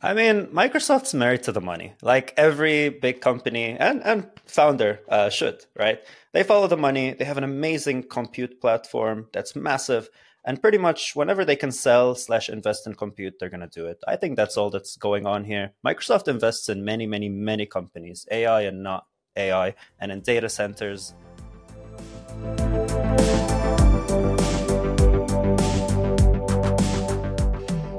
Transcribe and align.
I 0.00 0.14
mean, 0.14 0.46
Microsoft's 0.46 1.12
married 1.12 1.42
to 1.44 1.52
the 1.52 1.60
money, 1.60 1.94
like 2.02 2.32
every 2.36 2.88
big 2.88 3.20
company 3.20 3.76
and, 3.76 4.00
and 4.04 4.30
founder 4.46 5.00
uh, 5.08 5.28
should, 5.28 5.64
right? 5.76 5.98
They 6.32 6.44
follow 6.44 6.68
the 6.68 6.76
money. 6.76 7.14
They 7.14 7.24
have 7.24 7.38
an 7.38 7.44
amazing 7.44 8.04
compute 8.04 8.60
platform 8.60 9.26
that's 9.32 9.56
massive. 9.56 10.08
And 10.44 10.62
pretty 10.62 10.78
much 10.78 11.16
whenever 11.16 11.44
they 11.44 11.56
can 11.56 11.72
sell 11.72 12.14
slash 12.14 12.48
invest 12.48 12.86
in 12.86 12.94
compute, 12.94 13.34
they're 13.40 13.50
going 13.50 13.60
to 13.60 13.66
do 13.66 13.86
it. 13.86 13.98
I 14.06 14.14
think 14.14 14.36
that's 14.36 14.56
all 14.56 14.70
that's 14.70 14.96
going 14.96 15.26
on 15.26 15.44
here. 15.44 15.72
Microsoft 15.84 16.28
invests 16.28 16.68
in 16.68 16.84
many, 16.84 17.06
many, 17.06 17.28
many 17.28 17.66
companies, 17.66 18.24
AI 18.30 18.62
and 18.62 18.84
not 18.84 19.06
AI, 19.36 19.74
and 19.98 20.12
in 20.12 20.20
data 20.20 20.48
centers. 20.48 21.14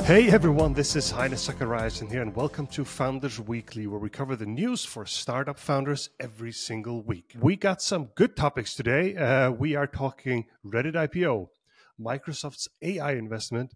Hey 0.10 0.32
everyone, 0.32 0.74
this 0.74 0.96
is 0.96 1.12
Heini 1.14 1.36
Zachariassen 1.36 2.10
here, 2.10 2.24
and 2.24 2.36
welcome 2.36 2.66
to 2.66 2.84
Founders 2.84 3.40
Weekly, 3.40 3.86
where 3.86 4.00
we 4.00 4.10
cover 4.10 4.36
the 4.36 4.48
news 4.48 4.84
for 4.84 5.06
startup 5.06 5.60
founders 5.60 6.10
every 6.20 6.52
single 6.52 7.04
week. 7.04 7.36
We 7.40 7.56
got 7.56 7.80
some 7.80 8.06
good 8.16 8.36
topics 8.36 8.74
today. 8.74 9.16
Uh, 9.16 9.52
we 9.52 9.76
are 9.76 9.86
talking 9.86 10.46
Reddit 10.66 10.96
IPO, 10.96 11.50
Microsoft's 12.02 12.68
AI 12.82 13.12
investment, 13.12 13.76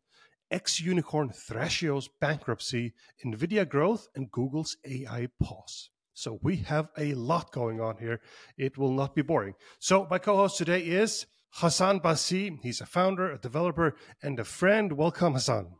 ex 0.49 0.81
unicorn 0.81 1.29
Thrasio's 1.29 2.09
bankruptcy, 2.19 2.95
Nvidia 3.23 3.69
growth, 3.69 4.07
and 4.15 4.31
Google's 4.31 4.75
AI 4.83 5.27
pause. 5.39 5.91
So 6.15 6.39
we 6.41 6.55
have 6.55 6.87
a 6.97 7.13
lot 7.13 7.51
going 7.51 7.79
on 7.79 7.97
here. 7.97 8.21
It 8.57 8.75
will 8.75 8.91
not 8.91 9.13
be 9.13 9.21
boring. 9.21 9.53
So 9.77 10.07
my 10.09 10.17
co-host 10.17 10.57
today 10.57 10.79
is 10.79 11.27
Hassan 11.51 11.99
Basi. 11.99 12.57
He's 12.63 12.81
a 12.81 12.87
founder, 12.87 13.31
a 13.31 13.37
developer, 13.37 13.95
and 14.23 14.39
a 14.39 14.43
friend. 14.43 14.93
Welcome, 14.93 15.33
Hassan. 15.33 15.75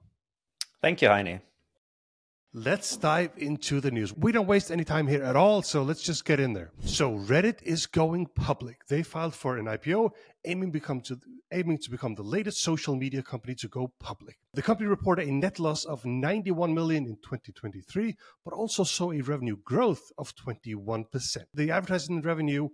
Thank 0.83 1.01
you, 1.01 1.07
Heini. 1.07 1.39
Let's 2.53 2.97
dive 2.97 3.31
into 3.37 3.79
the 3.79 3.89
news. 3.89 4.13
We 4.17 4.33
don't 4.33 4.47
waste 4.47 4.69
any 4.69 4.83
time 4.83 5.07
here 5.07 5.23
at 5.23 5.37
all, 5.37 5.61
so 5.61 5.81
let's 5.81 6.03
just 6.03 6.25
get 6.25 6.41
in 6.41 6.51
there. 6.51 6.71
So 6.83 7.17
Reddit 7.17 7.63
is 7.63 7.85
going 7.85 8.25
public. 8.35 8.85
They 8.89 9.01
filed 9.01 9.33
for 9.33 9.55
an 9.55 9.67
IPO, 9.67 10.11
aiming 10.43 10.71
become 10.71 10.99
to 11.03 11.17
aiming 11.53 11.77
to 11.77 11.89
become 11.89 12.15
the 12.15 12.23
latest 12.23 12.61
social 12.61 12.97
media 12.97 13.23
company 13.23 13.55
to 13.55 13.69
go 13.69 13.93
public. 14.01 14.37
The 14.55 14.61
company 14.61 14.89
reported 14.89 15.29
a 15.29 15.31
net 15.31 15.57
loss 15.57 15.85
of 15.85 16.03
91 16.03 16.73
million 16.73 17.05
in 17.05 17.15
2023, 17.15 18.17
but 18.43 18.53
also 18.53 18.83
saw 18.83 19.13
a 19.13 19.21
revenue 19.21 19.55
growth 19.63 20.11
of 20.17 20.35
21%. 20.35 21.37
The 21.53 21.71
advertising 21.71 22.21
revenue 22.21 22.67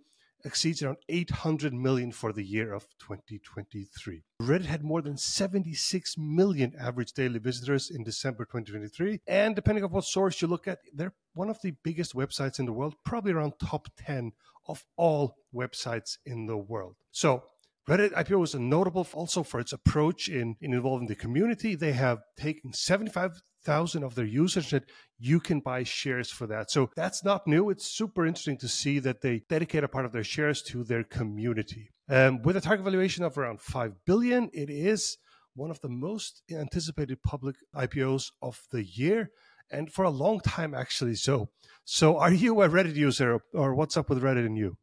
exceeds 0.45 0.81
around 0.81 0.97
800 1.09 1.73
million 1.73 2.11
for 2.11 2.31
the 2.31 2.43
year 2.43 2.73
of 2.73 2.87
2023. 2.99 4.23
Reddit 4.41 4.65
had 4.65 4.83
more 4.83 5.01
than 5.01 5.17
76 5.17 6.17
million 6.17 6.73
average 6.79 7.13
daily 7.13 7.39
visitors 7.39 7.89
in 7.89 8.03
December 8.03 8.45
2023. 8.45 9.21
And 9.27 9.55
depending 9.55 9.83
on 9.83 9.91
what 9.91 10.05
source 10.05 10.41
you 10.41 10.47
look 10.47 10.67
at, 10.67 10.79
they're 10.93 11.13
one 11.33 11.49
of 11.49 11.59
the 11.61 11.73
biggest 11.83 12.13
websites 12.15 12.59
in 12.59 12.65
the 12.65 12.73
world, 12.73 12.95
probably 13.05 13.31
around 13.31 13.53
top 13.59 13.87
10 13.97 14.31
of 14.67 14.85
all 14.97 15.35
websites 15.53 16.17
in 16.25 16.45
the 16.45 16.57
world. 16.57 16.95
So 17.11 17.43
Reddit 17.89 18.13
IPO 18.13 18.39
was 18.39 18.53
notable 18.53 19.07
also 19.13 19.41
for 19.41 19.59
its 19.59 19.73
approach 19.73 20.29
in, 20.29 20.55
in 20.61 20.73
involving 20.75 21.07
the 21.07 21.15
community. 21.15 21.73
They 21.73 21.93
have 21.93 22.19
taken 22.37 22.71
75,000 22.71 24.03
of 24.03 24.13
their 24.13 24.27
users 24.27 24.69
that 24.69 24.83
you 25.17 25.39
can 25.39 25.59
buy 25.59 25.81
shares 25.81 26.29
for 26.29 26.45
that. 26.45 26.69
So 26.69 26.91
that's 26.95 27.23
not 27.23 27.47
new. 27.47 27.71
It's 27.71 27.87
super 27.87 28.27
interesting 28.27 28.59
to 28.59 28.67
see 28.67 28.99
that 28.99 29.21
they 29.21 29.41
dedicate 29.49 29.83
a 29.83 29.87
part 29.87 30.05
of 30.05 30.11
their 30.11 30.23
shares 30.23 30.61
to 30.63 30.83
their 30.83 31.03
community. 31.03 31.89
Um, 32.07 32.43
with 32.43 32.57
a 32.57 32.61
target 32.61 32.83
valuation 32.83 33.23
of 33.23 33.35
around 33.39 33.59
5 33.59 34.05
billion, 34.05 34.51
it 34.53 34.69
is 34.69 35.17
one 35.55 35.71
of 35.71 35.81
the 35.81 35.89
most 35.89 36.43
anticipated 36.51 37.23
public 37.23 37.55
IPOs 37.75 38.25
of 38.39 38.61
the 38.71 38.85
year 38.85 39.31
and 39.71 39.91
for 39.91 40.05
a 40.05 40.11
long 40.11 40.41
time 40.41 40.75
actually 40.75 41.15
so. 41.15 41.49
So 41.85 42.19
are 42.19 42.31
you 42.31 42.61
a 42.61 42.69
Reddit 42.69 42.93
user 42.93 43.39
or 43.51 43.73
what's 43.73 43.97
up 43.97 44.11
with 44.11 44.21
Reddit 44.21 44.45
and 44.45 44.57
you? 44.57 44.77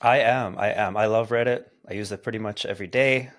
I 0.00 0.18
am. 0.18 0.56
I 0.56 0.70
am. 0.70 0.96
I 0.96 1.06
love 1.06 1.30
Reddit. 1.30 1.64
I 1.88 1.94
use 1.94 2.12
it 2.12 2.22
pretty 2.22 2.38
much 2.38 2.64
every 2.64 2.86
day. 2.86 3.30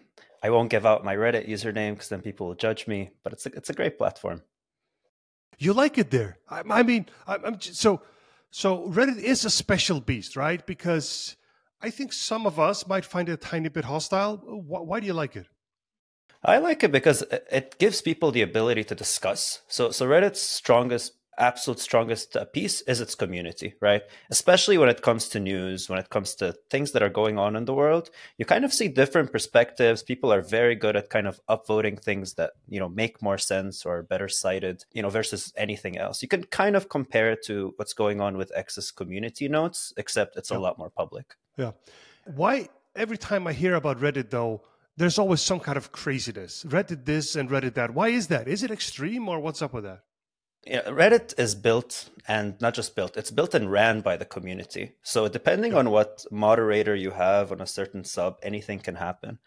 I 0.43 0.49
won't 0.49 0.69
give 0.69 0.85
out 0.85 1.03
my 1.03 1.15
Reddit 1.15 1.49
username 1.49 1.93
because 1.93 2.09
then 2.09 2.21
people 2.21 2.47
will 2.47 2.55
judge 2.55 2.87
me. 2.87 3.11
But 3.23 3.33
it's 3.33 3.45
a, 3.45 3.49
it's 3.55 3.69
a 3.69 3.73
great 3.73 3.97
platform. 3.97 4.43
You 5.57 5.73
like 5.73 5.97
it 5.97 6.11
there? 6.11 6.37
I, 6.49 6.61
I 6.69 6.83
mean, 6.83 7.07
I, 7.25 7.35
am 7.35 7.59
so 7.59 8.01
so. 8.51 8.87
Reddit 8.87 9.17
is 9.17 9.45
a 9.45 9.49
special 9.49 10.01
beast, 10.01 10.35
right? 10.35 10.65
Because 10.65 11.35
I 11.81 11.89
think 11.89 12.13
some 12.13 12.45
of 12.45 12.59
us 12.59 12.87
might 12.87 13.05
find 13.05 13.29
it 13.29 13.33
a 13.33 13.37
tiny 13.37 13.69
bit 13.69 13.85
hostile. 13.85 14.37
Why, 14.45 14.81
why 14.81 14.99
do 14.99 15.07
you 15.07 15.13
like 15.13 15.35
it? 15.35 15.47
I 16.43 16.59
like 16.59 16.83
it 16.83 16.91
because 16.91 17.23
it 17.51 17.77
gives 17.79 18.01
people 18.01 18.31
the 18.31 18.43
ability 18.43 18.83
to 18.85 18.95
discuss. 18.95 19.61
So, 19.67 19.89
so 19.89 20.05
Reddit's 20.05 20.41
strongest 20.41 21.13
absolute 21.37 21.79
strongest 21.79 22.35
uh, 22.35 22.45
piece 22.45 22.81
is 22.81 23.01
its 23.01 23.15
community, 23.15 23.75
right? 23.81 24.01
Especially 24.29 24.77
when 24.77 24.89
it 24.89 25.01
comes 25.01 25.27
to 25.29 25.39
news, 25.39 25.89
when 25.89 25.99
it 25.99 26.09
comes 26.09 26.35
to 26.35 26.53
things 26.69 26.91
that 26.91 27.03
are 27.03 27.09
going 27.09 27.37
on 27.37 27.55
in 27.55 27.65
the 27.65 27.73
world, 27.73 28.09
you 28.37 28.45
kind 28.45 28.65
of 28.65 28.73
see 28.73 28.87
different 28.87 29.31
perspectives. 29.31 30.03
People 30.03 30.31
are 30.31 30.41
very 30.41 30.75
good 30.75 30.95
at 30.95 31.09
kind 31.09 31.27
of 31.27 31.39
upvoting 31.49 32.01
things 32.01 32.33
that, 32.35 32.51
you 32.67 32.79
know, 32.79 32.89
make 32.89 33.21
more 33.21 33.37
sense 33.37 33.85
or 33.85 34.03
better 34.03 34.27
cited, 34.27 34.85
you 34.91 35.01
know, 35.01 35.09
versus 35.09 35.53
anything 35.57 35.97
else. 35.97 36.21
You 36.21 36.27
can 36.27 36.43
kind 36.45 36.75
of 36.75 36.89
compare 36.89 37.31
it 37.31 37.43
to 37.45 37.73
what's 37.77 37.93
going 37.93 38.21
on 38.21 38.37
with 38.37 38.51
X's 38.55 38.91
community 38.91 39.47
notes, 39.47 39.93
except 39.97 40.35
it's 40.35 40.51
yeah. 40.51 40.57
a 40.57 40.59
lot 40.59 40.77
more 40.77 40.89
public. 40.89 41.35
Yeah. 41.57 41.71
Why 42.25 42.69
every 42.95 43.17
time 43.17 43.47
I 43.47 43.53
hear 43.53 43.75
about 43.75 43.99
Reddit 43.99 44.29
though, 44.29 44.61
there's 44.97 45.19
always 45.19 45.41
some 45.41 45.59
kind 45.59 45.77
of 45.77 45.91
craziness. 45.91 46.63
Reddit 46.63 47.05
this 47.05 47.35
and 47.35 47.49
Reddit 47.49 47.73
that. 47.75 47.93
Why 47.93 48.09
is 48.09 48.27
that? 48.27 48.47
Is 48.47 48.63
it 48.63 48.71
extreme 48.71 49.27
or 49.27 49.39
what's 49.39 49.61
up 49.61 49.73
with 49.73 49.83
that? 49.83 50.01
Yeah, 50.65 50.81
Reddit 50.83 51.37
is 51.39 51.53
built 51.53 52.09
and 52.27 52.59
not 52.59 52.73
just 52.73 52.95
built, 52.95 53.17
it's 53.17 53.31
built 53.31 53.53
and 53.53 53.71
ran 53.71 54.01
by 54.01 54.17
the 54.17 54.25
community. 54.25 54.93
So 55.03 55.27
depending 55.27 55.73
yeah. 55.73 55.79
on 55.79 55.91
what 55.91 56.25
moderator 56.31 56.95
you 56.95 57.11
have 57.11 57.51
on 57.51 57.61
a 57.61 57.67
certain 57.67 58.03
sub, 58.03 58.37
anything 58.41 58.79
can 58.79 58.95
happen. 58.95 59.39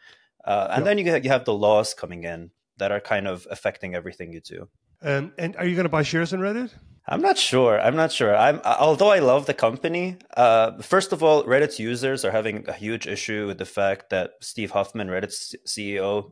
Uh, 0.45 0.69
and 0.71 0.85
yeah. 0.85 0.95
then 0.95 0.99
you, 0.99 1.17
you 1.25 1.31
have 1.31 1.45
the 1.45 1.55
laws 1.55 1.93
coming 1.93 2.25
in 2.25 2.51
that 2.79 2.93
are 2.93 3.01
kind 3.01 3.27
of 3.27 3.47
affecting 3.51 3.95
everything 3.95 4.33
you 4.33 4.41
do. 4.41 4.69
Um, 5.03 5.33
and 5.39 5.57
are 5.57 5.67
you 5.67 5.75
going 5.75 5.85
to 5.85 5.91
buy 5.91 6.03
shares 6.03 6.33
in 6.33 6.41
Reddit? 6.41 6.71
I'm 7.11 7.23
not 7.23 7.39
sure. 7.39 7.81
I'm 7.81 7.97
not 7.97 8.13
sure. 8.13 8.37
I'm 8.37 8.61
although 8.65 9.11
I 9.11 9.21
love 9.21 9.47
the 9.47 9.55
company. 9.55 10.19
Uh, 10.37 10.83
first 10.83 11.13
of 11.13 11.23
all, 11.23 11.43
Reddit's 11.45 11.79
users 11.79 12.23
are 12.25 12.31
having 12.31 12.69
a 12.69 12.75
huge 12.75 13.07
issue 13.07 13.47
with 13.47 13.57
the 13.57 13.65
fact 13.65 14.11
that 14.11 14.33
Steve 14.43 14.73
Huffman, 14.73 15.09
Reddit's 15.09 15.57
CEO, 15.67 16.31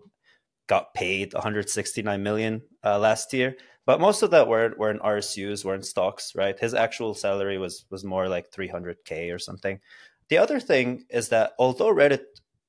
got 0.68 0.92
paid 0.92 1.32
169 1.32 2.22
million 2.22 2.62
uh, 2.84 2.98
last 2.98 3.32
year. 3.32 3.56
But 3.86 4.00
most 4.00 4.22
of 4.22 4.32
that 4.32 4.48
were 4.48 4.74
were 4.76 4.90
in 4.90 4.98
RSUs, 4.98 5.64
were 5.64 5.74
in 5.74 5.82
stocks, 5.82 6.34
right? 6.34 6.58
His 6.58 6.74
actual 6.74 7.14
salary 7.14 7.56
was 7.56 7.86
was 7.88 8.04
more 8.04 8.28
like 8.28 8.50
300k 8.50 9.32
or 9.32 9.38
something. 9.38 9.80
The 10.28 10.38
other 10.38 10.58
thing 10.58 11.04
is 11.08 11.28
that 11.28 11.52
although 11.58 11.94
Reddit 11.94 12.24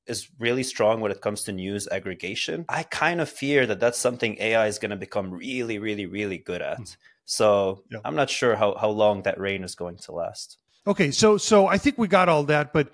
is 0.05 0.29
really 0.39 0.63
strong 0.63 1.01
when 1.01 1.11
it 1.11 1.22
comes 1.22 1.44
to 1.44 1.51
news 1.51 1.88
aggregation, 1.88 2.66
I 2.69 2.83
kind 2.83 3.19
of 3.19 3.29
fear 3.29 3.66
that 3.66 3.79
that's 3.79 3.97
something 3.97 4.38
AI 4.39 4.67
is 4.67 4.78
going 4.79 4.91
to 4.91 4.95
become 4.95 5.31
really, 5.31 5.79
really, 5.79 6.05
really 6.05 6.38
good 6.38 6.61
at. 6.61 6.79
Mm. 6.79 6.97
So 7.25 7.84
yeah. 7.91 7.99
I'm 8.05 8.16
not 8.16 8.29
sure 8.29 8.55
how 8.55 8.78
how 8.78 8.89
long 8.89 9.23
that 9.23 9.39
reign 9.39 9.63
is 9.63 9.73
going 9.73 9.97
to 9.97 10.11
last. 10.11 10.57
Okay, 10.85 11.09
so 11.09 11.38
so 11.38 11.66
I 11.66 11.79
think 11.79 11.97
we 11.97 12.07
got 12.07 12.29
all 12.29 12.44
that, 12.44 12.73
but 12.73 12.91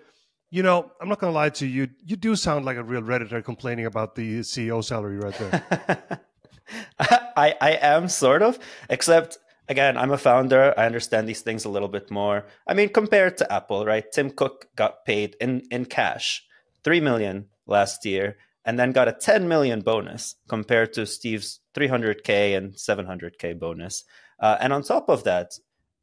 you 0.49 0.63
know, 0.63 0.89
I'm 1.01 1.09
not 1.09 1.19
going 1.19 1.31
to 1.31 1.35
lie 1.35 1.49
to 1.49 1.67
you. 1.67 1.89
You 2.05 2.15
do 2.15 2.35
sound 2.35 2.63
like 2.63 2.77
a 2.77 2.83
real 2.83 3.01
redditor 3.01 3.43
complaining 3.43 3.85
about 3.85 4.15
the 4.15 4.39
CEO 4.41 4.83
salary 4.83 5.17
right 5.17 5.33
there. 5.37 6.21
I, 6.99 7.55
I 7.59 7.71
am 7.81 8.07
sort 8.07 8.41
of, 8.41 8.59
except 8.89 9.37
again, 9.67 9.97
I'm 9.97 10.11
a 10.11 10.17
founder. 10.17 10.73
I 10.77 10.85
understand 10.85 11.27
these 11.27 11.41
things 11.41 11.65
a 11.65 11.69
little 11.69 11.87
bit 11.87 12.11
more. 12.11 12.45
I 12.67 12.73
mean, 12.73 12.89
compared 12.89 13.37
to 13.37 13.51
Apple, 13.51 13.85
right? 13.85 14.05
Tim 14.11 14.29
Cook 14.29 14.67
got 14.75 15.05
paid 15.05 15.35
in, 15.39 15.63
in 15.71 15.85
cash, 15.85 16.43
3 16.83 16.99
million 16.99 17.47
last 17.65 18.05
year, 18.05 18.37
and 18.65 18.77
then 18.79 18.91
got 18.91 19.07
a 19.07 19.13
10 19.13 19.47
million 19.47 19.81
bonus 19.81 20.35
compared 20.47 20.93
to 20.93 21.05
Steve's 21.05 21.59
300K 21.75 22.57
and 22.57 22.73
700K 22.73 23.59
bonus. 23.59 24.03
Uh, 24.39 24.57
and 24.59 24.73
on 24.73 24.83
top 24.83 25.09
of 25.09 25.23
that, 25.23 25.51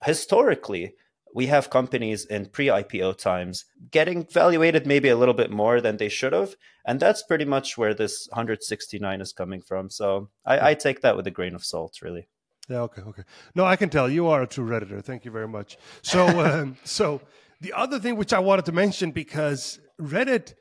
historically, 0.05 0.95
we 1.35 1.47
have 1.47 1.71
companies 1.71 2.25
in 2.25 2.47
pre-IPO 2.47 3.19
times 3.19 3.65
getting 3.91 4.27
valuated 4.27 4.87
maybe 4.87 5.09
a 5.09 5.17
little 5.17 5.35
bit 5.35 5.51
more 5.51 5.81
than 5.81 5.97
they 5.97 6.09
should 6.09 6.33
have, 6.33 6.57
and 6.85 7.01
that's 7.01 7.23
pretty 7.23 7.45
much 7.45 7.79
where 7.79 7.95
this 7.95 8.29
169 8.31 9.21
is 9.21 9.33
coming 9.33 9.61
from. 9.61 9.91
So 9.91 10.31
I, 10.45 10.71
I 10.71 10.75
take 10.75 11.03
that 11.03 11.17
with 11.17 11.27
a 11.27 11.31
grain 11.31 11.55
of 11.55 11.65
salt, 11.65 12.01
really. 12.03 12.29
Yeah. 12.69 12.83
Okay. 12.83 13.03
Okay. 13.03 13.23
No, 13.55 13.65
I 13.65 13.77
can 13.77 13.91
tell 13.91 14.09
you 14.09 14.29
are 14.29 14.43
a 14.43 14.47
true 14.47 14.67
redditor. 14.67 15.03
Thank 15.03 15.25
you 15.25 15.31
very 15.31 15.49
much. 15.49 15.77
So, 16.03 16.27
um, 16.47 16.77
so 16.85 17.21
the 17.61 17.73
other 17.73 17.99
thing 17.99 18.17
which 18.17 18.33
I 18.33 18.39
wanted 18.39 18.65
to 18.67 18.73
mention 18.73 19.11
because 19.11 19.81
Reddit 20.01 20.55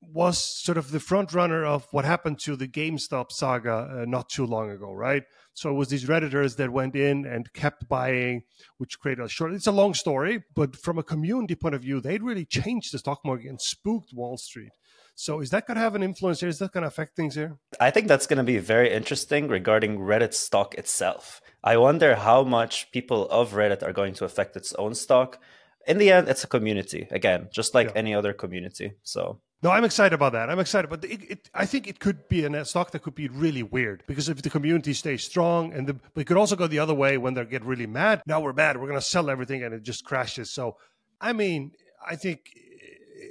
was 0.00 0.38
sort 0.38 0.78
of 0.78 0.90
the 0.90 1.00
front 1.00 1.32
runner 1.32 1.64
of 1.64 1.86
what 1.90 2.04
happened 2.04 2.38
to 2.40 2.56
the 2.56 2.68
GameStop 2.68 3.32
saga 3.32 4.00
uh, 4.00 4.04
not 4.06 4.28
too 4.28 4.46
long 4.46 4.70
ago, 4.70 4.92
right? 4.92 5.24
So 5.54 5.70
it 5.70 5.74
was 5.74 5.88
these 5.88 6.04
redditors 6.04 6.56
that 6.56 6.70
went 6.70 6.94
in 6.94 7.26
and 7.26 7.52
kept 7.52 7.88
buying, 7.88 8.42
which 8.76 8.98
created 9.00 9.24
a 9.24 9.28
short. 9.28 9.52
It's 9.52 9.66
a 9.66 9.72
long 9.72 9.94
story, 9.94 10.44
but 10.54 10.76
from 10.76 10.98
a 10.98 11.02
community 11.02 11.56
point 11.56 11.74
of 11.74 11.82
view, 11.82 12.00
they'd 12.00 12.22
really 12.22 12.44
changed 12.44 12.94
the 12.94 12.98
stock 12.98 13.20
market 13.24 13.48
and 13.48 13.60
spooked 13.60 14.12
Wall 14.12 14.36
Street. 14.36 14.70
So 15.16 15.40
is 15.40 15.50
that 15.50 15.66
going 15.66 15.74
to 15.74 15.80
have 15.80 15.96
an 15.96 16.04
influence 16.04 16.38
here? 16.38 16.48
Is 16.48 16.60
that 16.60 16.70
going 16.70 16.82
to 16.82 16.88
affect 16.88 17.16
things 17.16 17.34
here? 17.34 17.58
I 17.80 17.90
think 17.90 18.06
that's 18.06 18.28
going 18.28 18.36
to 18.36 18.44
be 18.44 18.58
very 18.58 18.92
interesting 18.92 19.48
regarding 19.48 19.98
Reddit 19.98 20.32
stock 20.32 20.76
itself. 20.76 21.40
I 21.64 21.76
wonder 21.76 22.14
how 22.14 22.44
much 22.44 22.92
people 22.92 23.28
of 23.28 23.52
Reddit 23.52 23.82
are 23.82 23.92
going 23.92 24.14
to 24.14 24.24
affect 24.24 24.56
its 24.56 24.72
own 24.74 24.94
stock. 24.94 25.42
In 25.88 25.98
the 25.98 26.12
end, 26.12 26.28
it's 26.28 26.44
a 26.44 26.46
community 26.46 27.08
again, 27.10 27.48
just 27.52 27.74
like 27.74 27.88
yeah. 27.88 27.94
any 27.96 28.14
other 28.14 28.32
community. 28.32 28.92
So 29.02 29.40
no, 29.62 29.70
I'm 29.70 29.84
excited 29.84 30.14
about 30.14 30.32
that. 30.32 30.50
I'm 30.50 30.60
excited, 30.60 30.88
but 30.88 31.04
it, 31.04 31.30
it, 31.30 31.50
I 31.52 31.66
think 31.66 31.88
it 31.88 31.98
could 31.98 32.28
be 32.28 32.44
a 32.44 32.64
stock 32.64 32.92
that 32.92 33.02
could 33.02 33.16
be 33.16 33.28
really 33.28 33.62
weird 33.62 34.04
because 34.06 34.28
if 34.28 34.40
the 34.42 34.50
community 34.50 34.94
stays 34.94 35.24
strong, 35.24 35.72
and 35.72 35.86
the, 35.86 35.94
but 35.94 36.20
it 36.20 36.24
could 36.26 36.36
also 36.36 36.54
go 36.54 36.68
the 36.68 36.78
other 36.78 36.94
way 36.94 37.18
when 37.18 37.34
they 37.34 37.44
get 37.44 37.64
really 37.64 37.86
mad. 37.86 38.22
Now 38.26 38.40
we're 38.40 38.52
mad, 38.52 38.76
we're 38.76 38.86
going 38.86 39.00
to 39.00 39.04
sell 39.04 39.28
everything, 39.30 39.64
and 39.64 39.74
it 39.74 39.82
just 39.82 40.04
crashes. 40.04 40.50
So, 40.50 40.76
I 41.20 41.32
mean, 41.32 41.72
I 42.06 42.14
think 42.14 42.50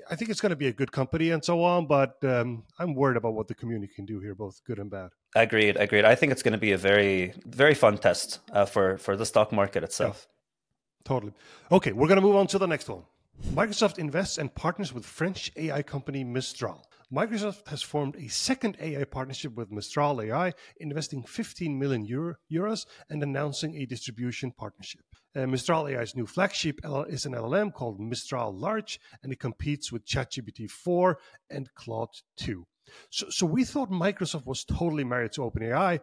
I 0.10 0.16
think 0.16 0.30
it's 0.30 0.42
going 0.42 0.50
to 0.52 0.58
be 0.58 0.68
a 0.68 0.74
good 0.74 0.92
company 0.92 1.32
and 1.32 1.44
so 1.44 1.64
on, 1.64 1.88
but 1.88 2.18
um, 2.24 2.64
I'm 2.80 2.94
worried 2.94 3.18
about 3.18 3.34
what 3.34 3.48
the 3.48 3.56
community 3.56 3.92
can 3.94 4.06
do 4.06 4.20
here, 4.20 4.36
both 4.36 4.62
good 4.66 4.80
and 4.80 4.90
bad. 4.90 5.12
Agreed, 5.36 5.78
agreed. 5.78 6.06
I 6.06 6.16
think 6.16 6.32
it's 6.32 6.44
going 6.44 6.54
to 6.54 6.58
be 6.58 6.72
a 6.72 6.78
very, 6.78 7.34
very 7.46 7.74
fun 7.74 7.98
test 7.98 8.40
uh, 8.52 8.66
for 8.66 8.98
for 8.98 9.16
the 9.16 9.26
stock 9.26 9.52
market 9.52 9.84
itself. 9.84 10.28
Yeah, 10.28 11.08
totally. 11.08 11.34
Okay, 11.72 11.94
we're 11.94 12.08
going 12.08 12.20
to 12.20 12.26
move 12.26 12.36
on 12.36 12.48
to 12.48 12.58
the 12.58 12.68
next 12.68 12.90
one. 12.90 13.04
Microsoft 13.46 13.98
invests 13.98 14.38
and 14.38 14.54
partners 14.54 14.94
with 14.94 15.06
French 15.06 15.52
AI 15.56 15.82
company 15.84 16.24
Mistral. 16.24 16.88
Microsoft 17.14 17.68
has 17.70 17.82
formed 17.82 18.16
a 18.18 18.28
second 18.28 18.78
AI 18.82 19.04
partnership 19.06 19.56
with 19.56 19.72
Mistral 19.72 20.22
AI, 20.22 20.54
investing 20.80 21.24
15 21.24 21.80
million 21.80 22.04
euro, 22.04 22.36
euros 22.52 22.86
and 23.10 23.24
announcing 23.24 23.76
a 23.76 23.86
distribution 23.86 24.52
partnership. 24.52 25.06
Uh, 25.36 25.48
Mistral 25.48 25.88
AI's 25.88 26.16
new 26.16 26.26
flagship 26.26 26.82
is 27.08 27.26
an 27.26 27.34
LLM 27.34 27.74
called 27.74 28.00
Mistral 28.00 28.52
Large, 28.52 29.00
and 29.24 29.32
it 29.32 29.40
competes 29.40 29.92
with 29.92 30.06
ChatGPT 30.06 30.70
4 30.70 31.18
and 31.50 31.70
Claude 31.76 32.10
2. 32.38 32.66
So, 33.10 33.28
so 33.30 33.46
we 33.46 33.64
thought 33.64 33.90
Microsoft 33.90 34.46
was 34.46 34.64
totally 34.64 35.04
married 35.04 35.34
to 35.34 35.42
OpenAI, 35.42 36.00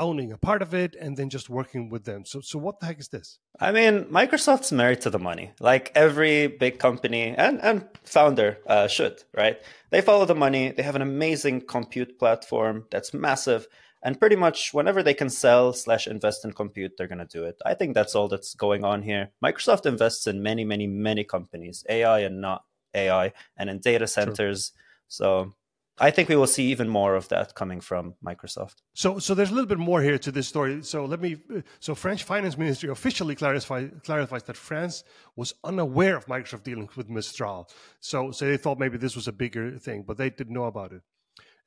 owning 0.00 0.32
a 0.32 0.38
part 0.38 0.62
of 0.62 0.74
it 0.74 0.94
and 1.00 1.16
then 1.16 1.30
just 1.30 1.48
working 1.48 1.88
with 1.88 2.04
them. 2.04 2.24
So, 2.24 2.40
so 2.40 2.58
what 2.58 2.80
the 2.80 2.86
heck 2.86 3.00
is 3.00 3.08
this? 3.08 3.38
I 3.58 3.72
mean, 3.72 4.04
Microsoft's 4.04 4.72
married 4.72 5.00
to 5.02 5.10
the 5.10 5.18
money, 5.18 5.52
like 5.60 5.92
every 5.94 6.46
big 6.46 6.78
company 6.78 7.34
and 7.36 7.60
and 7.62 7.88
founder 8.04 8.58
uh, 8.66 8.88
should, 8.88 9.22
right? 9.34 9.58
They 9.90 10.00
follow 10.00 10.24
the 10.24 10.34
money. 10.34 10.72
They 10.72 10.82
have 10.82 10.96
an 10.96 11.02
amazing 11.02 11.62
compute 11.62 12.18
platform 12.18 12.86
that's 12.90 13.14
massive, 13.14 13.66
and 14.02 14.18
pretty 14.18 14.36
much 14.36 14.72
whenever 14.72 15.02
they 15.02 15.14
can 15.14 15.30
sell 15.30 15.72
slash 15.72 16.06
invest 16.06 16.44
in 16.44 16.52
compute, 16.52 16.92
they're 16.96 17.08
gonna 17.08 17.26
do 17.26 17.44
it. 17.44 17.56
I 17.64 17.74
think 17.74 17.94
that's 17.94 18.14
all 18.14 18.28
that's 18.28 18.54
going 18.54 18.84
on 18.84 19.02
here. 19.02 19.30
Microsoft 19.44 19.86
invests 19.86 20.26
in 20.26 20.42
many, 20.42 20.64
many, 20.64 20.86
many 20.86 21.24
companies, 21.24 21.84
AI 21.88 22.20
and 22.20 22.40
not 22.40 22.64
AI, 22.94 23.32
and 23.56 23.70
in 23.70 23.78
data 23.78 24.06
centers. 24.06 24.70
True. 24.70 24.80
So 25.08 25.52
I 25.98 26.10
think 26.10 26.28
we 26.28 26.36
will 26.36 26.46
see 26.46 26.66
even 26.66 26.88
more 26.88 27.14
of 27.14 27.28
that 27.28 27.54
coming 27.54 27.80
from 27.80 28.14
Microsoft. 28.22 28.82
So, 28.92 29.18
so 29.18 29.34
there's 29.34 29.50
a 29.50 29.54
little 29.54 29.68
bit 29.68 29.78
more 29.78 30.02
here 30.02 30.18
to 30.18 30.30
this 30.30 30.46
story. 30.46 30.82
So 30.82 31.06
let 31.06 31.20
me. 31.20 31.38
So 31.80 31.94
French 31.94 32.24
Finance 32.24 32.58
Ministry 32.58 32.90
officially 32.90 33.34
clarify, 33.34 33.86
clarifies 34.04 34.42
that 34.44 34.58
France 34.58 35.04
was 35.36 35.54
unaware 35.64 36.16
of 36.16 36.26
Microsoft 36.26 36.64
dealing 36.64 36.88
with 36.96 37.08
Mistral. 37.08 37.70
So, 38.00 38.30
so 38.30 38.46
they 38.46 38.58
thought 38.58 38.78
maybe 38.78 38.98
this 38.98 39.16
was 39.16 39.26
a 39.26 39.32
bigger 39.32 39.78
thing, 39.78 40.04
but 40.06 40.18
they 40.18 40.28
didn't 40.28 40.52
know 40.52 40.64
about 40.64 40.92
it. 40.92 41.02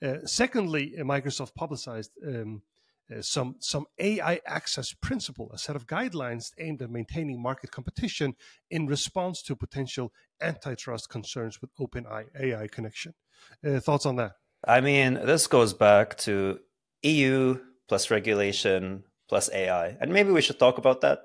Uh, 0.01 0.25
secondly, 0.25 0.93
Microsoft 0.99 1.55
publicized 1.55 2.11
um, 2.25 2.61
uh, 3.11 3.21
some 3.21 3.55
some 3.59 3.85
AI 3.97 4.39
access 4.45 4.93
principle, 4.93 5.51
a 5.53 5.57
set 5.57 5.75
of 5.75 5.87
guidelines 5.87 6.51
aimed 6.57 6.81
at 6.81 6.89
maintaining 6.89 7.41
market 7.41 7.71
competition 7.71 8.35
in 8.69 8.87
response 8.87 9.41
to 9.43 9.55
potential 9.55 10.13
antitrust 10.41 11.09
concerns 11.09 11.61
with 11.61 11.71
open 11.79 12.05
AI 12.39 12.67
connection. 12.67 13.13
Uh, 13.65 13.79
thoughts 13.79 14.05
on 14.05 14.15
that? 14.17 14.33
I 14.65 14.81
mean, 14.81 15.13
this 15.13 15.47
goes 15.47 15.73
back 15.73 16.17
to 16.19 16.59
EU 17.03 17.59
plus 17.87 18.11
regulation 18.11 19.03
plus 19.27 19.49
AI, 19.53 19.97
and 19.99 20.11
maybe 20.11 20.31
we 20.31 20.41
should 20.41 20.59
talk 20.59 20.77
about 20.77 21.01
that. 21.01 21.21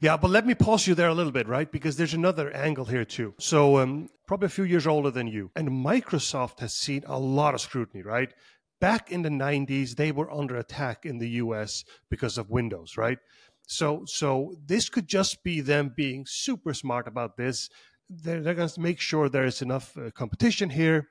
Yeah, 0.00 0.16
but 0.16 0.30
let 0.30 0.46
me 0.46 0.54
pause 0.54 0.86
you 0.86 0.94
there 0.94 1.08
a 1.08 1.14
little 1.14 1.32
bit, 1.32 1.46
right? 1.46 1.70
Because 1.70 1.96
there's 1.96 2.14
another 2.14 2.50
angle 2.50 2.86
here 2.86 3.04
too. 3.04 3.34
So, 3.38 3.78
um, 3.78 4.08
probably 4.26 4.46
a 4.46 4.50
few 4.50 4.64
years 4.64 4.86
older 4.86 5.10
than 5.10 5.28
you, 5.28 5.50
and 5.54 5.68
Microsoft 5.68 6.60
has 6.60 6.74
seen 6.74 7.04
a 7.06 7.18
lot 7.18 7.54
of 7.54 7.60
scrutiny, 7.60 8.02
right? 8.02 8.32
Back 8.80 9.10
in 9.10 9.22
the 9.22 9.28
90s, 9.28 9.96
they 9.96 10.12
were 10.12 10.30
under 10.32 10.56
attack 10.56 11.04
in 11.04 11.18
the 11.18 11.28
US 11.42 11.84
because 12.10 12.38
of 12.38 12.50
Windows, 12.50 12.96
right? 12.96 13.18
So, 13.66 14.04
so 14.06 14.54
this 14.64 14.88
could 14.88 15.06
just 15.06 15.42
be 15.42 15.60
them 15.60 15.92
being 15.94 16.24
super 16.26 16.72
smart 16.72 17.06
about 17.06 17.36
this. 17.36 17.68
They're, 18.08 18.40
they're 18.40 18.54
going 18.54 18.68
to 18.68 18.80
make 18.80 19.00
sure 19.00 19.28
there 19.28 19.44
is 19.44 19.60
enough 19.60 19.96
uh, 19.98 20.10
competition 20.12 20.70
here 20.70 21.08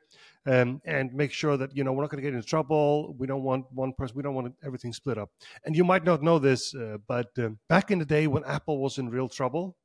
um, 0.47 0.81
and 0.85 1.13
make 1.13 1.31
sure 1.31 1.57
that 1.57 1.75
you 1.75 1.83
know 1.83 1.91
we're 1.91 2.03
not 2.03 2.09
going 2.09 2.23
to 2.23 2.27
get 2.27 2.33
into 2.33 2.47
trouble. 2.47 3.13
We 3.19 3.27
don't 3.27 3.43
want 3.43 3.65
one 3.71 3.93
person. 3.93 4.15
We 4.15 4.23
don't 4.23 4.33
want 4.33 4.55
everything 4.63 4.93
split 4.93 5.17
up. 5.17 5.29
And 5.65 5.75
you 5.75 5.83
might 5.83 6.05
not 6.05 6.23
know 6.23 6.39
this, 6.39 6.73
uh, 6.73 6.97
but 7.07 7.27
um, 7.37 7.59
back 7.67 7.91
in 7.91 7.99
the 7.99 8.05
day 8.05 8.27
when 8.27 8.43
Apple 8.45 8.79
was 8.79 8.97
in 8.97 9.09
real 9.09 9.27
trouble, 9.27 9.75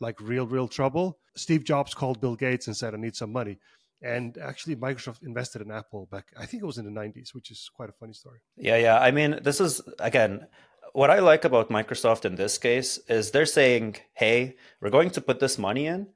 like 0.00 0.20
real 0.20 0.46
real 0.46 0.66
trouble, 0.66 1.18
Steve 1.36 1.64
Jobs 1.64 1.94
called 1.94 2.20
Bill 2.20 2.34
Gates 2.34 2.66
and 2.66 2.76
said, 2.76 2.94
"I 2.94 2.98
need 2.98 3.14
some 3.14 3.32
money." 3.32 3.58
And 4.02 4.38
actually, 4.38 4.76
Microsoft 4.76 5.22
invested 5.22 5.62
in 5.62 5.70
Apple 5.70 6.08
back. 6.10 6.26
I 6.38 6.46
think 6.46 6.62
it 6.62 6.66
was 6.66 6.78
in 6.78 6.84
the 6.84 7.00
'90s, 7.00 7.34
which 7.34 7.50
is 7.50 7.68
quite 7.74 7.88
a 7.88 7.92
funny 7.92 8.12
story. 8.12 8.38
Yeah, 8.56 8.76
yeah. 8.76 8.98
I 8.98 9.10
mean, 9.10 9.40
this 9.42 9.60
is 9.60 9.80
again 9.98 10.46
what 10.92 11.10
I 11.10 11.18
like 11.18 11.44
about 11.44 11.68
Microsoft 11.68 12.24
in 12.24 12.36
this 12.36 12.58
case 12.58 12.98
is 13.08 13.30
they're 13.30 13.46
saying, 13.46 13.96
"Hey, 14.14 14.56
we're 14.80 14.90
going 14.90 15.10
to 15.10 15.20
put 15.20 15.40
this 15.40 15.58
money 15.58 15.86
in, 15.86 16.08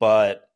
but 0.00 0.46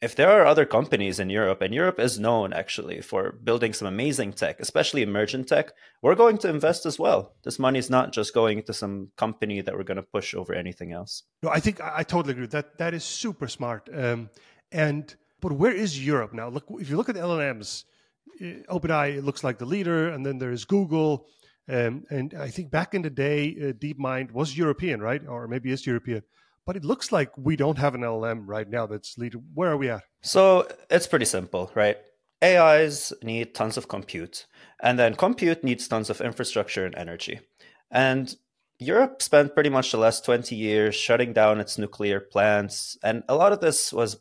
if 0.00 0.14
there 0.14 0.30
are 0.30 0.46
other 0.46 0.64
companies 0.64 1.18
in 1.18 1.28
Europe, 1.28 1.60
and 1.60 1.74
Europe 1.74 1.98
is 1.98 2.20
known 2.20 2.52
actually 2.52 3.00
for 3.00 3.32
building 3.32 3.72
some 3.72 3.88
amazing 3.88 4.32
tech, 4.32 4.60
especially 4.60 5.02
emergent 5.02 5.48
tech, 5.48 5.72
we're 6.02 6.14
going 6.14 6.38
to 6.38 6.48
invest 6.48 6.86
as 6.86 6.98
well. 6.98 7.34
This 7.42 7.58
money 7.58 7.80
is 7.80 7.90
not 7.90 8.12
just 8.12 8.32
going 8.32 8.62
to 8.64 8.72
some 8.72 9.10
company 9.16 9.60
that 9.60 9.74
we're 9.76 9.82
going 9.82 9.96
to 9.96 10.02
push 10.02 10.34
over 10.34 10.54
anything 10.54 10.92
else. 10.92 11.24
No, 11.42 11.50
I 11.50 11.60
think 11.60 11.80
I 11.80 12.04
totally 12.04 12.32
agree. 12.32 12.46
That 12.46 12.78
that 12.78 12.94
is 12.94 13.04
super 13.04 13.48
smart. 13.48 13.88
Um, 13.92 14.30
and 14.70 15.14
but 15.40 15.52
where 15.52 15.72
is 15.72 16.04
Europe 16.04 16.32
now? 16.32 16.48
Look, 16.48 16.64
if 16.78 16.90
you 16.90 16.96
look 16.96 17.08
at 17.08 17.14
the 17.14 17.20
LLMs, 17.20 17.84
eh, 18.40 18.62
OpenAI 18.68 19.22
looks 19.22 19.44
like 19.44 19.58
the 19.58 19.66
leader, 19.66 20.08
and 20.08 20.24
then 20.24 20.38
there's 20.38 20.64
Google. 20.64 21.26
Um, 21.68 22.04
and 22.10 22.34
I 22.34 22.48
think 22.48 22.70
back 22.70 22.94
in 22.94 23.02
the 23.02 23.10
day, 23.10 23.54
uh, 23.60 23.72
DeepMind 23.72 24.32
was 24.32 24.56
European, 24.56 25.00
right? 25.00 25.22
Or 25.26 25.46
maybe 25.48 25.70
is 25.70 25.86
European 25.86 26.22
but 26.68 26.76
it 26.76 26.84
looks 26.84 27.10
like 27.10 27.30
we 27.38 27.56
don't 27.56 27.78
have 27.78 27.94
an 27.94 28.02
LLM 28.02 28.42
right 28.44 28.68
now 28.68 28.86
that's 28.86 29.16
leading. 29.16 29.42
Where 29.54 29.70
are 29.70 29.78
we 29.78 29.88
at? 29.88 30.02
So 30.20 30.68
it's 30.90 31.06
pretty 31.06 31.24
simple, 31.24 31.72
right? 31.74 31.96
AIs 32.44 33.10
need 33.22 33.54
tons 33.54 33.78
of 33.78 33.88
compute, 33.88 34.46
and 34.82 34.98
then 34.98 35.14
compute 35.14 35.64
needs 35.64 35.88
tons 35.88 36.10
of 36.10 36.20
infrastructure 36.20 36.84
and 36.84 36.94
energy. 36.94 37.40
And 37.90 38.36
Europe 38.78 39.22
spent 39.22 39.54
pretty 39.54 39.70
much 39.70 39.92
the 39.92 39.96
last 39.96 40.26
20 40.26 40.54
years 40.54 40.94
shutting 40.94 41.32
down 41.32 41.58
its 41.58 41.78
nuclear 41.78 42.20
plants, 42.20 42.98
and 43.02 43.22
a 43.30 43.34
lot 43.34 43.52
of 43.52 43.60
this 43.60 43.90
was 43.90 44.18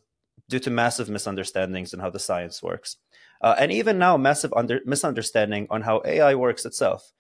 due 0.50 0.60
to 0.60 0.70
massive 0.70 1.10
misunderstandings 1.10 1.94
in 1.94 2.00
how 2.00 2.10
the 2.10 2.20
science 2.20 2.64
works. 2.64 2.98
Uh, 3.42 3.56
and 3.60 3.72
even 3.72 3.98
now, 3.98 4.18
massive 4.18 4.54
under- 4.56 4.82
misunderstanding 4.86 5.68
on 5.70 5.82
how 5.82 6.02
AI 6.06 6.36
works 6.36 6.66
itself. 6.66 7.12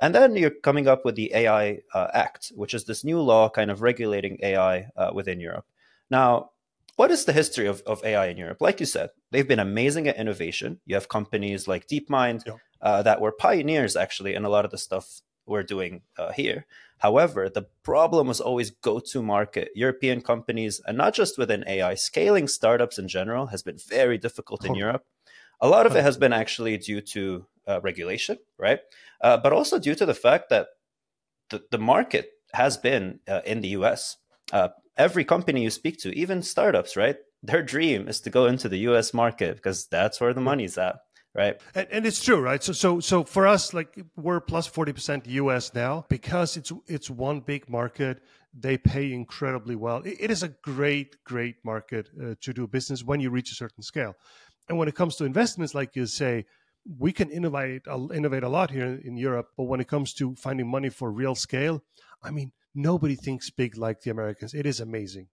And 0.00 0.14
then 0.14 0.34
you're 0.34 0.50
coming 0.50 0.88
up 0.88 1.04
with 1.04 1.14
the 1.14 1.32
AI 1.32 1.78
uh, 1.94 2.08
Act, 2.12 2.52
which 2.56 2.74
is 2.74 2.84
this 2.84 3.04
new 3.04 3.20
law 3.20 3.48
kind 3.48 3.70
of 3.70 3.82
regulating 3.82 4.38
AI 4.42 4.88
uh, 4.96 5.10
within 5.14 5.38
Europe. 5.38 5.64
Now, 6.10 6.50
what 6.96 7.10
is 7.10 7.24
the 7.24 7.32
history 7.32 7.66
of, 7.66 7.82
of 7.86 8.04
AI 8.04 8.26
in 8.26 8.36
Europe? 8.36 8.60
Like 8.60 8.80
you 8.80 8.86
said, 8.86 9.10
they've 9.30 9.46
been 9.46 9.60
amazing 9.60 10.08
at 10.08 10.16
innovation. 10.16 10.80
You 10.86 10.96
have 10.96 11.08
companies 11.08 11.68
like 11.68 11.86
DeepMind 11.86 12.42
yeah. 12.46 12.56
uh, 12.80 13.02
that 13.02 13.20
were 13.20 13.32
pioneers 13.32 13.96
actually 13.96 14.34
in 14.34 14.44
a 14.44 14.48
lot 14.48 14.64
of 14.64 14.70
the 14.70 14.78
stuff 14.78 15.22
we're 15.46 15.62
doing 15.62 16.02
uh, 16.18 16.32
here. 16.32 16.66
However, 17.02 17.48
the 17.48 17.66
problem 17.82 18.28
was 18.28 18.40
always 18.40 18.70
go 18.70 19.00
to 19.00 19.22
market. 19.24 19.70
European 19.74 20.20
companies, 20.20 20.80
and 20.86 20.96
not 20.96 21.14
just 21.14 21.36
within 21.36 21.64
AI, 21.66 21.94
scaling 21.94 22.46
startups 22.46 22.96
in 22.96 23.08
general 23.08 23.46
has 23.46 23.64
been 23.64 23.76
very 23.76 24.18
difficult 24.18 24.64
in 24.64 24.70
oh. 24.70 24.76
Europe. 24.76 25.04
A 25.60 25.66
lot 25.66 25.84
of 25.84 25.96
it 25.96 26.04
has 26.04 26.16
been 26.16 26.32
actually 26.32 26.78
due 26.78 27.00
to 27.00 27.46
uh, 27.66 27.80
regulation, 27.80 28.38
right? 28.56 28.78
Uh, 29.20 29.36
but 29.36 29.52
also 29.52 29.80
due 29.80 29.96
to 29.96 30.06
the 30.06 30.14
fact 30.14 30.48
that 30.50 30.68
the, 31.50 31.64
the 31.72 31.78
market 31.78 32.30
has 32.52 32.76
been 32.76 33.18
uh, 33.26 33.40
in 33.44 33.62
the 33.62 33.74
US. 33.78 34.18
Uh, 34.52 34.68
every 34.96 35.24
company 35.24 35.64
you 35.64 35.70
speak 35.70 35.98
to, 36.02 36.16
even 36.16 36.40
startups, 36.40 36.96
right? 36.96 37.16
Their 37.42 37.64
dream 37.64 38.06
is 38.06 38.20
to 38.20 38.30
go 38.30 38.46
into 38.46 38.68
the 38.68 38.78
US 38.90 39.12
market 39.12 39.56
because 39.56 39.88
that's 39.88 40.20
where 40.20 40.34
the 40.34 40.40
money's 40.40 40.78
at. 40.78 41.00
Right. 41.34 41.58
And, 41.74 41.88
and 41.90 42.06
it's 42.06 42.22
true, 42.22 42.40
right? 42.40 42.62
So, 42.62 42.72
so, 42.74 43.00
so 43.00 43.24
for 43.24 43.46
us, 43.46 43.72
like 43.72 43.98
we're 44.16 44.40
plus 44.40 44.68
40% 44.68 45.26
US 45.26 45.72
now 45.74 46.04
because 46.10 46.58
it's, 46.58 46.70
it's 46.86 47.08
one 47.08 47.40
big 47.40 47.70
market. 47.70 48.22
They 48.52 48.76
pay 48.76 49.12
incredibly 49.12 49.74
well. 49.74 49.98
it, 50.02 50.16
it 50.20 50.30
is 50.30 50.42
a 50.42 50.48
great, 50.48 51.16
great 51.24 51.56
market 51.64 52.10
uh, 52.22 52.34
to 52.42 52.52
do 52.52 52.66
business 52.66 53.02
when 53.02 53.20
you 53.20 53.30
reach 53.30 53.50
a 53.50 53.54
certain 53.54 53.82
scale. 53.82 54.14
And 54.68 54.76
when 54.76 54.88
it 54.88 54.94
comes 54.94 55.16
to 55.16 55.24
investments, 55.24 55.74
like 55.74 55.96
you 55.96 56.06
say, 56.06 56.44
we 56.98 57.12
can 57.12 57.30
innovate 57.30 57.82
innovate 58.12 58.42
a 58.42 58.48
lot 58.48 58.70
here 58.70 59.00
in 59.04 59.16
Europe, 59.16 59.48
but 59.56 59.64
when 59.64 59.80
it 59.80 59.88
comes 59.88 60.12
to 60.14 60.34
finding 60.34 60.68
money 60.68 60.88
for 60.88 61.10
real 61.10 61.34
scale, 61.34 61.82
I 62.22 62.30
mean, 62.30 62.52
nobody 62.74 63.14
thinks 63.14 63.50
big 63.50 63.76
like 63.76 64.00
the 64.00 64.10
Americans. 64.10 64.54
It 64.54 64.66
is 64.66 64.80
amazing. 64.80 65.28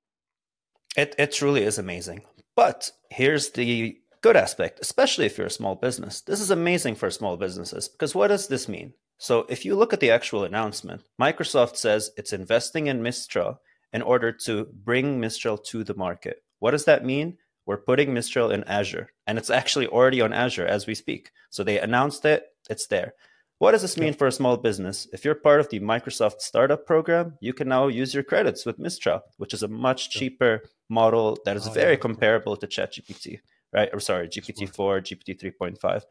It 0.96 1.16
it 1.18 1.32
truly 1.32 1.64
is 1.64 1.78
amazing. 1.78 2.22
But 2.56 2.92
here's 3.10 3.50
the 3.52 3.98
good 4.22 4.36
aspect, 4.36 4.80
especially 4.82 5.26
if 5.26 5.38
you're 5.38 5.48
a 5.48 5.52
small 5.52 5.76
business. 5.76 6.22
This 6.22 6.42
is 6.42 6.52
amazing 6.52 6.96
for 6.96 7.10
small 7.10 7.38
businesses 7.38 7.88
because 7.88 8.16
what 8.16 8.28
does 8.28 8.48
this 8.48 8.68
mean? 8.68 8.94
So, 9.18 9.46
if 9.50 9.66
you 9.66 9.76
look 9.76 9.92
at 9.92 10.00
the 10.00 10.12
actual 10.12 10.46
announcement, 10.46 11.04
Microsoft 11.22 11.76
says 11.76 12.12
it's 12.16 12.32
investing 12.32 12.88
in 12.88 13.04
Mistral 13.04 13.60
in 13.92 14.02
order 14.02 14.32
to 14.46 14.68
bring 14.72 15.20
Mistral 15.20 15.58
to 15.58 15.84
the 15.84 15.94
market. 15.94 16.42
What 16.60 16.72
does 16.72 16.86
that 16.86 17.04
mean? 17.04 17.38
We're 17.66 17.78
putting 17.78 18.14
Mistral 18.14 18.50
in 18.50 18.64
Azure, 18.64 19.10
and 19.28 19.38
it's 19.38 19.50
actually 19.50 19.88
already 19.88 20.22
on 20.22 20.32
Azure 20.32 20.66
as 20.66 20.88
we 20.88 20.96
speak. 20.96 21.32
So, 21.50 21.64
they 21.64 21.80
announced 21.80 22.24
it, 22.24 22.46
it's 22.70 22.88
there. 22.88 23.14
What 23.58 23.72
does 23.72 23.82
this 23.82 23.98
mean 23.98 24.14
for 24.14 24.26
a 24.26 24.32
small 24.32 24.56
business? 24.56 25.06
If 25.12 25.26
you're 25.26 25.36
part 25.36 25.60
of 25.60 25.68
the 25.68 25.82
Microsoft 25.82 26.40
Startup 26.40 26.86
Program, 26.86 27.38
you 27.42 27.52
can 27.52 27.68
now 27.68 27.88
use 27.88 28.14
your 28.14 28.24
credits 28.24 28.66
with 28.66 28.80
Mistral, 28.80 29.20
which 29.36 29.54
is 29.54 29.64
a 29.64 29.68
much 29.68 30.12
cheaper 30.12 30.64
model 30.90 31.38
that 31.44 31.58
is 31.58 31.68
oh, 31.68 31.72
very 31.72 31.96
yeah. 31.96 32.00
comparable 32.00 32.56
to 32.56 32.68
ChatGPT, 32.68 33.40
right? 33.74 33.90
Or 33.94 34.00
sorry, 34.00 34.28
GPT-4, 34.28 35.02
GPT 35.02 35.54
3.5. 35.60 36.04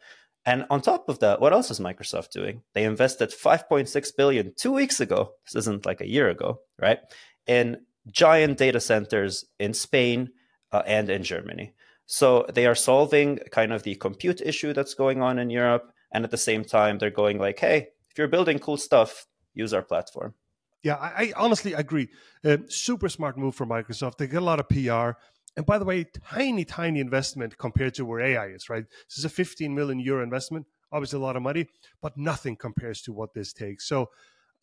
And 0.47 0.65
on 0.71 0.81
top 0.81 1.09
of 1.09 1.19
that, 1.19 1.41
what 1.41 1.53
else 1.53 1.71
is 1.71 1.81
Microsoft 1.81 2.31
doing? 2.31 2.63
They 2.75 2.85
invested 2.85 3.31
5.6 3.31 4.17
billion 4.17 4.55
two 4.57 4.73
weeks 4.73 5.01
ago. 5.01 5.33
This 5.45 5.57
isn't 5.57 5.85
like 5.85 6.01
a 6.01 6.09
year 6.09 6.31
ago, 6.31 6.61
right? 6.81 7.01
In 7.47 7.79
giant 8.11 8.57
data 8.59 8.81
centers 8.81 9.45
in 9.59 9.75
Spain 9.75 10.31
uh, 10.73 10.83
and 10.87 11.11
in 11.11 11.23
Germany. 11.23 11.75
So 12.07 12.47
they 12.55 12.67
are 12.67 12.75
solving 12.75 13.39
kind 13.51 13.73
of 13.73 13.83
the 13.83 13.97
compute 13.97 14.41
issue 14.41 14.73
that's 14.73 14.95
going 14.95 15.21
on 15.21 15.39
in 15.39 15.51
Europe 15.51 15.93
and 16.13 16.25
at 16.25 16.31
the 16.31 16.37
same 16.37 16.65
time 16.65 16.99
they're 16.99 17.11
going 17.11 17.39
like 17.39 17.59
hey 17.59 17.89
if 18.11 18.19
you're 18.19 18.29
building 18.29 18.59
cool 18.59 18.77
stuff 18.77 19.27
use 19.55 19.73
our 19.73 19.83
platform 19.83 20.35
yeah 20.83 20.95
i, 20.95 21.25
I 21.25 21.33
honestly 21.37 21.73
agree 21.73 22.09
uh, 22.45 22.59
super 22.69 23.09
smart 23.09 23.37
move 23.37 23.55
for 23.55 23.67
microsoft 23.67 24.17
they 24.19 24.27
get 24.27 24.43
a 24.43 24.45
lot 24.45 24.61
of 24.61 24.69
pr 24.69 25.19
and 25.59 25.67
by 25.67 25.77
the 25.77 25.85
way 25.85 26.05
tiny 26.05 26.65
tiny 26.65 27.01
investment 27.01 27.59
compared 27.59 27.93
to 27.93 28.05
where 28.05 28.21
ai 28.21 28.47
is 28.47 28.71
right? 28.71 28.85
This 29.09 29.19
is 29.19 29.25
a 29.25 29.29
15 29.29 29.75
million 29.75 29.99
euro 29.99 30.23
investment 30.23 30.67
obviously 30.93 31.19
a 31.19 31.23
lot 31.23 31.37
of 31.37 31.43
money 31.43 31.67
but 32.01 32.17
nothing 32.17 32.57
compares 32.57 33.03
to 33.03 33.13
what 33.13 33.35
this 33.35 33.53
takes. 33.53 33.87
So 33.87 34.09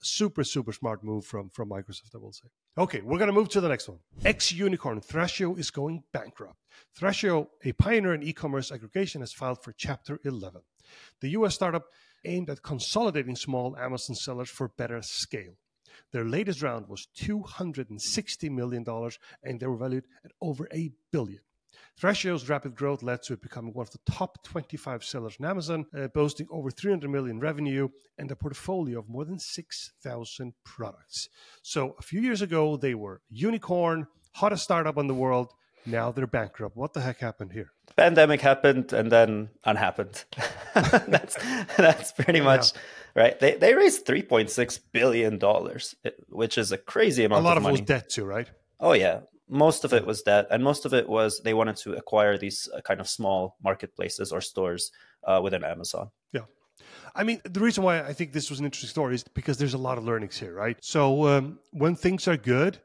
super 0.02 0.44
super 0.44 0.72
smart 0.72 1.04
move 1.04 1.26
from 1.26 1.50
from 1.50 1.70
microsoft 1.70 2.16
i 2.16 2.18
will 2.18 2.32
say. 2.32 2.48
Okay 2.78 3.02
we're 3.02 3.18
going 3.18 3.28
to 3.28 3.40
move 3.40 3.50
to 3.50 3.62
the 3.62 3.68
next 3.68 3.90
one. 3.90 4.00
Ex 4.24 4.54
unicorn 4.54 5.02
thrasio 5.02 5.60
is 5.60 5.70
going 5.70 6.04
bankrupt. 6.14 6.60
Thrasio 6.98 7.48
a 7.66 7.74
pioneer 7.74 8.14
in 8.14 8.24
e-commerce 8.24 8.72
aggregation 8.72 9.20
has 9.22 9.34
filed 9.34 9.62
for 9.62 9.74
chapter 9.74 10.20
11 10.24 10.62
the 11.20 11.30
US 11.30 11.56
startup 11.56 11.86
aimed 12.24 12.50
at 12.50 12.64
consolidating 12.64 13.36
small 13.36 13.76
Amazon 13.78 14.16
sellers 14.16 14.50
for 14.50 14.70
better 14.70 15.02
scale. 15.02 15.56
Their 16.12 16.26
latest 16.26 16.62
round 16.62 16.88
was 16.88 17.08
$260 17.18 18.52
million 18.52 18.86
and 19.44 19.60
they 19.60 19.68
were 19.68 19.78
valued 19.78 20.06
at 20.24 20.32
over 20.42 20.68
a 20.74 20.92
billion. 21.12 21.42
Thrasio's 22.00 22.50
rapid 22.50 22.76
growth 22.76 23.04
led 23.04 23.24
to 23.24 23.34
it 23.34 23.42
becoming 23.42 23.74
one 23.74 23.86
of 23.86 23.92
the 23.92 24.12
top 24.12 24.44
25 24.44 25.04
sellers 25.04 25.38
on 25.40 25.46
Amazon, 25.46 25.86
uh, 25.98 26.08
boasting 26.08 26.48
over 26.52 26.70
300 26.70 27.10
million 27.10 27.40
revenue 27.40 27.88
and 28.18 28.30
a 28.32 28.36
portfolio 28.36 29.00
of 29.00 29.08
more 29.08 29.24
than 29.24 29.40
6,000 29.40 30.54
products. 30.66 31.30
So 31.62 31.96
a 31.98 32.02
few 32.02 32.20
years 32.20 32.42
ago, 32.42 32.76
they 32.76 32.96
were 32.96 33.22
unicorn, 33.30 34.08
hottest 34.34 34.64
startup 34.64 34.98
in 34.98 35.08
the 35.08 35.14
world, 35.14 35.54
now 35.86 36.12
they're 36.12 36.28
bankrupt. 36.28 36.76
What 36.76 36.94
the 36.94 37.02
heck 37.02 37.20
happened 37.20 37.52
here? 37.52 37.72
Pandemic 37.96 38.42
happened 38.42 38.94
and 38.94 39.12
then 39.12 39.50
unhappened. 39.64 40.26
that's 40.74 41.38
that's 41.78 42.12
pretty 42.12 42.42
much 42.42 42.74
yeah. 42.74 43.22
right. 43.24 43.40
They 43.40 43.56
they 43.56 43.74
raised 43.74 44.06
three 44.06 44.22
point 44.22 44.50
six 44.50 44.78
billion 44.78 45.38
dollars, 45.38 45.96
which 46.30 46.58
is 46.58 46.72
a 46.72 46.78
crazy 46.78 47.24
amount. 47.24 47.42
A 47.42 47.48
lot 47.48 47.58
of, 47.58 47.64
of 47.64 47.70
it 47.70 47.72
was 47.74 47.82
debt 47.82 48.10
too, 48.10 48.26
right? 48.26 48.50
Oh 48.80 48.94
yeah, 48.94 49.22
most 49.48 49.86
of 49.86 49.94
it 49.94 50.06
was 50.06 50.22
debt, 50.24 50.48
and 50.52 50.64
most 50.64 50.86
of 50.86 50.94
it 50.94 51.08
was 51.08 51.42
they 51.42 51.54
wanted 51.54 51.78
to 51.78 51.94
acquire 51.94 52.38
these 52.38 52.68
uh, 52.76 52.82
kind 52.82 53.00
of 53.00 53.08
small 53.08 53.58
marketplaces 53.64 54.32
or 54.32 54.42
stores 54.42 54.92
uh, 55.24 55.40
within 55.44 55.64
Amazon. 55.64 56.10
Yeah. 56.32 56.42
I 57.16 57.24
mean, 57.24 57.42
the 57.46 57.62
reason 57.62 57.84
why 57.84 58.02
I 58.02 58.12
think 58.12 58.34
this 58.34 58.50
was 58.50 58.60
an 58.60 58.66
interesting 58.66 58.90
story 58.90 59.16
is 59.16 59.24
because 59.24 59.58
there's 59.58 59.74
a 59.74 59.78
lot 59.80 59.98
of 59.98 60.04
learnings 60.04 60.38
here, 60.38 60.54
right? 60.54 60.78
So 60.82 61.28
um, 61.28 61.60
when 61.72 61.96
things 61.96 62.28
are 62.28 62.36
good, 62.36 62.80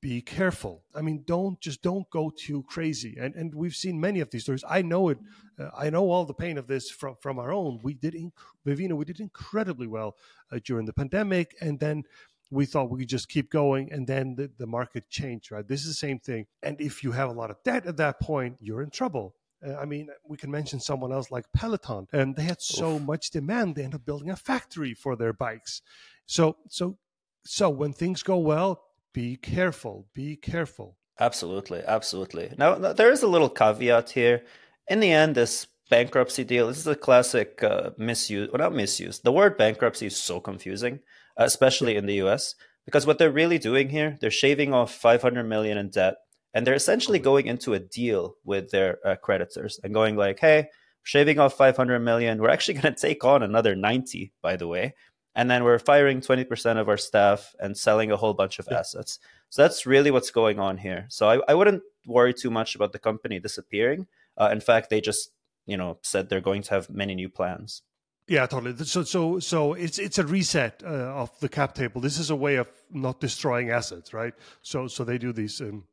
be 0.00 0.20
careful. 0.20 0.82
I 0.94 1.00
mean, 1.00 1.24
don't 1.26 1.60
just 1.60 1.82
don't 1.82 2.08
go 2.10 2.30
too 2.30 2.64
crazy. 2.68 3.16
And 3.18 3.34
and 3.34 3.54
we've 3.54 3.74
seen 3.74 4.00
many 4.00 4.20
of 4.20 4.30
these 4.30 4.42
stories. 4.42 4.64
I 4.68 4.82
know 4.82 5.08
it. 5.08 5.18
Uh, 5.58 5.70
I 5.76 5.90
know 5.90 6.10
all 6.10 6.24
the 6.24 6.34
pain 6.34 6.58
of 6.58 6.66
this 6.66 6.90
from 6.90 7.16
from 7.20 7.38
our 7.38 7.52
own. 7.52 7.80
We 7.82 7.94
did, 7.94 8.14
inc- 8.14 8.32
Vivino, 8.66 8.92
we 8.92 9.04
did 9.04 9.20
incredibly 9.20 9.86
well 9.86 10.16
uh, 10.52 10.58
during 10.64 10.86
the 10.86 10.92
pandemic, 10.92 11.56
and 11.60 11.80
then 11.80 12.04
we 12.50 12.66
thought 12.66 12.90
we 12.90 13.00
could 13.00 13.08
just 13.08 13.28
keep 13.28 13.50
going, 13.50 13.90
and 13.92 14.06
then 14.06 14.36
the, 14.36 14.50
the 14.58 14.66
market 14.66 15.08
changed. 15.08 15.50
Right, 15.50 15.66
this 15.66 15.80
is 15.80 15.88
the 15.88 15.94
same 15.94 16.18
thing. 16.18 16.46
And 16.62 16.80
if 16.80 17.02
you 17.02 17.12
have 17.12 17.30
a 17.30 17.32
lot 17.32 17.50
of 17.50 17.62
debt 17.64 17.86
at 17.86 17.96
that 17.96 18.20
point, 18.20 18.56
you're 18.60 18.82
in 18.82 18.90
trouble. 18.90 19.34
Uh, 19.66 19.74
I 19.76 19.86
mean, 19.86 20.08
we 20.28 20.36
can 20.36 20.50
mention 20.50 20.80
someone 20.80 21.12
else 21.12 21.30
like 21.30 21.46
Peloton, 21.52 22.06
and 22.12 22.36
they 22.36 22.42
had 22.42 22.60
so 22.60 22.96
Oof. 22.96 23.02
much 23.02 23.30
demand, 23.30 23.74
they 23.74 23.84
ended 23.84 24.00
up 24.00 24.06
building 24.06 24.30
a 24.30 24.36
factory 24.36 24.94
for 24.94 25.16
their 25.16 25.32
bikes. 25.32 25.80
So, 26.26 26.56
so, 26.68 26.98
so 27.44 27.70
when 27.70 27.92
things 27.92 28.22
go 28.22 28.36
well, 28.36 28.82
be 29.16 29.34
careful. 29.34 30.06
Be 30.12 30.36
careful. 30.36 30.98
Absolutely, 31.18 31.82
absolutely. 31.86 32.52
Now, 32.58 32.74
there 32.74 33.10
is 33.10 33.22
a 33.22 33.26
little 33.26 33.48
caveat 33.48 34.10
here. 34.10 34.42
In 34.88 35.00
the 35.00 35.10
end, 35.10 35.34
this 35.34 35.68
bankruptcy 35.88 36.44
deal 36.44 36.66
this 36.66 36.76
is 36.76 36.86
a 36.86 36.94
classic 36.94 37.62
uh, 37.62 37.92
misuse. 37.96 38.50
Well, 38.52 38.58
not 38.58 38.74
misuse. 38.74 39.20
The 39.20 39.32
word 39.32 39.56
bankruptcy 39.56 40.04
is 40.04 40.18
so 40.18 40.38
confusing, 40.38 41.00
especially 41.38 41.96
in 41.96 42.04
the 42.04 42.16
U.S. 42.16 42.56
Because 42.84 43.06
what 43.06 43.16
they're 43.16 43.30
really 43.30 43.56
doing 43.56 43.88
here, 43.88 44.18
they're 44.20 44.30
shaving 44.30 44.74
off 44.74 44.92
500 44.92 45.44
million 45.44 45.78
in 45.78 45.88
debt, 45.88 46.16
and 46.52 46.66
they're 46.66 46.74
essentially 46.74 47.18
going 47.18 47.46
into 47.46 47.72
a 47.72 47.78
deal 47.78 48.34
with 48.44 48.70
their 48.70 48.98
uh, 49.02 49.16
creditors 49.16 49.80
and 49.82 49.94
going 49.94 50.16
like, 50.16 50.40
"Hey, 50.40 50.68
shaving 51.04 51.38
off 51.38 51.56
500 51.56 52.00
million. 52.00 52.38
We're 52.38 52.50
actually 52.50 52.74
going 52.80 52.94
to 52.94 53.00
take 53.00 53.24
on 53.24 53.42
another 53.42 53.74
90, 53.74 54.34
by 54.42 54.56
the 54.56 54.68
way." 54.68 54.94
And 55.36 55.50
then 55.50 55.64
we're 55.64 55.78
firing 55.78 56.20
20% 56.22 56.78
of 56.78 56.88
our 56.88 56.96
staff 56.96 57.54
and 57.60 57.76
selling 57.76 58.10
a 58.10 58.16
whole 58.16 58.32
bunch 58.32 58.58
of 58.58 58.66
assets. 58.72 59.20
So 59.50 59.62
that's 59.62 59.84
really 59.86 60.10
what's 60.10 60.30
going 60.30 60.58
on 60.58 60.78
here. 60.78 61.04
So 61.08 61.28
I, 61.28 61.40
I 61.46 61.54
wouldn't 61.54 61.82
worry 62.06 62.32
too 62.32 62.50
much 62.50 62.74
about 62.74 62.92
the 62.92 62.98
company 62.98 63.38
disappearing. 63.38 64.06
Uh, 64.38 64.48
in 64.50 64.60
fact 64.60 64.90
they 64.90 65.00
just 65.00 65.30
you 65.66 65.76
know 65.76 65.98
said 66.02 66.28
they're 66.28 66.40
going 66.40 66.62
to 66.62 66.70
have 66.70 66.88
many 66.88 67.14
new 67.14 67.28
plans. 67.28 67.82
Yeah 68.26 68.46
totally. 68.46 68.74
So 68.84 69.04
so 69.04 69.38
so 69.38 69.74
it's 69.74 69.98
it's 69.98 70.18
a 70.18 70.26
reset 70.26 70.82
uh, 70.84 71.22
of 71.22 71.38
the 71.40 71.50
cap 71.50 71.74
table. 71.74 72.00
This 72.00 72.18
is 72.18 72.30
a 72.30 72.36
way 72.36 72.56
of 72.56 72.68
not 72.90 73.20
destroying 73.20 73.70
assets 73.70 74.14
right? 74.14 74.32
So 74.62 74.88
so 74.88 75.04
they 75.04 75.18
do 75.18 75.32
these 75.32 75.60
um, 75.60 75.84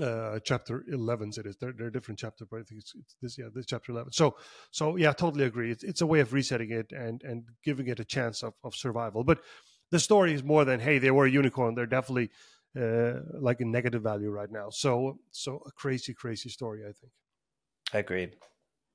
uh 0.00 0.38
chapter 0.44 0.84
11s 0.92 1.38
it 1.38 1.46
is. 1.46 1.56
They're, 1.56 1.72
they're 1.76 1.90
different 1.90 2.18
chapter 2.18 2.46
but 2.50 2.60
i 2.60 2.62
think 2.62 2.80
it's, 2.80 2.94
it's, 2.94 3.16
this 3.20 3.38
yeah 3.38 3.46
this 3.54 3.66
chapter 3.66 3.92
11 3.92 4.12
so 4.12 4.36
so 4.70 4.96
yeah 4.96 5.12
totally 5.12 5.44
agree. 5.44 5.70
It's, 5.70 5.84
it's 5.84 6.00
a 6.00 6.06
way 6.06 6.20
of 6.20 6.32
resetting 6.32 6.70
it 6.70 6.92
and 6.92 7.22
and 7.22 7.44
giving 7.64 7.88
it 7.88 8.00
a 8.00 8.04
chance 8.04 8.42
of, 8.42 8.54
of 8.62 8.74
survival. 8.74 9.24
But 9.24 9.40
the 9.90 9.98
story 9.98 10.32
is 10.32 10.44
more 10.44 10.64
than 10.64 10.80
hey 10.80 10.98
they 10.98 11.10
were 11.10 11.26
a 11.26 11.30
unicorn. 11.30 11.74
They're 11.74 11.86
definitely 11.86 12.30
uh 12.78 13.20
like 13.40 13.60
a 13.60 13.64
negative 13.64 14.02
value 14.02 14.30
right 14.30 14.50
now. 14.50 14.70
So 14.70 15.18
so 15.30 15.62
a 15.66 15.72
crazy 15.72 16.14
crazy 16.14 16.48
story 16.48 16.82
i 16.82 16.92
think. 16.92 17.12
Agreed. 17.92 18.36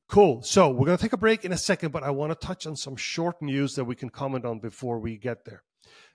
Cool. 0.08 0.44
So 0.44 0.70
we're 0.70 0.86
going 0.86 0.98
to 0.98 1.02
take 1.02 1.14
a 1.14 1.18
break 1.18 1.46
in 1.46 1.52
a 1.52 1.58
second, 1.58 1.92
but 1.92 2.04
I 2.04 2.12
want 2.12 2.32
to 2.40 2.48
touch 2.48 2.68
on 2.68 2.76
some 2.76 2.96
short 2.96 3.42
news 3.42 3.76
that 3.76 3.86
we 3.86 3.96
can 3.96 4.10
comment 4.10 4.46
on 4.46 4.60
before 4.60 5.00
we 5.00 5.18
get 5.18 5.46
there. 5.46 5.64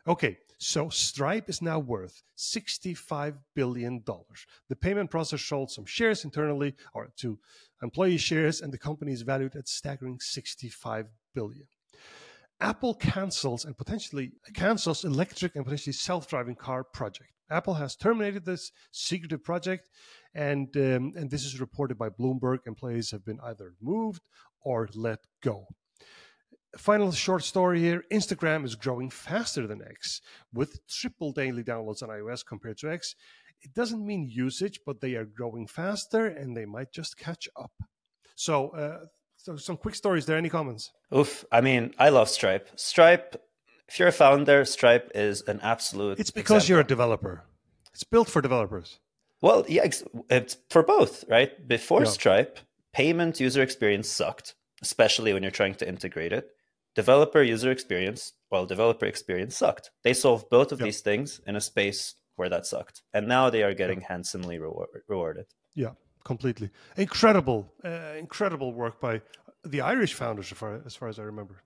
Okay, 0.07 0.39
so 0.63 0.91
Stripe 0.91 1.49
is 1.49 1.63
now 1.63 1.79
worth 1.79 2.23
$65 2.37 3.39
billion. 3.55 4.05
The 4.69 4.77
payment 4.77 5.11
processor 5.11 5.39
sold 5.39 5.71
some 5.71 5.87
shares 5.87 6.23
internally 6.27 6.75
or 6.93 7.11
to 7.17 7.39
employee 7.83 8.19
shares, 8.19 8.61
and 8.61 8.71
the 8.71 8.79
company 8.79 9.13
is 9.13 9.23
valued 9.23 9.57
at 9.57 9.69
staggering 9.69 10.21
65 10.21 11.07
billion. 11.35 11.67
Apple 12.61 12.93
cancels 12.93 13.65
and 13.65 13.77
potentially 13.79 14.33
cancels 14.53 15.07
electric 15.07 15.57
and 15.57 15.65
potentially 15.65 15.95
self-driving 15.95 16.57
car 16.57 16.85
project. 16.85 17.31
Apple 17.51 17.75
has 17.75 17.97
terminated 17.97 18.45
this 18.45 18.71
secretive 18.93 19.43
project, 19.43 19.89
and 20.35 20.77
um, 20.77 21.13
and 21.17 21.31
this 21.31 21.47
is 21.47 21.59
reported 21.59 21.97
by 21.97 22.11
Bloomberg. 22.11 22.59
Employees 22.67 23.11
have 23.13 23.25
been 23.25 23.41
either 23.43 23.73
moved 23.81 24.23
or 24.63 24.91
let 24.95 25.21
go 25.43 25.67
final 26.77 27.13
short 27.13 27.45
story 27.45 27.81
here 27.81 28.05
Instagram 28.13 28.65
is 28.65 28.75
growing 28.75 29.11
faster 29.11 29.67
than 29.67 29.83
X 29.83 30.21
with 30.53 30.87
triple 30.87 31.33
daily 31.33 31.65
downloads 31.65 32.03
on 32.03 32.09
iOS 32.09 32.45
compared 32.45 32.79
to 32.79 32.91
X. 32.91 33.15
It 33.63 33.75
doesn't 33.75 34.05
mean 34.05 34.29
usage, 34.29 34.81
but 34.87 35.01
they 35.01 35.15
are 35.15 35.25
growing 35.25 35.67
faster 35.67 36.27
and 36.27 36.57
they 36.57 36.65
might 36.65 36.93
just 36.93 37.19
catch 37.19 37.49
up. 37.57 37.73
So, 38.35 38.71
uh, 38.71 39.05
so 39.37 39.57
some 39.57 39.77
quick 39.77 39.95
stories 39.95 40.27
there. 40.27 40.39
Any 40.39 40.49
comments? 40.49 40.93
Oof. 41.15 41.45
I 41.53 41.61
mean, 41.61 41.93
I 41.99 42.09
love 42.09 42.29
Stripe. 42.29 42.71
Stripe, 42.77 43.37
if 43.89 43.99
you're 43.99 44.09
a 44.09 44.13
founder, 44.13 44.65
Stripe 44.65 45.11
is 45.15 45.43
an 45.43 45.61
absolute. 45.63 46.19
It's 46.19 46.31
because 46.31 46.63
example. 46.63 46.71
you're 46.71 46.81
a 46.81 46.87
developer. 46.87 47.45
It's 47.93 48.05
built 48.05 48.29
for 48.29 48.41
developers. 48.41 48.99
Well, 49.43 49.65
yeah, 49.69 49.91
it's 50.31 50.57
for 50.71 50.83
both, 50.83 51.25
right? 51.29 51.67
Before 51.67 52.05
yeah. 52.05 52.11
Stripe, 52.11 52.59
payment 52.93 53.41
user 53.41 53.63
experience 53.63 54.09
sucked, 54.09 54.55
especially 54.83 55.33
when 55.33 55.43
you're 55.43 55.51
trying 55.51 55.75
to 55.77 55.89
integrate 55.89 56.33
it 56.33 56.51
developer 57.03 57.43
user 57.55 57.71
experience, 57.71 58.21
well, 58.51 58.65
developer 58.75 59.07
experience 59.15 59.55
sucked. 59.63 59.87
They 60.05 60.15
solved 60.25 60.45
both 60.57 60.71
of 60.73 60.79
these 60.87 61.01
things 61.09 61.29
in 61.49 61.55
a 61.57 61.61
space 61.73 62.01
where 62.37 62.51
that 62.55 62.67
sucked. 62.67 62.97
And 63.15 63.25
now 63.37 63.45
they 63.51 63.63
are 63.67 63.75
getting 63.83 64.01
handsomely 64.11 64.57
reward- 64.67 65.03
rewarded. 65.09 65.47
Yeah. 65.85 65.95
completely. 66.33 66.69
Incredible, 66.97 67.61
uh, 67.91 68.15
incredible 68.25 68.71
work 68.83 68.97
by 69.09 69.15
the 69.73 69.81
Irish 69.95 70.15
founders, 70.21 70.49
as 70.53 70.59
far, 70.63 70.73
as 70.89 70.95
far 70.99 71.09
as 71.09 71.19
I 71.19 71.25
remember. 71.33 71.57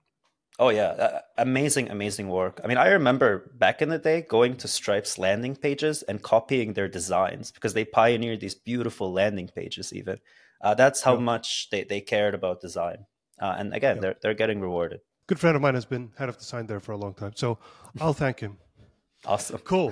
Oh 0.57 0.71
yeah, 0.79 0.91
uh, 1.05 1.19
amazing, 1.37 1.89
amazing 1.97 2.27
work. 2.29 2.55
I 2.63 2.67
mean, 2.67 2.77
I 2.77 2.87
remember 2.99 3.51
back 3.65 3.81
in 3.83 3.89
the 3.89 4.03
day 4.09 4.21
going 4.21 4.55
to 4.57 4.67
Stripe's 4.67 5.17
landing 5.25 5.55
pages 5.65 5.97
and 6.07 6.21
copying 6.21 6.73
their 6.73 6.87
designs 6.99 7.51
because 7.51 7.73
they 7.73 7.83
pioneered 8.01 8.39
these 8.39 8.55
beautiful 8.55 9.11
landing 9.21 9.49
pages. 9.59 9.91
Even 9.99 10.17
uh, 10.65 10.73
that's 10.81 11.01
how 11.07 11.15
yeah. 11.15 11.31
much 11.31 11.47
they, 11.71 11.83
they 11.83 11.99
cared 11.99 12.33
about 12.33 12.61
design. 12.61 12.99
Uh, 13.43 13.55
and 13.59 13.73
again, 13.73 13.95
yeah. 13.97 14.01
they're 14.01 14.17
they're 14.21 14.41
getting 14.43 14.61
rewarded. 14.61 15.01
Good 15.27 15.39
friend 15.39 15.55
of 15.55 15.61
mine 15.61 15.73
has 15.73 15.85
been 15.85 16.11
head 16.17 16.29
of 16.29 16.37
design 16.37 16.67
there 16.67 16.79
for 16.79 16.91
a 16.91 16.97
long 16.97 17.13
time, 17.13 17.31
so 17.35 17.57
I'll 17.99 18.13
thank 18.13 18.39
him. 18.39 18.57
Awesome, 19.27 19.57
cool. 19.59 19.91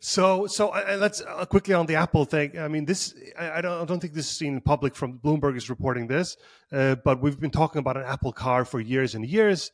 So, 0.00 0.48
so 0.48 0.70
uh, 0.70 0.96
let's 0.98 1.20
uh, 1.20 1.44
quickly 1.44 1.72
on 1.72 1.86
the 1.86 1.94
Apple 1.94 2.24
thing. 2.24 2.58
I 2.58 2.66
mean, 2.66 2.84
this 2.84 3.14
I, 3.38 3.58
I, 3.58 3.60
don't, 3.60 3.82
I 3.82 3.84
don't 3.84 4.00
think 4.00 4.12
this 4.12 4.28
is 4.28 4.36
seen 4.36 4.54
in 4.54 4.60
public. 4.60 4.96
From 4.96 5.20
Bloomberg 5.20 5.56
is 5.56 5.70
reporting 5.70 6.08
this, 6.08 6.36
uh, 6.72 6.96
but 7.04 7.22
we've 7.22 7.38
been 7.38 7.52
talking 7.52 7.78
about 7.78 7.96
an 7.96 8.02
Apple 8.02 8.32
car 8.32 8.64
for 8.64 8.80
years 8.80 9.14
and 9.14 9.24
years, 9.24 9.70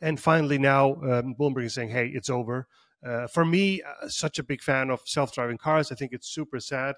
and 0.00 0.20
finally 0.20 0.58
now 0.58 0.94
um, 0.94 1.34
Bloomberg 1.34 1.64
is 1.64 1.74
saying, 1.74 1.88
"Hey, 1.88 2.06
it's 2.14 2.30
over." 2.30 2.68
Uh, 3.04 3.26
for 3.26 3.44
me, 3.44 3.82
uh, 3.82 4.06
such 4.06 4.38
a 4.38 4.44
big 4.44 4.62
fan 4.62 4.90
of 4.90 5.00
self-driving 5.04 5.58
cars. 5.58 5.90
I 5.90 5.96
think 5.96 6.12
it's 6.12 6.28
super 6.28 6.60
sad. 6.60 6.94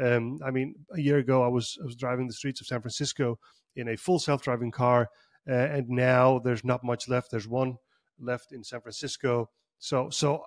Um, 0.00 0.38
I 0.46 0.52
mean, 0.52 0.76
a 0.94 1.00
year 1.00 1.18
ago, 1.18 1.42
I 1.42 1.48
was 1.48 1.76
I 1.82 1.84
was 1.84 1.96
driving 1.96 2.28
the 2.28 2.32
streets 2.32 2.60
of 2.60 2.68
San 2.68 2.80
Francisco 2.80 3.40
in 3.74 3.88
a 3.88 3.96
full 3.96 4.20
self-driving 4.20 4.70
car, 4.70 5.08
uh, 5.48 5.52
and 5.52 5.88
now 5.88 6.38
there's 6.38 6.64
not 6.64 6.84
much 6.84 7.08
left. 7.08 7.30
There's 7.30 7.48
one 7.48 7.76
left 8.18 8.52
in 8.52 8.64
San 8.64 8.80
Francisco. 8.80 9.50
So, 9.78 10.10
so 10.10 10.42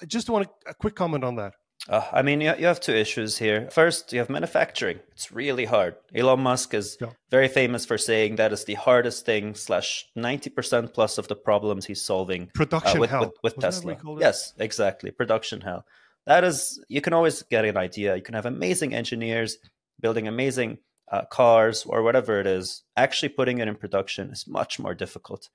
I 0.00 0.06
just 0.06 0.30
want 0.30 0.46
a, 0.46 0.70
a 0.70 0.74
quick 0.74 0.94
comment 0.94 1.24
on 1.24 1.36
that. 1.36 1.54
Uh, 1.88 2.02
I 2.12 2.22
mean, 2.22 2.40
you, 2.40 2.52
you 2.58 2.66
have 2.66 2.80
two 2.80 2.94
issues 2.94 3.38
here. 3.38 3.68
First, 3.70 4.12
you 4.12 4.18
have 4.18 4.30
manufacturing. 4.30 4.98
It's 5.12 5.30
really 5.30 5.66
hard. 5.66 5.94
Elon 6.14 6.40
Musk 6.40 6.74
is 6.74 6.96
yeah. 7.00 7.10
very 7.30 7.48
famous 7.48 7.86
for 7.86 7.96
saying 7.96 8.36
that 8.36 8.52
is 8.52 8.64
the 8.64 8.74
hardest 8.74 9.24
thing, 9.24 9.54
slash 9.54 10.06
90% 10.16 10.92
plus 10.92 11.18
of 11.18 11.28
the 11.28 11.36
problems 11.36 11.86
he's 11.86 12.02
solving 12.02 12.50
Production 12.54 12.98
uh, 12.98 13.00
with, 13.00 13.10
hell. 13.10 13.20
with, 13.20 13.32
with 13.42 13.56
Tesla. 13.56 13.96
Yes, 14.18 14.52
exactly. 14.58 15.10
Production 15.10 15.60
hell. 15.60 15.84
That 16.26 16.42
is, 16.42 16.82
you 16.88 17.00
can 17.00 17.12
always 17.12 17.42
get 17.42 17.64
an 17.64 17.76
idea. 17.76 18.16
You 18.16 18.22
can 18.22 18.34
have 18.34 18.46
amazing 18.46 18.94
engineers 18.94 19.58
building 20.00 20.26
amazing 20.26 20.78
uh, 21.10 21.24
cars 21.26 21.84
or 21.84 22.02
whatever 22.02 22.40
it 22.40 22.46
is. 22.46 22.82
Actually 22.96 23.30
putting 23.30 23.58
it 23.58 23.68
in 23.68 23.76
production 23.76 24.30
is 24.30 24.46
much 24.46 24.78
more 24.78 24.94
difficult. 24.94 25.48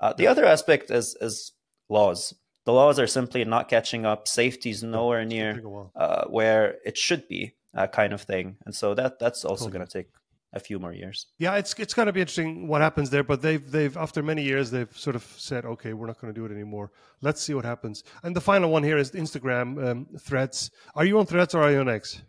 Uh, 0.00 0.12
the 0.12 0.26
other 0.26 0.44
aspect 0.44 0.90
is, 0.90 1.16
is 1.20 1.52
laws 1.88 2.34
the 2.68 2.74
laws 2.74 2.98
are 2.98 3.06
simply 3.06 3.42
not 3.46 3.66
catching 3.70 4.04
up. 4.04 4.28
Safety 4.28 4.68
is 4.68 4.82
nowhere 4.82 5.24
near 5.24 5.62
uh, 5.96 6.26
where 6.26 6.76
it 6.84 6.98
should 6.98 7.26
be, 7.26 7.54
uh, 7.74 7.86
kind 7.86 8.12
of 8.12 8.20
thing. 8.20 8.58
And 8.66 8.74
so 8.74 8.92
that 8.92 9.18
that's 9.18 9.42
also 9.42 9.64
totally. 9.64 9.78
going 9.78 9.86
to 9.86 9.92
take 10.00 10.08
a 10.52 10.60
few 10.60 10.78
more 10.78 10.92
years. 10.92 11.28
Yeah, 11.38 11.54
it's 11.54 11.72
it's 11.78 11.94
going 11.94 12.08
to 12.08 12.12
be 12.12 12.20
interesting 12.20 12.68
what 12.68 12.82
happens 12.82 13.08
there. 13.08 13.24
But 13.24 13.40
they've 13.40 13.64
they've 13.70 13.96
after 13.96 14.22
many 14.22 14.42
years 14.42 14.70
they've 14.70 14.94
sort 14.94 15.16
of 15.16 15.24
said, 15.38 15.64
okay, 15.64 15.94
we're 15.94 16.08
not 16.08 16.20
going 16.20 16.34
to 16.34 16.38
do 16.38 16.44
it 16.44 16.52
anymore. 16.52 16.90
Let's 17.22 17.40
see 17.40 17.54
what 17.54 17.64
happens. 17.64 18.04
And 18.22 18.36
the 18.36 18.42
final 18.42 18.70
one 18.70 18.82
here 18.82 18.98
is 18.98 19.12
Instagram 19.12 19.68
um, 19.88 20.06
Threads. 20.20 20.70
Are 20.94 21.06
you 21.06 21.18
on 21.18 21.24
Threads 21.24 21.54
or 21.54 21.62
are 21.62 21.72
you 21.72 21.80
on 21.80 21.88
X? 21.88 22.20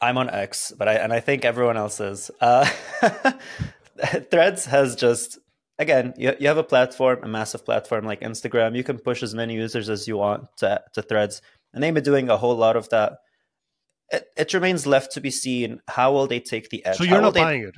I'm 0.00 0.18
on 0.18 0.28
X, 0.30 0.72
but 0.76 0.88
I 0.88 0.94
and 0.94 1.12
I 1.12 1.20
think 1.20 1.44
everyone 1.44 1.76
else 1.76 2.00
is. 2.00 2.30
Uh, 2.40 2.64
Threads 4.30 4.66
has 4.66 4.94
just 4.94 5.38
again, 5.78 6.14
you, 6.16 6.34
you 6.38 6.48
have 6.48 6.56
a 6.56 6.64
platform, 6.64 7.20
a 7.22 7.28
massive 7.28 7.64
platform 7.64 8.04
like 8.04 8.20
Instagram. 8.20 8.76
You 8.76 8.84
can 8.84 8.98
push 8.98 9.22
as 9.22 9.34
many 9.34 9.54
users 9.54 9.88
as 9.88 10.08
you 10.08 10.16
want 10.16 10.48
to, 10.58 10.82
to 10.94 11.02
threads. 11.02 11.42
And 11.72 11.82
they've 11.82 11.94
been 11.94 12.04
doing 12.04 12.30
a 12.30 12.36
whole 12.36 12.56
lot 12.56 12.76
of 12.76 12.88
that. 12.90 13.18
It, 14.10 14.26
it 14.36 14.54
remains 14.54 14.86
left 14.86 15.12
to 15.12 15.20
be 15.20 15.30
seen 15.30 15.80
how 15.88 16.12
will 16.12 16.26
they 16.26 16.40
take 16.40 16.70
the 16.70 16.84
edge. 16.84 16.96
So 16.96 17.04
you're 17.04 17.20
not 17.20 17.34
they... 17.34 17.40
buying 17.40 17.62
it? 17.62 17.76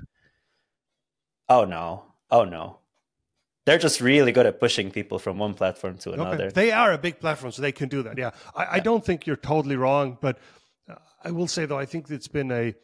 Oh, 1.48 1.64
no. 1.64 2.04
Oh, 2.30 2.44
no. 2.44 2.78
They're 3.64 3.78
just 3.78 4.00
really 4.00 4.32
good 4.32 4.46
at 4.46 4.60
pushing 4.60 4.90
people 4.90 5.18
from 5.18 5.38
one 5.38 5.54
platform 5.54 5.98
to 5.98 6.12
another. 6.12 6.44
Okay. 6.44 6.52
They 6.54 6.72
are 6.72 6.92
a 6.92 6.98
big 6.98 7.20
platform, 7.20 7.52
so 7.52 7.60
they 7.60 7.72
can 7.72 7.88
do 7.88 8.02
that. 8.02 8.16
Yeah. 8.16 8.30
I, 8.54 8.62
yeah. 8.62 8.68
I 8.72 8.80
don't 8.80 9.04
think 9.04 9.26
you're 9.26 9.36
totally 9.36 9.76
wrong, 9.76 10.16
but 10.20 10.38
I 11.24 11.30
will 11.30 11.48
say, 11.48 11.66
though, 11.66 11.78
I 11.78 11.86
think 11.86 12.10
it's 12.10 12.28
been 12.28 12.50
a. 12.52 12.74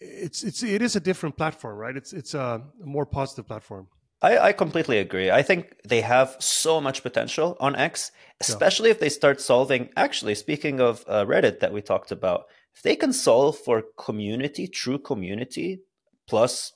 It's 0.00 0.42
it's 0.42 0.62
it 0.62 0.80
is 0.80 0.96
a 0.96 1.00
different 1.00 1.36
platform, 1.36 1.76
right? 1.76 1.96
It's 1.96 2.12
it's 2.12 2.34
a 2.34 2.62
more 2.82 3.04
positive 3.04 3.46
platform. 3.46 3.88
I, 4.22 4.38
I, 4.38 4.52
completely 4.52 4.98
agree. 4.98 5.30
I 5.30 5.42
think 5.42 5.76
they 5.86 6.02
have 6.02 6.36
so 6.40 6.78
much 6.78 7.02
potential 7.02 7.56
on 7.58 7.74
X, 7.74 8.12
especially 8.40 8.90
yeah. 8.90 8.94
if 8.94 9.00
they 9.00 9.08
start 9.08 9.40
solving. 9.40 9.88
Actually, 9.96 10.34
speaking 10.34 10.78
of 10.78 11.04
uh, 11.08 11.24
Reddit 11.24 11.60
that 11.60 11.72
we 11.72 11.80
talked 11.80 12.12
about, 12.12 12.44
if 12.74 12.82
they 12.82 12.96
can 12.96 13.14
solve 13.14 13.56
for 13.56 13.82
community, 13.96 14.66
true 14.66 14.98
community, 14.98 15.80
plus 16.28 16.74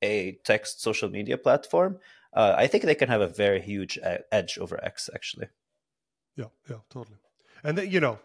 a 0.00 0.38
text 0.44 0.80
social 0.80 1.10
media 1.10 1.36
platform, 1.36 1.98
uh, 2.32 2.54
I 2.56 2.66
think 2.66 2.84
they 2.84 2.94
can 2.94 3.08
have 3.08 3.20
a 3.20 3.28
very 3.28 3.60
huge 3.60 3.98
edge 4.32 4.58
over 4.58 4.82
X. 4.82 5.10
Actually. 5.14 5.48
Yeah, 6.36 6.46
yeah, 6.70 6.78
totally. 6.88 7.18
And 7.62 7.92
you 7.92 8.00
know, 8.00 8.18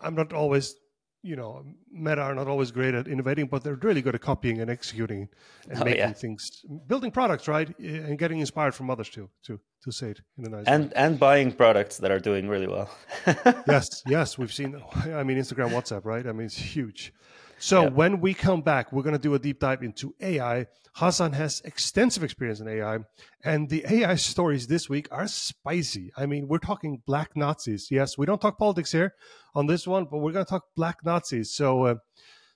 I'm 0.00 0.14
not 0.14 0.32
always 0.32 0.76
you 1.22 1.36
know, 1.36 1.64
Meta 1.92 2.22
are 2.22 2.34
not 2.34 2.48
always 2.48 2.70
great 2.70 2.94
at 2.94 3.06
innovating, 3.06 3.46
but 3.46 3.62
they're 3.62 3.74
really 3.74 4.02
good 4.02 4.14
at 4.14 4.20
copying 4.20 4.60
and 4.60 4.70
executing 4.70 5.28
and 5.68 5.80
oh, 5.80 5.84
making 5.84 5.98
yeah. 5.98 6.12
things, 6.12 6.64
building 6.86 7.10
products, 7.10 7.46
right, 7.46 7.76
and 7.78 8.18
getting 8.18 8.40
inspired 8.40 8.74
from 8.74 8.90
others 8.90 9.08
too, 9.08 9.28
to 9.44 9.60
to 9.82 9.92
say 9.92 10.10
it 10.10 10.20
in 10.38 10.46
a 10.46 10.48
nice 10.48 10.66
and 10.66 10.84
way. 10.84 10.92
and 10.96 11.18
buying 11.18 11.52
products 11.52 11.98
that 11.98 12.10
are 12.10 12.18
doing 12.18 12.48
really 12.48 12.66
well. 12.66 12.90
yes, 13.66 14.02
yes, 14.06 14.38
we've 14.38 14.52
seen. 14.52 14.80
I 15.04 15.22
mean, 15.22 15.38
Instagram, 15.38 15.70
WhatsApp, 15.70 16.04
right? 16.04 16.26
I 16.26 16.32
mean, 16.32 16.46
it's 16.46 16.56
huge. 16.56 17.12
So 17.60 17.82
yep. 17.82 17.92
when 17.92 18.20
we 18.22 18.32
come 18.32 18.62
back, 18.62 18.90
we're 18.90 19.02
going 19.02 19.14
to 19.14 19.18
do 19.20 19.34
a 19.34 19.38
deep 19.38 19.60
dive 19.60 19.82
into 19.82 20.14
AI. 20.18 20.66
Hassan 20.94 21.34
has 21.34 21.60
extensive 21.62 22.24
experience 22.24 22.58
in 22.60 22.66
AI, 22.66 23.00
and 23.44 23.68
the 23.68 23.84
AI 23.86 24.14
stories 24.14 24.66
this 24.66 24.88
week 24.88 25.08
are 25.10 25.28
spicy. 25.28 26.10
I 26.16 26.24
mean, 26.24 26.48
we're 26.48 26.58
talking 26.58 27.02
black 27.06 27.36
Nazis. 27.36 27.90
Yes, 27.90 28.16
we 28.16 28.24
don't 28.24 28.40
talk 28.40 28.58
politics 28.58 28.92
here 28.92 29.14
on 29.54 29.66
this 29.66 29.86
one, 29.86 30.06
but 30.10 30.18
we're 30.18 30.32
going 30.32 30.46
to 30.46 30.50
talk 30.50 30.64
black 30.74 31.04
Nazis. 31.04 31.54
So, 31.54 31.84
uh, 31.84 31.94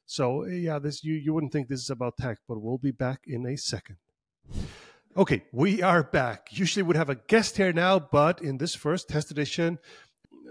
so 0.06 0.46
yeah, 0.46 0.78
this 0.78 1.04
you 1.04 1.14
you 1.14 1.34
wouldn't 1.34 1.52
think 1.52 1.68
this 1.68 1.82
is 1.82 1.90
about 1.90 2.16
tech, 2.16 2.38
but 2.48 2.62
we'll 2.62 2.78
be 2.78 2.90
back 2.90 3.20
in 3.26 3.46
a 3.46 3.56
second. 3.56 3.96
Okay, 5.16 5.44
we 5.52 5.82
are 5.82 6.02
back. 6.02 6.48
Usually 6.50 6.82
we'd 6.82 6.96
have 6.96 7.10
a 7.10 7.14
guest 7.14 7.58
here 7.58 7.74
now, 7.74 7.98
but 7.98 8.40
in 8.40 8.56
this 8.56 8.74
first 8.74 9.10
test 9.10 9.30
edition, 9.30 9.78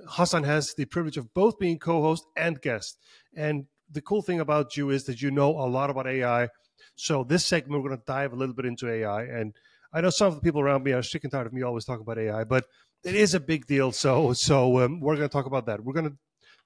Hassan 0.07 0.43
has 0.43 0.75
the 0.75 0.85
privilege 0.85 1.17
of 1.17 1.33
both 1.33 1.57
being 1.57 1.79
co-host 1.79 2.25
and 2.37 2.61
guest. 2.61 2.99
And 3.35 3.65
the 3.93 4.01
cool 4.01 4.21
thing 4.21 4.39
about 4.39 4.75
you 4.75 4.89
is 4.89 5.05
that 5.05 5.21
you 5.21 5.31
know 5.31 5.49
a 5.51 5.67
lot 5.67 5.89
about 5.89 6.07
AI. 6.07 6.49
So 6.95 7.23
this 7.23 7.45
segment, 7.45 7.81
we're 7.81 7.89
going 7.89 7.99
to 7.99 8.05
dive 8.05 8.33
a 8.33 8.35
little 8.35 8.55
bit 8.55 8.65
into 8.65 8.89
AI. 8.89 9.23
And 9.23 9.53
I 9.93 10.01
know 10.01 10.09
some 10.09 10.27
of 10.27 10.35
the 10.35 10.41
people 10.41 10.61
around 10.61 10.83
me 10.83 10.91
are 10.91 11.03
sick 11.03 11.23
and 11.23 11.31
tired 11.31 11.47
of 11.47 11.53
me 11.53 11.61
always 11.61 11.85
talking 11.85 12.01
about 12.01 12.17
AI, 12.17 12.43
but 12.43 12.65
it 13.03 13.15
is 13.15 13.33
a 13.33 13.39
big 13.39 13.65
deal. 13.67 13.91
So, 13.91 14.33
so 14.33 14.79
um, 14.79 14.99
we're 14.99 15.15
going 15.15 15.27
to 15.27 15.33
talk 15.33 15.45
about 15.45 15.65
that. 15.67 15.83
We're 15.83 15.93
going 15.93 16.09
to 16.09 16.17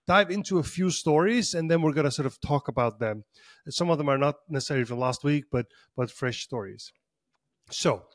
dive 0.08 0.32
into 0.32 0.60
a 0.60 0.64
few 0.64 0.90
stories, 0.90 1.54
and 1.54 1.70
then 1.70 1.82
we're 1.82 1.92
going 1.92 2.06
to 2.06 2.12
sort 2.12 2.26
of 2.26 2.40
talk 2.40 2.68
about 2.68 3.00
them. 3.00 3.26
Some 3.70 3.90
of 3.90 3.98
them 3.98 4.10
are 4.10 4.18
not 4.18 4.36
necessarily 4.50 4.86
from 4.86 5.00
last 5.00 5.24
week, 5.24 5.46
but 5.52 5.66
but 5.96 6.10
fresh 6.10 6.44
stories. 6.44 6.94
So, 7.70 8.06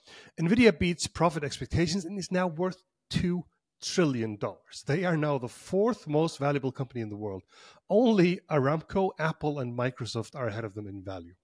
Nvidia 0.41 0.79
beats 0.79 1.07
profit 1.07 1.45
expectations 1.45 2.07
and 2.07 2.19
is 2.19 2.33
now 2.33 2.47
worth 2.47 2.83
two 3.11 3.45
trillion 3.83 4.37
dollars. 4.37 4.85
They 4.87 5.05
are 5.05 5.17
now 5.17 5.39
the 5.39 5.49
fourth 5.49 6.07
most 6.07 6.39
valuable 6.39 6.73
company 6.73 7.01
in 7.01 7.11
the 7.11 7.17
world. 7.17 7.43
Only 7.91 8.41
Aramco, 8.51 9.11
Apple, 9.19 9.59
and 9.59 9.77
Microsoft 9.77 10.35
are 10.35 10.47
ahead 10.47 10.65
of 10.65 10.75
them 10.75 10.87
in 10.87 11.03
value. 11.03 11.35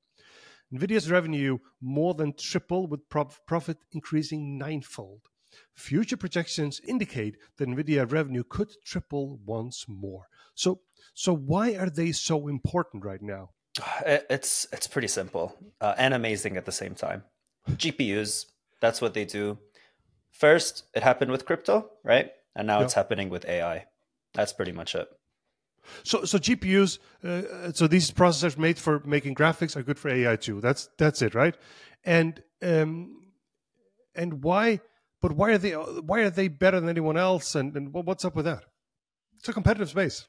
Nvidia's 0.72 1.10
revenue 1.10 1.58
more 1.80 2.14
than 2.14 2.34
tripled, 2.34 2.90
with 2.90 3.08
profit 3.08 3.78
increasing 3.92 4.58
ninefold. 4.58 5.22
Future 5.74 6.16
projections 6.16 6.80
indicate 6.86 7.36
that 7.56 7.68
Nvidia 7.68 8.10
revenue 8.10 8.44
could 8.48 8.70
triple 8.84 9.40
once 9.44 9.86
more. 9.88 10.26
So, 10.54 10.80
so 11.14 11.34
why 11.34 11.74
are 11.74 11.90
they 11.90 12.12
so 12.12 12.48
important 12.48 13.04
right 13.04 13.22
now? 13.22 13.50
It's 14.04 14.66
it's 14.72 14.88
pretty 14.88 15.08
simple 15.08 15.56
uh, 15.80 15.94
and 15.96 16.12
amazing 16.12 16.56
at 16.56 16.66
the 16.66 16.72
same 16.72 16.94
time. 16.94 17.22
GPUs, 17.70 18.46
that's 18.80 19.00
what 19.00 19.14
they 19.14 19.24
do 19.24 19.58
first 20.30 20.84
it 20.94 21.02
happened 21.02 21.30
with 21.30 21.44
crypto, 21.44 21.90
right? 22.04 22.30
And 22.54 22.66
now 22.66 22.80
it's 22.80 22.94
happening 22.94 23.28
with 23.28 23.44
AI. 23.46 23.86
That's 24.34 24.52
pretty 24.52 24.72
much 24.72 24.94
it. 24.94 25.08
So, 26.02 26.24
so 26.24 26.38
GPUs, 26.38 26.98
uh, 27.24 27.72
so 27.72 27.86
these 27.86 28.10
processors 28.10 28.58
made 28.58 28.78
for 28.78 29.00
making 29.04 29.34
graphics 29.36 29.76
are 29.76 29.82
good 29.82 29.98
for 29.98 30.10
AI 30.10 30.36
too. 30.36 30.60
That's 30.60 30.88
that's 30.98 31.22
it, 31.22 31.34
right? 31.34 31.56
And 32.04 32.42
um, 32.62 33.28
and 34.14 34.42
why? 34.42 34.80
But 35.20 35.32
why 35.32 35.52
are 35.52 35.58
they? 35.58 35.72
Why 35.72 36.20
are 36.20 36.30
they 36.30 36.48
better 36.48 36.78
than 36.80 36.88
anyone 36.88 37.16
else? 37.16 37.54
And 37.54 37.76
and 37.76 37.92
what's 37.92 38.24
up 38.24 38.36
with 38.36 38.44
that? 38.44 38.64
It's 39.38 39.48
a 39.48 39.52
competitive 39.52 39.88
space 39.88 40.26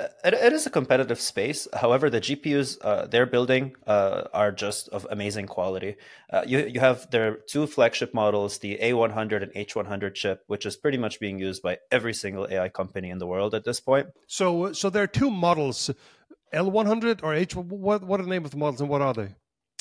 it, 0.00 0.34
it 0.34 0.52
is 0.52 0.66
a 0.66 0.70
competitive 0.70 1.20
space. 1.20 1.66
However, 1.72 2.10
the 2.10 2.20
GPUs 2.20 2.78
uh, 2.82 3.06
they're 3.06 3.26
building 3.26 3.74
uh, 3.86 4.24
are 4.32 4.52
just 4.52 4.88
of 4.88 5.06
amazing 5.10 5.46
quality. 5.46 5.96
Uh, 6.30 6.44
you 6.46 6.66
you 6.66 6.80
have 6.80 7.10
their 7.10 7.36
two 7.36 7.66
flagship 7.66 8.14
models, 8.14 8.58
the 8.58 8.78
A100 8.80 9.42
and 9.42 9.52
H100 9.52 10.14
chip, 10.14 10.44
which 10.46 10.66
is 10.66 10.76
pretty 10.76 10.98
much 10.98 11.20
being 11.20 11.38
used 11.38 11.62
by 11.62 11.78
every 11.90 12.14
single 12.14 12.46
AI 12.50 12.68
company 12.68 13.10
in 13.10 13.18
the 13.18 13.26
world 13.26 13.54
at 13.54 13.64
this 13.64 13.80
point. 13.80 14.08
So, 14.26 14.72
so 14.72 14.90
there 14.90 15.02
are 15.02 15.08
two 15.08 15.30
models 15.30 15.90
L100 16.52 17.22
or 17.22 17.34
H? 17.34 17.56
What 17.56 18.02
what 18.02 18.20
are 18.20 18.22
the 18.22 18.30
name 18.30 18.44
of 18.44 18.50
the 18.50 18.56
models 18.56 18.80
and 18.80 18.88
what 18.88 19.02
are 19.02 19.14
they? 19.14 19.34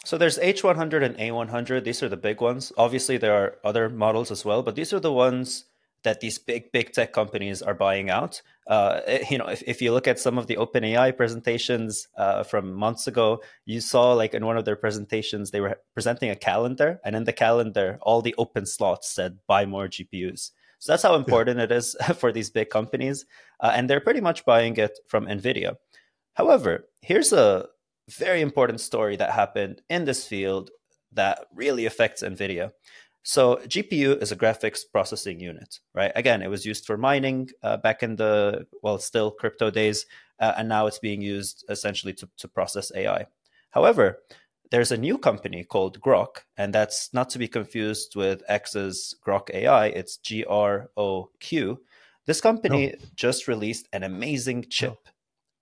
So 0.04 0.18
there's 0.18 0.38
H100 0.38 1.04
and 1.04 1.18
A100. 1.18 1.84
These 1.84 2.02
are 2.02 2.10
the 2.10 2.18
big 2.18 2.40
ones. 2.40 2.72
Obviously, 2.78 3.18
there 3.18 3.34
are 3.34 3.58
other 3.64 3.90
models 3.90 4.32
as 4.32 4.46
well, 4.46 4.64
but 4.64 4.76
these 4.76 4.94
are 4.94 5.02
the 5.02 5.12
ones 5.12 5.66
that 6.04 6.20
these 6.20 6.38
big 6.38 6.72
big 6.72 6.92
tech 6.92 7.14
companies 7.14 7.62
are 7.62 7.74
buying 7.74 8.10
out. 8.10 8.42
Uh, 8.68 9.02
you 9.30 9.38
know, 9.38 9.48
if, 9.48 9.64
if 9.66 9.82
you 9.82 9.92
look 9.92 10.08
at 10.08 10.20
some 10.20 10.38
of 10.38 10.48
the 10.48 10.56
OpenAI 10.56 11.16
presentations 11.16 12.08
uh, 12.18 12.44
from 12.44 12.74
months 12.74 13.08
ago, 13.08 13.42
you 13.66 13.82
saw 13.82 14.14
like 14.14 14.34
in 14.34 14.46
one 14.46 14.58
of 14.58 14.66
their 14.66 14.76
presentations 14.76 15.52
they 15.52 15.62
were 15.62 15.80
presenting 15.94 16.30
a 16.30 16.36
calendar, 16.36 17.00
and 17.04 17.16
in 17.16 17.24
the 17.24 17.34
calendar, 17.34 17.98
all 18.02 18.22
the 18.22 18.36
open 18.38 18.66
slots 18.66 19.10
said 19.10 19.40
"buy 19.48 19.66
more 19.66 19.88
GPUs." 19.88 20.52
So 20.80 20.92
that's 20.92 21.04
how 21.04 21.16
important 21.16 21.60
it 21.60 21.72
is 21.72 21.96
for 22.18 22.32
these 22.32 22.50
big 22.50 22.70
companies, 22.70 23.26
uh, 23.60 23.72
and 23.74 23.90
they're 23.90 24.00
pretty 24.02 24.22
much 24.22 24.46
buying 24.46 24.78
it 24.78 25.00
from 25.08 25.26
Nvidia. 25.26 25.76
However, 26.34 26.88
here's 27.02 27.34
a 27.34 27.68
very 28.10 28.42
important 28.42 28.80
story 28.80 29.16
that 29.18 29.32
happened 29.32 29.82
in 29.90 30.06
this 30.06 30.26
field 30.26 30.70
that 31.14 31.46
really 31.54 31.86
affects 31.86 32.24
Nvidia. 32.24 32.72
So 33.28 33.58
GPU 33.68 34.22
is 34.22 34.32
a 34.32 34.38
graphics 34.38 34.84
processing 34.90 35.42
unit, 35.42 35.82
right? 35.94 36.14
Again, 36.16 36.42
it 36.42 36.50
was 36.50 36.66
used 36.66 36.86
for 36.86 36.96
mining 36.96 37.50
uh, 37.62 37.76
back 37.76 38.02
in 38.02 38.16
the 38.16 38.66
well, 38.82 39.00
still 39.00 39.32
crypto 39.32 39.70
days, 39.70 40.06
uh, 40.40 40.54
and 40.58 40.70
now 40.70 40.88
it's 40.88 41.00
being 41.00 41.22
used 41.22 41.66
essentially 41.68 42.14
to, 42.14 42.30
to 42.38 42.48
process 42.48 42.90
AI. 42.96 43.26
However, 43.72 44.20
there's 44.72 44.94
a 44.94 44.98
new 44.98 45.18
company 45.18 45.66
called 45.66 46.00
Groq, 46.00 46.38
and 46.56 46.74
that's 46.74 47.14
not 47.14 47.30
to 47.32 47.38
be 47.38 47.50
confused 47.50 48.16
with 48.16 48.44
X's 48.48 49.14
Grok 49.22 49.54
AI. 49.54 49.88
It's 49.88 50.16
G 50.16 50.46
R 50.46 50.90
O 50.96 51.30
Q. 51.42 51.82
This 52.28 52.40
company 52.40 52.88
no. 52.98 53.06
just 53.14 53.50
released 53.50 53.90
an 53.92 54.04
amazing 54.04 54.68
chip, 54.70 55.00
no. 55.04 55.12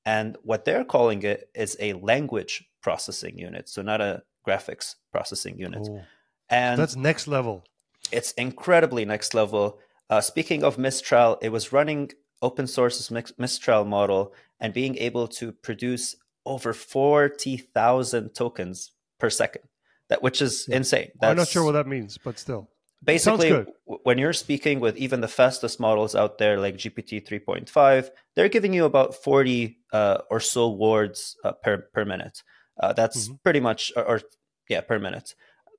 and 0.06 0.38
what 0.44 0.66
they're 0.66 0.86
calling 0.86 1.24
it 1.24 1.50
is 1.56 1.76
a 1.80 1.94
language 1.94 2.64
processing 2.84 3.40
unit, 3.40 3.70
so 3.70 3.82
not 3.82 4.02
a 4.02 4.22
graphics 4.48 4.98
processing 5.12 5.58
unit. 5.58 5.88
Oh. 5.90 6.04
And 6.50 6.80
that's 6.80 6.96
next 6.96 7.28
level. 7.28 7.64
It's 8.12 8.32
incredibly 8.34 9.06
next 9.06 9.34
level. 9.34 9.80
Uh, 10.10 10.22
speaking 10.22 10.64
of 10.64 10.78
Mistral, 10.78 11.38
it 11.42 11.50
was 11.50 11.72
running 11.72 12.12
open 12.42 12.68
source's 12.68 13.12
Mistral 13.38 13.86
model 13.86 14.34
and 14.60 14.74
being 14.74 14.98
able 14.98 15.28
to 15.28 15.52
produce 15.52 16.16
over 16.46 16.74
40,000 16.74 18.36
tokens 18.36 18.92
per 19.20 19.30
second, 19.30 19.64
that 20.10 20.22
which 20.22 20.42
is 20.42 20.68
yeah. 20.70 20.78
insane. 20.78 21.12
That's, 21.20 21.32
I'm 21.32 21.38
not 21.38 21.48
sure 21.48 21.64
what 21.64 21.74
that 21.74 21.88
means, 21.88 22.18
but 22.18 22.38
still. 22.38 22.70
Basically, 23.04 23.66
when 23.86 24.18
you're 24.18 24.34
speaking 24.34 24.80
with 24.80 24.98
even 24.98 25.22
the 25.22 25.28
fastest 25.28 25.80
models 25.80 26.16
out 26.16 26.38
there, 26.40 26.60
like 26.60 26.78
GPT 26.78 27.28
3.5, 27.28 28.10
they're 28.36 28.50
giving 28.50 28.74
you 28.74 28.86
about 28.86 29.14
40 29.14 29.78
uh, 29.94 30.20
or 30.32 30.40
so 30.40 30.70
words 30.70 31.36
uh, 31.44 31.52
per, 31.52 31.78
per 31.94 32.04
minute. 32.04 32.42
Uh, 32.80 32.94
that's 32.94 33.26
mm-hmm. 33.26 33.36
pretty 33.44 33.60
much, 33.60 33.92
or, 33.96 34.04
or, 34.04 34.22
yeah, 34.70 34.82
per 34.82 34.98
minute. 34.98 35.36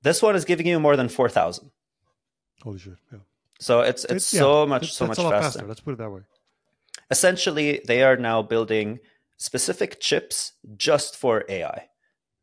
This 0.07 0.21
one 0.21 0.37
is 0.37 0.45
giving 0.45 0.67
you 0.67 0.79
more 0.79 0.95
than 0.95 1.09
four 1.09 1.27
thousand. 1.27 1.71
Holy 2.63 2.79
shit! 2.79 2.93
Yeah. 3.11 3.19
So 3.59 3.81
it's 3.81 4.05
it's 4.05 4.33
it, 4.33 4.37
so 4.37 4.63
yeah, 4.63 4.69
much 4.69 4.93
so 4.93 5.05
much 5.05 5.17
faster. 5.17 5.41
faster. 5.41 5.67
Let's 5.67 5.81
put 5.81 5.95
it 5.95 5.97
that 5.97 6.09
way. 6.09 6.21
Essentially, 7.11 7.81
they 7.85 8.03
are 8.03 8.15
now 8.15 8.41
building 8.41 8.99
specific 9.35 9.99
chips 9.99 10.53
just 10.77 11.17
for 11.17 11.43
AI. 11.49 11.89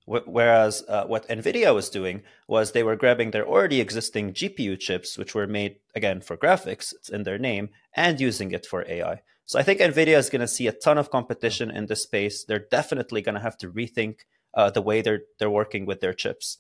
Whereas 0.07 0.85
uh, 0.87 1.07
what 1.07 1.27
NVIDIA 1.29 1.75
was 1.75 1.89
doing 1.89 2.23
was 2.47 2.73
they 2.73 2.83
were 2.83 2.97
grabbing 2.97 3.31
their 3.31 3.47
already 3.47 3.81
existing 3.81 4.35
GPU 4.35 4.79
chips, 4.79 5.17
which 5.17 5.35
were 5.35 5.47
made 5.47 5.77
again 5.95 6.21
for 6.21 6.37
graphics, 6.37 6.93
it's 6.93 7.09
in 7.09 7.23
their 7.23 7.39
name, 7.39 7.71
and 7.97 8.21
using 8.21 8.53
it 8.53 8.67
for 8.67 8.85
AI. 8.87 9.23
So 9.47 9.59
I 9.59 9.63
think 9.63 9.81
NVIDIA 9.81 10.19
is 10.19 10.29
going 10.29 10.41
to 10.43 10.57
see 10.57 10.67
a 10.67 10.73
ton 10.73 10.99
of 10.99 11.11
competition 11.11 11.71
in 11.71 11.87
this 11.87 12.03
space. 12.03 12.45
They're 12.45 12.69
definitely 12.71 13.23
going 13.23 13.37
to 13.37 13.41
have 13.49 13.57
to 13.59 13.71
rethink 13.71 14.17
uh, 14.53 14.69
the 14.69 14.83
way 14.83 15.01
they're 15.01 15.23
they're 15.39 15.59
working 15.63 15.87
with 15.87 16.01
their 16.03 16.13
chips. 16.13 16.59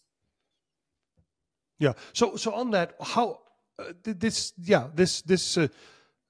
Yeah. 1.78 1.92
So 2.12 2.36
so 2.36 2.52
on 2.52 2.70
that, 2.70 2.94
how 3.00 3.40
uh, 3.78 3.92
this 4.02 4.52
yeah 4.58 4.88
this 4.94 5.22
this 5.22 5.56
uh, 5.56 5.68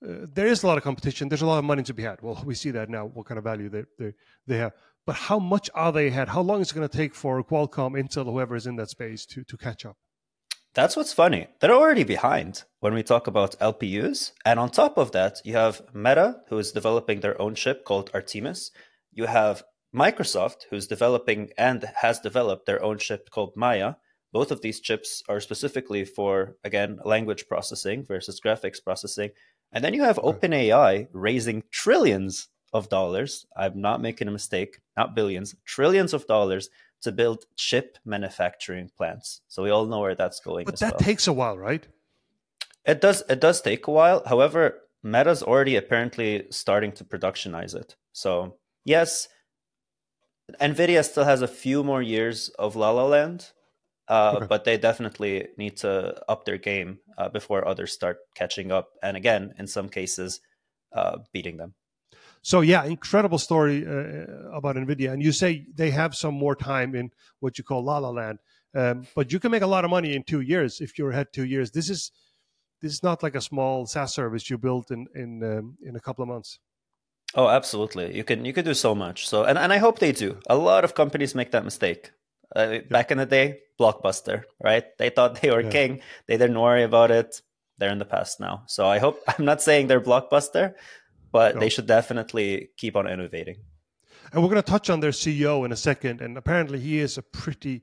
uh, 0.06 0.26
there 0.32 0.46
is 0.46 0.62
a 0.62 0.66
lot 0.66 0.78
of 0.78 0.84
competition. 0.84 1.28
There's 1.28 1.42
a 1.42 1.46
lot 1.46 1.58
of 1.58 1.64
money 1.64 1.82
to 1.84 1.94
be 1.94 2.02
had. 2.02 2.20
Well, 2.22 2.42
we 2.46 2.54
see 2.54 2.70
that 2.72 2.88
now. 2.88 3.06
What 3.06 3.26
kind 3.26 3.38
of 3.38 3.44
value 3.44 3.68
they 3.68 3.84
they, 3.98 4.14
they 4.46 4.58
have. 4.58 4.72
But 5.06 5.16
how 5.16 5.38
much 5.38 5.68
are 5.74 5.92
they 5.92 6.06
ahead? 6.06 6.28
How 6.28 6.40
long 6.40 6.62
is 6.62 6.70
it 6.70 6.74
going 6.74 6.88
to 6.88 6.96
take 6.96 7.14
for 7.14 7.42
Qualcomm, 7.44 7.92
Intel, 7.92 8.24
whoever 8.24 8.56
is 8.56 8.66
in 8.66 8.76
that 8.76 8.90
space 8.90 9.26
to 9.26 9.44
to 9.44 9.56
catch 9.56 9.84
up? 9.84 9.96
That's 10.74 10.96
what's 10.96 11.12
funny. 11.12 11.46
They're 11.60 11.70
already 11.72 12.02
behind 12.02 12.64
when 12.80 12.94
we 12.94 13.04
talk 13.04 13.28
about 13.28 13.58
LPUs. 13.60 14.32
And 14.44 14.58
on 14.58 14.70
top 14.70 14.98
of 14.98 15.12
that, 15.12 15.40
you 15.44 15.54
have 15.54 15.82
Meta, 15.94 16.40
who 16.48 16.58
is 16.58 16.72
developing 16.72 17.20
their 17.20 17.40
own 17.40 17.54
chip 17.54 17.84
called 17.84 18.10
Artemis. 18.12 18.72
You 19.12 19.26
have 19.26 19.62
Microsoft, 19.94 20.64
who's 20.70 20.88
developing 20.88 21.50
and 21.56 21.88
has 22.02 22.18
developed 22.18 22.66
their 22.66 22.82
own 22.82 22.98
chip 22.98 23.30
called 23.30 23.52
Maia. 23.56 23.94
Both 24.34 24.50
of 24.50 24.62
these 24.62 24.80
chips 24.80 25.22
are 25.28 25.38
specifically 25.38 26.04
for, 26.04 26.56
again, 26.64 26.98
language 27.04 27.46
processing 27.46 28.04
versus 28.04 28.40
graphics 28.44 28.82
processing. 28.82 29.30
And 29.72 29.84
then 29.84 29.94
you 29.94 30.02
have 30.02 30.16
OpenAI 30.16 31.06
raising 31.12 31.62
trillions 31.70 32.48
of 32.72 32.88
dollars. 32.88 33.46
I'm 33.56 33.80
not 33.80 34.02
making 34.02 34.26
a 34.26 34.32
mistake, 34.32 34.80
not 34.96 35.14
billions, 35.14 35.54
trillions 35.64 36.12
of 36.12 36.26
dollars 36.26 36.68
to 37.02 37.12
build 37.12 37.44
chip 37.54 37.96
manufacturing 38.04 38.90
plants. 38.96 39.40
So 39.46 39.62
we 39.62 39.70
all 39.70 39.86
know 39.86 40.00
where 40.00 40.16
that's 40.16 40.40
going. 40.40 40.66
But 40.66 40.80
that 40.80 40.94
well. 40.94 40.98
takes 40.98 41.28
a 41.28 41.32
while, 41.32 41.56
right? 41.56 41.86
It 42.84 43.00
does. 43.00 43.22
It 43.28 43.40
does 43.40 43.62
take 43.62 43.86
a 43.86 43.92
while. 43.92 44.20
However, 44.26 44.80
Meta's 45.04 45.44
already 45.44 45.76
apparently 45.76 46.48
starting 46.50 46.90
to 46.92 47.04
productionize 47.04 47.76
it. 47.76 47.94
So 48.12 48.56
yes, 48.84 49.28
Nvidia 50.60 51.04
still 51.04 51.24
has 51.24 51.40
a 51.40 51.48
few 51.48 51.84
more 51.84 52.02
years 52.02 52.48
of 52.58 52.74
La 52.74 52.90
La 52.90 53.06
Land, 53.06 53.52
uh, 54.08 54.34
okay. 54.36 54.46
But 54.46 54.64
they 54.64 54.76
definitely 54.76 55.48
need 55.56 55.78
to 55.78 56.22
up 56.28 56.44
their 56.44 56.58
game 56.58 56.98
uh, 57.16 57.28
before 57.28 57.66
others 57.66 57.92
start 57.92 58.18
catching 58.34 58.70
up. 58.70 58.90
And 59.02 59.16
again, 59.16 59.54
in 59.58 59.66
some 59.66 59.88
cases, 59.88 60.40
uh, 60.92 61.18
beating 61.32 61.56
them. 61.56 61.74
So 62.42 62.60
yeah, 62.60 62.84
incredible 62.84 63.38
story 63.38 63.86
uh, 63.86 64.50
about 64.52 64.76
Nvidia. 64.76 65.12
And 65.12 65.22
you 65.22 65.32
say 65.32 65.66
they 65.74 65.90
have 65.90 66.14
some 66.14 66.34
more 66.34 66.54
time 66.54 66.94
in 66.94 67.10
what 67.40 67.56
you 67.56 67.64
call 67.64 67.82
La 67.82 67.98
La 67.98 68.10
Land, 68.10 68.40
um, 68.74 69.06
but 69.14 69.32
you 69.32 69.40
can 69.40 69.50
make 69.50 69.62
a 69.62 69.66
lot 69.66 69.84
of 69.84 69.90
money 69.90 70.14
in 70.14 70.22
two 70.22 70.42
years 70.42 70.80
if 70.82 70.98
you're 70.98 71.10
ahead 71.10 71.28
two 71.32 71.46
years. 71.46 71.70
This 71.70 71.88
is 71.88 72.12
this 72.82 72.92
is 72.92 73.02
not 73.02 73.22
like 73.22 73.34
a 73.34 73.40
small 73.40 73.86
SaaS 73.86 74.12
service 74.12 74.50
you 74.50 74.58
built 74.58 74.90
in 74.90 75.06
in 75.14 75.42
um, 75.42 75.78
in 75.82 75.96
a 75.96 76.00
couple 76.00 76.22
of 76.22 76.28
months. 76.28 76.58
Oh, 77.34 77.48
absolutely. 77.48 78.14
You 78.14 78.24
can 78.24 78.44
you 78.44 78.52
can 78.52 78.66
do 78.66 78.74
so 78.74 78.94
much. 78.94 79.26
So 79.26 79.44
and, 79.44 79.56
and 79.56 79.72
I 79.72 79.78
hope 79.78 79.98
they 79.98 80.12
do. 80.12 80.38
A 80.46 80.56
lot 80.56 80.84
of 80.84 80.94
companies 80.94 81.34
make 81.34 81.50
that 81.52 81.64
mistake. 81.64 82.12
Uh, 82.56 82.68
yeah. 82.70 82.78
Back 82.90 83.10
in 83.10 83.18
the 83.18 83.26
day, 83.26 83.60
blockbuster, 83.78 84.44
right? 84.62 84.84
They 84.98 85.10
thought 85.10 85.40
they 85.40 85.50
were 85.50 85.62
yeah. 85.62 85.70
king. 85.70 86.00
They 86.26 86.36
didn't 86.36 86.60
worry 86.60 86.84
about 86.84 87.10
it. 87.10 87.40
They're 87.78 87.90
in 87.90 87.98
the 87.98 88.04
past 88.04 88.40
now. 88.40 88.62
So 88.66 88.86
I 88.86 88.98
hope 88.98 89.20
I'm 89.38 89.44
not 89.44 89.62
saying 89.62 89.88
they're 89.88 90.00
blockbuster, 90.00 90.74
but 91.32 91.54
no. 91.54 91.60
they 91.60 91.68
should 91.68 91.86
definitely 91.86 92.70
keep 92.76 92.96
on 92.96 93.06
innovating. 93.08 93.56
And 94.32 94.42
we're 94.42 94.48
going 94.48 94.62
to 94.62 94.70
touch 94.70 94.90
on 94.90 95.00
their 95.00 95.10
CEO 95.10 95.64
in 95.64 95.72
a 95.72 95.76
second. 95.76 96.20
And 96.20 96.36
apparently, 96.36 96.80
he 96.80 96.98
is 96.98 97.18
a 97.18 97.22
pretty 97.22 97.82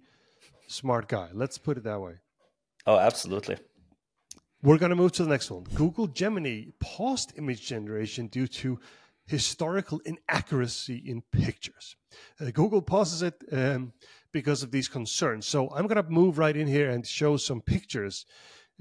smart 0.68 1.08
guy. 1.08 1.30
Let's 1.34 1.58
put 1.58 1.78
it 1.78 1.84
that 1.84 2.00
way. 2.00 2.16
Oh, 2.86 2.98
absolutely. 2.98 3.58
We're 4.64 4.78
going 4.78 4.92
to 4.92 4.96
move 4.96 5.12
to 5.14 5.24
the 5.24 5.30
next 5.30 5.50
one. 5.50 5.64
Google 5.76 6.08
Gemini 6.08 6.66
paused 6.80 7.34
image 7.38 7.66
generation 7.66 8.28
due 8.28 8.48
to 8.48 8.80
historical 9.26 10.02
inaccuracy 10.06 10.98
in 10.98 11.22
pictures. 11.32 11.96
Uh, 12.40 12.52
Google 12.52 12.82
pauses 12.82 13.22
it 13.22 13.42
um, 13.52 13.94
because 14.32 14.64
of 14.64 14.72
these 14.72 14.88
concerns. 14.88 15.46
So 15.46 15.70
I'm 15.72 15.88
going 15.88 16.04
to 16.04 16.10
move 16.10 16.38
right 16.38 16.56
in 16.56 16.68
here 16.68 16.90
and 16.90 17.06
show 17.06 17.38
some 17.38 17.62
pictures 17.62 18.26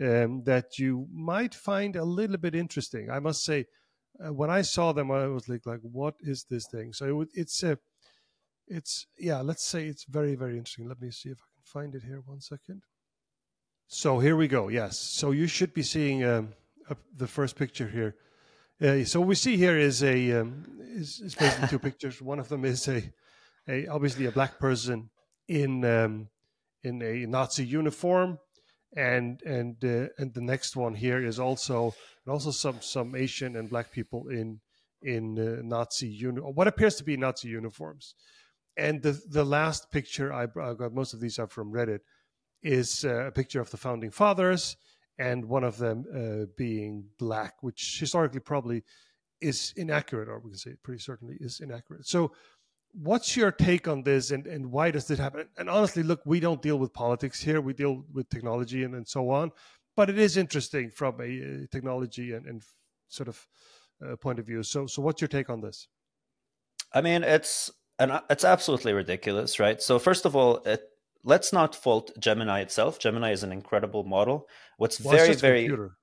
um, 0.00 0.42
that 0.44 0.78
you 0.78 1.06
might 1.12 1.54
find 1.54 1.96
a 1.96 2.04
little 2.04 2.38
bit 2.38 2.54
interesting. 2.54 3.10
I 3.10 3.18
must 3.20 3.44
say, 3.44 3.66
uh, 4.24 4.32
when 4.32 4.50
I 4.50 4.62
saw 4.62 4.92
them, 4.92 5.10
I 5.10 5.26
was 5.26 5.48
like, 5.48 5.66
like, 5.66 5.80
what 5.82 6.14
is 6.20 6.46
this 6.48 6.66
thing? 6.66 6.92
So 6.92 7.22
it, 7.22 7.28
it's 7.34 7.62
a, 7.62 7.72
uh, 7.72 7.76
it's 8.72 9.06
yeah. 9.18 9.40
Let's 9.40 9.64
say 9.64 9.86
it's 9.86 10.04
very 10.04 10.36
very 10.36 10.56
interesting. 10.56 10.86
Let 10.86 11.00
me 11.00 11.10
see 11.10 11.30
if 11.30 11.38
I 11.38 11.50
can 11.54 11.64
find 11.64 11.94
it 11.96 12.04
here. 12.04 12.22
One 12.24 12.40
second. 12.40 12.82
So 13.88 14.20
here 14.20 14.36
we 14.36 14.46
go. 14.46 14.68
Yes. 14.68 14.96
So 14.96 15.32
you 15.32 15.48
should 15.48 15.74
be 15.74 15.82
seeing 15.82 16.22
um, 16.22 16.50
a, 16.88 16.96
the 17.16 17.26
first 17.26 17.56
picture 17.56 17.88
here. 17.88 18.14
Uh, 18.80 19.04
so 19.04 19.18
what 19.18 19.28
we 19.28 19.34
see 19.34 19.56
here 19.56 19.76
is 19.76 20.04
a 20.04 20.40
um, 20.40 20.64
is, 20.80 21.20
is 21.20 21.34
basically 21.34 21.68
two 21.68 21.78
pictures. 21.90 22.22
One 22.22 22.38
of 22.38 22.48
them 22.48 22.64
is 22.64 22.86
a, 22.86 23.02
a 23.68 23.88
obviously 23.88 24.26
a 24.26 24.30
black 24.30 24.60
person 24.60 25.10
in 25.50 25.84
um, 25.84 26.28
in 26.84 27.02
a 27.02 27.26
Nazi 27.26 27.66
uniform, 27.66 28.38
and 28.96 29.42
and 29.42 29.84
uh, 29.84 30.06
and 30.16 30.32
the 30.32 30.40
next 30.40 30.76
one 30.76 30.94
here 30.94 31.22
is 31.22 31.38
also 31.40 31.94
also 32.26 32.52
some 32.52 32.80
some 32.80 33.16
Asian 33.16 33.56
and 33.56 33.68
black 33.68 33.90
people 33.90 34.28
in 34.28 34.60
in 35.02 35.38
uh, 35.38 35.60
Nazi 35.62 36.08
uni- 36.08 36.40
what 36.40 36.68
appears 36.68 36.94
to 36.96 37.04
be 37.04 37.16
Nazi 37.16 37.48
uniforms. 37.48 38.14
And 38.76 39.02
the 39.02 39.20
the 39.28 39.44
last 39.44 39.90
picture 39.90 40.32
I, 40.32 40.44
I 40.44 40.74
got 40.74 40.94
most 40.94 41.14
of 41.14 41.20
these 41.20 41.38
are 41.40 41.48
from 41.48 41.72
Reddit 41.72 42.00
is 42.62 43.04
uh, 43.04 43.26
a 43.26 43.32
picture 43.32 43.60
of 43.60 43.70
the 43.70 43.76
founding 43.76 44.12
fathers 44.12 44.76
and 45.18 45.46
one 45.46 45.64
of 45.64 45.78
them 45.78 46.04
uh, 46.14 46.46
being 46.56 47.04
black, 47.18 47.54
which 47.62 47.98
historically 47.98 48.40
probably 48.40 48.84
is 49.40 49.72
inaccurate, 49.76 50.28
or 50.28 50.38
we 50.38 50.50
can 50.50 50.58
say 50.58 50.74
pretty 50.82 51.00
certainly 51.00 51.36
is 51.40 51.60
inaccurate. 51.60 52.06
So 52.06 52.32
what's 52.92 53.37
your 53.37 53.53
take 53.53 53.88
on 53.88 54.03
this 54.03 54.31
and, 54.31 54.46
and 54.46 54.70
why 54.70 54.90
does 54.90 55.07
this 55.07 55.18
happen? 55.18 55.48
And 55.57 55.70
honestly, 55.70 56.03
look, 56.03 56.20
we 56.24 56.40
don't 56.40 56.62
deal 56.62 56.79
with 56.79 56.92
politics 56.92 57.40
here. 57.40 57.61
We 57.61 57.72
deal 57.72 58.05
with 58.12 58.29
technology 58.29 58.85
and, 58.85 58.94
and 58.94 59.07
so 59.07 59.31
on. 59.31 59.53
But 59.96 60.11
it 60.11 60.18
is 60.18 60.37
interesting 60.37 60.90
from 60.90 61.20
a, 61.20 61.64
a 61.64 61.66
technology 61.68 62.33
and, 62.33 62.46
and, 62.46 62.62
sort 63.09 63.29
of 63.29 63.44
uh, 64.07 64.14
point 64.14 64.38
of 64.38 64.46
view. 64.46 64.62
So, 64.62 64.87
so 64.87 65.03
what's 65.03 65.20
your 65.20 65.29
take 65.29 65.50
on 65.50 65.61
this? 65.61 65.88
I 66.94 67.00
mean, 67.00 67.24
it's 67.24 67.70
and 67.98 68.20
it's 68.31 68.44
absolutely 68.44 68.92
ridiculous, 68.92 69.61
right? 69.61 69.83
So, 69.83 69.98
first 69.98 70.24
of 70.24 70.35
all, 70.35 70.59
it, 70.64 70.83
let's 71.24 71.53
not 71.53 71.74
fault 71.74 72.12
Gemini 72.18 72.61
itself. 72.61 72.98
Gemini 72.98 73.33
is 73.33 73.42
an 73.42 73.53
incredible 73.53 74.05
model. 74.05 74.46
What's 74.79 75.00
well, 75.00 75.16
very, 75.16 75.35
very 75.35 75.62
computer. 75.62 75.96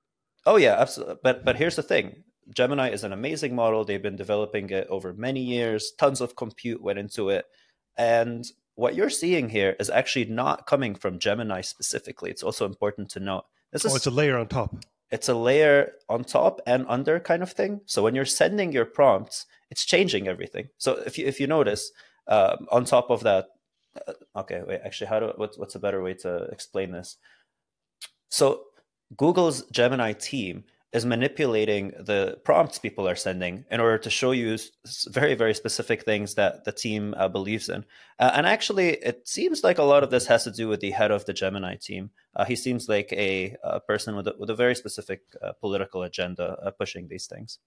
oh 0.45 0.57
yeah, 0.57 0.75
absolutely. 0.77 1.15
But 1.23 1.43
but 1.43 1.55
here's 1.55 1.75
the 1.75 1.83
thing: 1.83 2.23
Gemini 2.53 2.89
is 2.89 3.03
an 3.03 3.13
amazing 3.13 3.55
model. 3.55 3.83
They've 3.83 4.01
been 4.01 4.15
developing 4.15 4.69
it 4.69 4.87
over 4.89 5.13
many 5.13 5.41
years. 5.41 5.91
Tons 5.97 6.21
of 6.21 6.35
compute 6.35 6.81
went 6.81 6.99
into 6.99 7.29
it. 7.29 7.45
And 7.97 8.45
what 8.75 8.95
you're 8.95 9.09
seeing 9.09 9.49
here 9.49 9.75
is 9.79 9.89
actually 9.89 10.25
not 10.25 10.67
coming 10.67 10.95
from 10.95 11.19
Gemini 11.19 11.61
specifically. 11.61 12.29
It's 12.29 12.43
also 12.43 12.65
important 12.65 13.09
to 13.11 13.19
note. 13.19 13.45
This 13.71 13.85
oh, 13.85 13.89
is, 13.89 13.95
it's 13.95 14.07
a 14.07 14.11
layer 14.11 14.37
on 14.37 14.47
top. 14.47 14.75
It's 15.09 15.29
a 15.29 15.33
layer 15.33 15.93
on 16.09 16.23
top 16.23 16.61
and 16.67 16.85
under 16.87 17.19
kind 17.19 17.41
of 17.41 17.51
thing. 17.51 17.81
So 17.85 18.03
when 18.03 18.15
you're 18.15 18.25
sending 18.25 18.71
your 18.71 18.85
prompts, 18.85 19.45
it's 19.69 19.85
changing 19.85 20.27
everything. 20.27 20.69
So 20.77 21.01
if 21.05 21.17
you 21.17 21.25
if 21.25 21.39
you 21.39 21.47
notice, 21.47 21.91
uh, 22.27 22.57
on 22.71 22.85
top 22.85 23.09
of 23.09 23.23
that, 23.23 23.47
uh, 24.07 24.13
okay, 24.37 24.61
wait, 24.65 24.81
actually, 24.85 25.07
how 25.07 25.19
do 25.19 25.33
what's 25.35 25.57
what's 25.57 25.75
a 25.75 25.79
better 25.79 26.01
way 26.01 26.13
to 26.15 26.43
explain 26.45 26.91
this? 26.91 27.17
So 28.29 28.63
Google's 29.15 29.63
Gemini 29.71 30.13
team 30.13 30.65
is 30.93 31.05
manipulating 31.05 31.91
the 31.99 32.39
prompts 32.45 32.79
people 32.79 33.07
are 33.07 33.15
sending 33.15 33.65
in 33.69 33.79
order 33.79 33.97
to 33.97 34.09
show 34.09 34.31
you 34.31 34.57
very 35.09 35.35
very 35.35 35.53
specific 35.53 36.03
things 36.03 36.35
that 36.35 36.63
the 36.63 36.71
team 36.71 37.13
uh, 37.17 37.27
believes 37.27 37.67
in. 37.67 37.83
Uh, 38.19 38.31
and 38.33 38.47
actually 38.47 38.89
it 38.89 39.27
seems 39.27 39.63
like 39.63 39.77
a 39.77 39.83
lot 39.83 40.03
of 40.03 40.09
this 40.09 40.27
has 40.27 40.45
to 40.45 40.51
do 40.51 40.67
with 40.67 40.79
the 40.79 40.91
head 40.91 41.11
of 41.11 41.25
the 41.25 41.33
gemini 41.33 41.75
team. 41.75 42.09
Uh, 42.35 42.45
he 42.45 42.55
seems 42.55 42.87
like 42.87 43.11
a, 43.11 43.55
a, 43.63 43.79
person 43.81 44.15
with 44.15 44.27
a, 44.27 44.35
with 44.39 44.49
a 44.49 44.55
very 44.55 44.75
specific 44.75 45.21
uh, 45.41 45.51
political 45.59 46.03
agenda 46.03 46.57
uh, 46.63 46.71
pushing 46.71 47.07
these 47.07 47.27
things. 47.27 47.59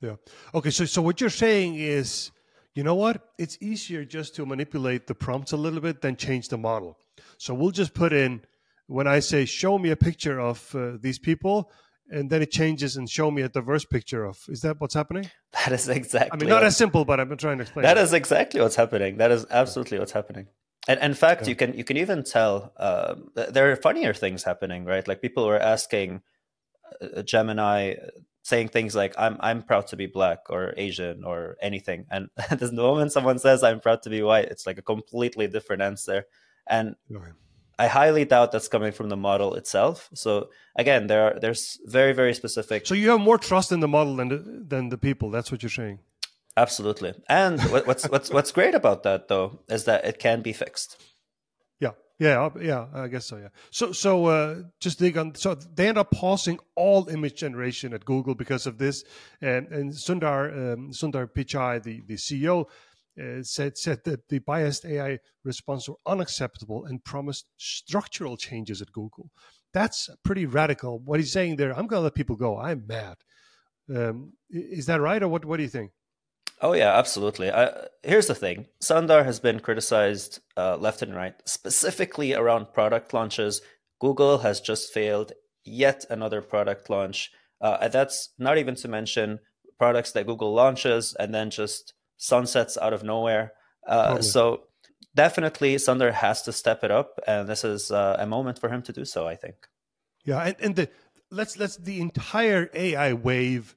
Yeah. 0.00 0.16
Okay 0.54 0.70
so 0.70 0.86
so 0.86 1.02
what 1.02 1.20
you're 1.20 1.30
saying 1.30 1.74
is 1.74 2.30
you 2.74 2.84
know 2.84 2.94
what? 2.94 3.32
It's 3.38 3.58
easier 3.60 4.04
just 4.04 4.36
to 4.36 4.46
manipulate 4.46 5.08
the 5.08 5.14
prompts 5.14 5.52
a 5.52 5.56
little 5.56 5.80
bit 5.80 6.00
than 6.00 6.14
change 6.14 6.48
the 6.48 6.58
model. 6.58 6.96
So 7.36 7.52
we'll 7.52 7.72
just 7.72 7.92
put 7.92 8.12
in 8.12 8.42
when 8.88 9.06
i 9.06 9.20
say 9.20 9.44
show 9.44 9.78
me 9.78 9.90
a 9.90 9.96
picture 9.96 10.40
of 10.40 10.74
uh, 10.74 10.92
these 11.00 11.18
people 11.18 11.70
and 12.10 12.30
then 12.30 12.42
it 12.42 12.50
changes 12.50 12.96
and 12.96 13.08
show 13.08 13.30
me 13.30 13.42
a 13.42 13.48
diverse 13.48 13.84
picture 13.84 14.24
of 14.24 14.38
is 14.48 14.62
that 14.62 14.80
what's 14.80 14.94
happening? 14.94 15.30
That 15.52 15.72
is 15.72 15.88
exactly 15.88 16.30
i 16.32 16.36
mean 16.36 16.48
not 16.48 16.62
as 16.62 16.76
simple 16.76 17.04
but 17.04 17.20
i'm 17.20 17.34
trying 17.36 17.58
to 17.58 17.62
explain 17.62 17.82
That 17.82 17.98
is 17.98 18.12
exactly 18.12 18.60
what's 18.60 18.76
happening. 18.76 19.16
That 19.18 19.30
is 19.30 19.46
absolutely 19.50 19.98
what's 19.98 20.12
happening. 20.12 20.46
And 20.86 21.00
in 21.00 21.14
fact 21.14 21.42
yeah. 21.42 21.48
you 21.48 21.56
can 21.56 21.74
you 21.74 21.84
can 21.84 21.96
even 21.96 22.24
tell 22.24 22.72
uh, 22.76 23.14
there 23.34 23.70
are 23.70 23.76
funnier 23.76 24.14
things 24.14 24.42
happening 24.44 24.84
right? 24.84 25.06
Like 25.06 25.20
people 25.20 25.46
were 25.46 25.58
asking 25.58 26.22
uh, 27.02 27.22
gemini 27.22 27.94
saying 28.42 28.68
things 28.68 28.94
like 28.94 29.14
i'm 29.18 29.36
i'm 29.40 29.62
proud 29.62 29.86
to 29.88 29.96
be 29.96 30.06
black 30.06 30.38
or 30.48 30.74
asian 30.76 31.24
or 31.24 31.56
anything. 31.60 32.06
And 32.10 32.28
the 32.50 32.72
moment 32.72 33.12
someone 33.12 33.38
says 33.38 33.62
i'm 33.62 33.80
proud 33.80 34.02
to 34.02 34.10
be 34.10 34.22
white 34.22 34.48
it's 34.52 34.66
like 34.66 34.78
a 34.78 34.82
completely 34.82 35.48
different 35.48 35.82
answer. 35.82 36.26
And 36.66 36.94
okay 37.14 37.32
I 37.78 37.86
highly 37.86 38.24
doubt 38.24 38.50
that's 38.52 38.68
coming 38.68 38.92
from 38.92 39.08
the 39.08 39.16
model 39.16 39.54
itself. 39.54 40.08
So 40.12 40.50
again, 40.76 41.06
there 41.06 41.22
are 41.28 41.38
there's 41.38 41.78
very 41.84 42.12
very 42.12 42.34
specific. 42.34 42.86
So 42.86 42.94
you 42.94 43.10
have 43.10 43.20
more 43.20 43.38
trust 43.38 43.70
in 43.70 43.80
the 43.80 43.88
model 43.88 44.16
than 44.16 44.28
the, 44.28 44.64
than 44.66 44.88
the 44.88 44.98
people. 44.98 45.30
That's 45.30 45.52
what 45.52 45.62
you're 45.62 45.70
saying. 45.70 46.00
Absolutely. 46.56 47.14
And 47.28 47.60
what's 47.70 48.08
what's 48.08 48.30
what's 48.30 48.50
great 48.50 48.74
about 48.74 49.04
that 49.04 49.28
though 49.28 49.60
is 49.68 49.84
that 49.84 50.04
it 50.04 50.18
can 50.18 50.42
be 50.42 50.52
fixed. 50.52 51.00
Yeah, 51.78 51.92
yeah, 52.18 52.48
yeah. 52.60 52.86
I 52.92 53.06
guess 53.06 53.26
so. 53.26 53.36
Yeah. 53.36 53.50
So 53.70 53.92
so 53.92 54.26
uh, 54.26 54.62
just 54.80 54.98
dig 54.98 55.16
on. 55.16 55.36
So 55.36 55.54
they 55.54 55.86
end 55.86 55.98
up 55.98 56.10
pausing 56.10 56.58
all 56.74 57.08
image 57.08 57.36
generation 57.36 57.94
at 57.94 58.04
Google 58.04 58.34
because 58.34 58.66
of 58.66 58.78
this. 58.78 59.04
And 59.40 59.68
and 59.68 59.92
Sundar 59.92 60.50
um, 60.50 60.90
Sundar 60.90 61.28
Pichai, 61.28 61.80
the 61.80 62.02
the 62.08 62.16
CEO, 62.16 62.66
uh, 63.20 63.42
said 63.42 63.76
said 63.76 64.02
that 64.04 64.28
the 64.28 64.38
biased 64.40 64.84
AI 64.84 65.18
response 65.44 65.88
were 65.88 65.96
unacceptable 66.06 66.84
and 66.86 67.02
promised 67.04 67.46
structural 67.56 68.36
changes 68.36 68.80
at 68.82 68.92
Google. 68.92 69.30
That's 69.74 70.08
pretty 70.24 70.46
radical. 70.46 70.98
What 71.00 71.20
he's 71.20 71.32
saying 71.32 71.56
there, 71.56 71.70
I'm 71.70 71.86
going 71.86 72.00
to 72.00 72.04
let 72.04 72.14
people 72.14 72.36
go. 72.36 72.58
I'm 72.58 72.86
mad. 72.86 73.16
Um, 73.94 74.32
is 74.50 74.86
that 74.86 75.00
right, 75.00 75.22
or 75.22 75.28
what? 75.28 75.44
What 75.44 75.56
do 75.56 75.62
you 75.62 75.68
think? 75.68 75.92
Oh 76.60 76.72
yeah, 76.72 76.96
absolutely. 76.96 77.50
I, 77.50 77.86
here's 78.02 78.26
the 78.26 78.34
thing: 78.34 78.66
Sundar 78.82 79.24
has 79.24 79.40
been 79.40 79.60
criticized 79.60 80.40
uh, 80.56 80.76
left 80.76 81.02
and 81.02 81.14
right, 81.14 81.34
specifically 81.46 82.34
around 82.34 82.72
product 82.72 83.14
launches. 83.14 83.62
Google 84.00 84.38
has 84.38 84.60
just 84.60 84.92
failed 84.92 85.32
yet 85.64 86.04
another 86.10 86.42
product 86.42 86.90
launch. 86.90 87.30
Uh, 87.60 87.78
and 87.80 87.92
that's 87.92 88.30
not 88.38 88.58
even 88.58 88.74
to 88.76 88.88
mention 88.88 89.40
products 89.78 90.12
that 90.12 90.26
Google 90.26 90.54
launches 90.54 91.14
and 91.18 91.34
then 91.34 91.50
just 91.50 91.94
sunsets 92.18 92.76
out 92.76 92.92
of 92.92 93.02
nowhere. 93.02 93.52
Uh, 93.86 94.20
So 94.20 94.64
definitely, 95.14 95.76
Sundar 95.76 96.12
has 96.12 96.42
to 96.42 96.52
step 96.52 96.84
it 96.84 96.90
up, 96.90 97.18
and 97.26 97.48
this 97.48 97.64
is 97.64 97.90
uh, 97.90 98.16
a 98.18 98.26
moment 98.26 98.58
for 98.58 98.68
him 98.68 98.82
to 98.82 98.92
do 98.92 99.04
so. 99.06 99.26
I 99.26 99.36
think. 99.36 99.56
Yeah, 100.24 100.40
and, 100.40 100.56
and 100.60 100.76
the 100.76 100.90
let's 101.30 101.58
let's 101.58 101.76
the 101.76 102.00
entire 102.00 102.68
AI 102.74 103.14
wave, 103.14 103.74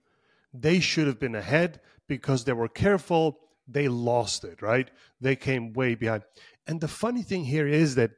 they 0.54 0.80
should 0.82 1.08
have 1.08 1.19
been 1.19 1.36
ahead 1.36 1.80
because 2.08 2.43
they 2.43 2.54
were 2.54 2.67
careful. 2.67 3.39
They 3.67 3.88
lost 3.88 4.43
it, 4.43 4.62
right? 4.62 4.91
They 5.21 5.38
came 5.38 5.71
way 5.71 5.95
behind. 5.95 6.23
And 6.67 6.82
the 6.82 6.89
funny 6.89 7.23
thing 7.23 7.45
here 7.45 7.67
is 7.67 7.95
that 7.95 8.12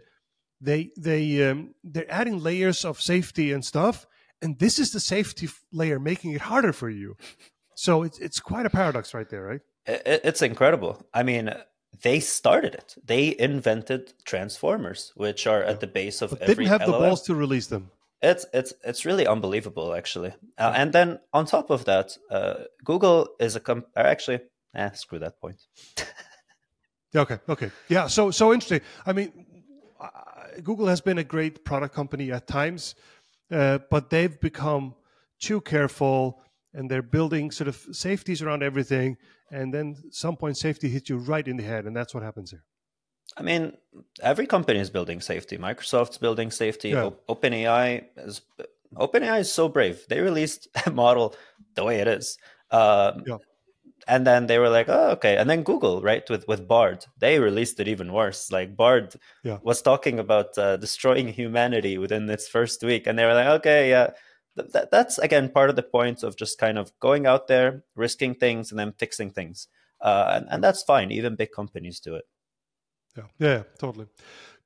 they 0.59 0.91
they 0.97 1.47
um, 1.47 1.75
they're 1.83 2.11
adding 2.11 2.39
layers 2.39 2.85
of 2.85 3.01
safety 3.01 3.51
and 3.51 3.63
stuff, 3.63 4.07
and 4.41 4.57
this 4.57 4.79
is 4.79 4.91
the 4.91 4.99
safety 4.99 5.49
layer 5.71 5.99
making 5.99 6.31
it 6.31 6.41
harder 6.41 6.73
for 6.73 6.89
you. 6.89 7.17
So 7.75 8.03
it's 8.03 8.19
it's 8.19 8.39
quite 8.39 8.65
a 8.65 8.69
paradox 8.69 9.13
right 9.13 9.29
there, 9.29 9.43
right? 9.43 9.61
It's 9.85 10.41
incredible. 10.41 11.05
I 11.13 11.23
mean, 11.23 11.53
they 12.01 12.19
started 12.19 12.73
it. 12.73 12.95
They 13.05 13.35
invented 13.37 14.13
transformers, 14.25 15.11
which 15.15 15.47
are 15.47 15.63
at 15.63 15.79
the 15.79 15.87
base 15.87 16.21
of 16.21 16.31
but 16.31 16.41
every. 16.41 16.65
Didn't 16.65 16.79
have 16.79 16.81
LLM. 16.81 16.85
the 16.85 16.91
balls 16.91 17.21
to 17.23 17.35
release 17.35 17.67
them. 17.67 17.91
It's 18.21 18.45
it's 18.53 18.73
it's 18.83 19.05
really 19.05 19.27
unbelievable, 19.27 19.93
actually. 19.93 20.33
Uh, 20.57 20.73
and 20.75 20.93
then 20.93 21.19
on 21.33 21.45
top 21.45 21.69
of 21.69 21.85
that, 21.85 22.17
uh, 22.31 22.65
Google 22.83 23.27
is 23.39 23.55
a 23.55 23.59
com- 23.59 23.85
actually, 23.95 24.39
eh, 24.75 24.91
screw 24.91 25.19
that 25.19 25.39
point. 25.41 25.61
okay, 27.15 27.39
okay, 27.49 27.71
yeah. 27.89 28.07
So 28.07 28.31
so 28.31 28.53
interesting. 28.53 28.81
I 29.05 29.13
mean, 29.13 29.45
uh, 29.99 30.07
Google 30.63 30.87
has 30.87 31.01
been 31.01 31.17
a 31.17 31.23
great 31.23 31.65
product 31.65 31.93
company 31.93 32.31
at 32.31 32.47
times, 32.47 32.95
uh, 33.51 33.79
but 33.91 34.09
they've 34.09 34.39
become 34.39 34.95
too 35.39 35.59
careful 35.59 36.41
and 36.73 36.89
they're 36.89 37.03
building 37.03 37.51
sort 37.51 37.67
of 37.67 37.75
safeties 37.91 38.41
around 38.41 38.63
everything 38.63 39.17
and 39.53 39.73
then 39.73 39.95
some 40.09 40.35
point 40.35 40.57
safety 40.57 40.89
hits 40.89 41.09
you 41.09 41.17
right 41.17 41.47
in 41.47 41.57
the 41.57 41.63
head 41.63 41.85
and 41.85 41.95
that's 41.95 42.13
what 42.13 42.23
happens 42.23 42.51
here. 42.51 42.63
I 43.37 43.43
mean 43.43 43.73
every 44.21 44.47
company 44.47 44.79
is 44.79 44.89
building 44.89 45.21
safety. 45.21 45.57
Microsoft's 45.57 46.17
building 46.17 46.51
safety. 46.51 46.89
Yeah. 46.89 47.11
openai 47.29 48.05
is 48.17 48.41
openai 48.95 49.39
is 49.41 49.51
so 49.51 49.69
brave. 49.69 50.05
They 50.09 50.19
released 50.21 50.67
a 50.85 50.91
model 50.91 51.35
the 51.75 51.83
way 51.83 51.99
it 51.99 52.07
is. 52.07 52.37
Um, 52.71 53.23
yeah. 53.27 53.37
and 54.07 54.25
then 54.25 54.47
they 54.47 54.57
were 54.57 54.69
like 54.69 54.89
oh 54.89 55.09
okay. 55.11 55.37
And 55.37 55.49
then 55.49 55.63
google 55.63 56.01
right 56.01 56.27
with 56.29 56.47
with 56.47 56.67
bard 56.67 57.05
they 57.19 57.39
released 57.39 57.79
it 57.79 57.87
even 57.87 58.11
worse. 58.11 58.51
Like 58.51 58.75
bard 58.75 59.15
yeah. 59.43 59.59
was 59.61 59.81
talking 59.81 60.19
about 60.19 60.57
uh, 60.57 60.77
destroying 60.77 61.27
humanity 61.27 61.97
within 61.97 62.29
its 62.29 62.47
first 62.47 62.83
week 62.83 63.07
and 63.07 63.17
they 63.17 63.25
were 63.25 63.35
like 63.35 63.51
okay 63.59 63.89
yeah 63.89 64.09
that, 64.55 64.91
that's 64.91 65.17
again 65.17 65.49
part 65.49 65.69
of 65.69 65.75
the 65.75 65.83
point 65.83 66.23
of 66.23 66.35
just 66.35 66.57
kind 66.57 66.77
of 66.77 66.91
going 66.99 67.25
out 67.25 67.47
there, 67.47 67.83
risking 67.95 68.35
things, 68.35 68.71
and 68.71 68.79
then 68.79 68.93
fixing 68.93 69.31
things. 69.31 69.67
Uh, 70.01 70.33
and, 70.35 70.47
and 70.49 70.63
that's 70.63 70.83
fine. 70.83 71.11
Even 71.11 71.35
big 71.35 71.51
companies 71.51 71.99
do 71.99 72.15
it. 72.15 72.25
Yeah, 73.17 73.23
yeah, 73.39 73.63
totally. 73.77 74.07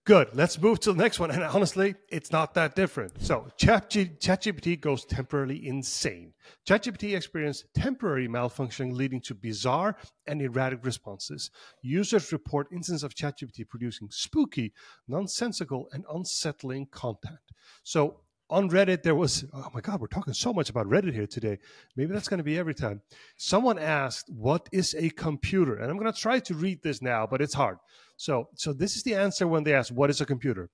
Good. 0.07 0.29
Let's 0.33 0.57
move 0.57 0.79
to 0.79 0.93
the 0.93 1.03
next 1.03 1.19
one. 1.19 1.31
And 1.31 1.43
honestly, 1.43 1.95
it's 2.07 2.31
not 2.31 2.53
that 2.53 2.77
different. 2.77 3.21
So, 3.21 3.47
ChatGPT 3.59 4.79
goes 4.79 5.03
temporarily 5.03 5.67
insane. 5.67 6.31
ChatGPT 6.65 7.13
experienced 7.13 7.65
temporary 7.75 8.29
malfunctioning 8.29 8.93
leading 8.93 9.19
to 9.23 9.35
bizarre 9.35 9.97
and 10.25 10.41
erratic 10.41 10.85
responses. 10.85 11.51
Users 11.81 12.31
report 12.31 12.69
instances 12.71 13.03
of 13.03 13.15
ChatGPT 13.15 13.67
producing 13.67 14.07
spooky, 14.09 14.71
nonsensical, 15.09 15.89
and 15.91 16.05
unsettling 16.09 16.85
content. 16.85 17.39
So, 17.83 18.21
on 18.49 18.69
Reddit, 18.69 19.03
there 19.03 19.15
was, 19.15 19.45
oh 19.53 19.69
my 19.73 19.81
God, 19.81 19.99
we're 19.99 20.07
talking 20.07 20.33
so 20.33 20.53
much 20.53 20.69
about 20.69 20.87
Reddit 20.87 21.13
here 21.13 21.27
today. 21.27 21.57
Maybe 21.95 22.13
that's 22.13 22.27
going 22.27 22.37
to 22.37 22.43
be 22.43 22.57
every 22.57 22.73
time. 22.73 23.01
Someone 23.35 23.77
asked, 23.77 24.29
What 24.29 24.69
is 24.71 24.95
a 24.97 25.09
computer? 25.09 25.75
And 25.75 25.89
I'm 25.91 25.97
going 25.97 26.11
to 26.11 26.19
try 26.19 26.39
to 26.39 26.53
read 26.53 26.81
this 26.81 27.01
now, 27.01 27.27
but 27.27 27.41
it's 27.41 27.53
hard. 27.53 27.77
So, 28.15 28.49
so 28.55 28.73
this 28.73 28.95
is 28.95 29.03
the 29.03 29.15
answer 29.15 29.47
when 29.47 29.63
they 29.63 29.73
ask, 29.73 29.93
What 29.93 30.09
is 30.09 30.21
a 30.21 30.25
computer? 30.25 30.69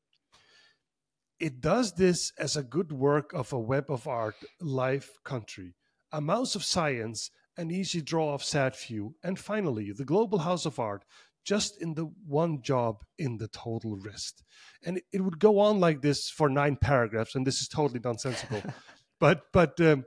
It 1.39 1.61
does 1.61 1.93
this 1.93 2.31
as 2.37 2.55
a 2.55 2.63
good 2.63 2.91
work 2.91 3.33
of 3.33 3.51
a 3.51 3.59
web 3.59 3.85
of 3.89 4.07
art, 4.07 4.35
life, 4.61 5.09
country, 5.23 5.73
a 6.11 6.21
mouse 6.21 6.55
of 6.55 6.63
science, 6.63 7.31
an 7.57 7.71
easy 7.71 8.01
draw 8.01 8.33
of 8.33 8.43
sad 8.43 8.75
few, 8.75 9.15
and 9.23 9.37
finally, 9.37 9.91
the 9.91 10.05
global 10.05 10.39
house 10.39 10.65
of 10.65 10.79
art, 10.79 11.03
just 11.43 11.81
in 11.81 11.93
the 11.93 12.05
one 12.27 12.61
job 12.61 13.03
in 13.17 13.37
the 13.37 13.47
total 13.47 13.95
wrist. 13.95 14.43
And 14.85 14.97
it, 14.97 15.03
it 15.11 15.21
would 15.21 15.39
go 15.39 15.59
on 15.59 15.79
like 15.79 16.01
this 16.01 16.29
for 16.29 16.49
nine 16.49 16.75
paragraphs, 16.75 17.35
and 17.35 17.45
this 17.45 17.61
is 17.61 17.67
totally 17.67 17.99
nonsensical. 18.03 18.61
but 19.19 19.41
but 19.51 19.79
um, 19.81 20.05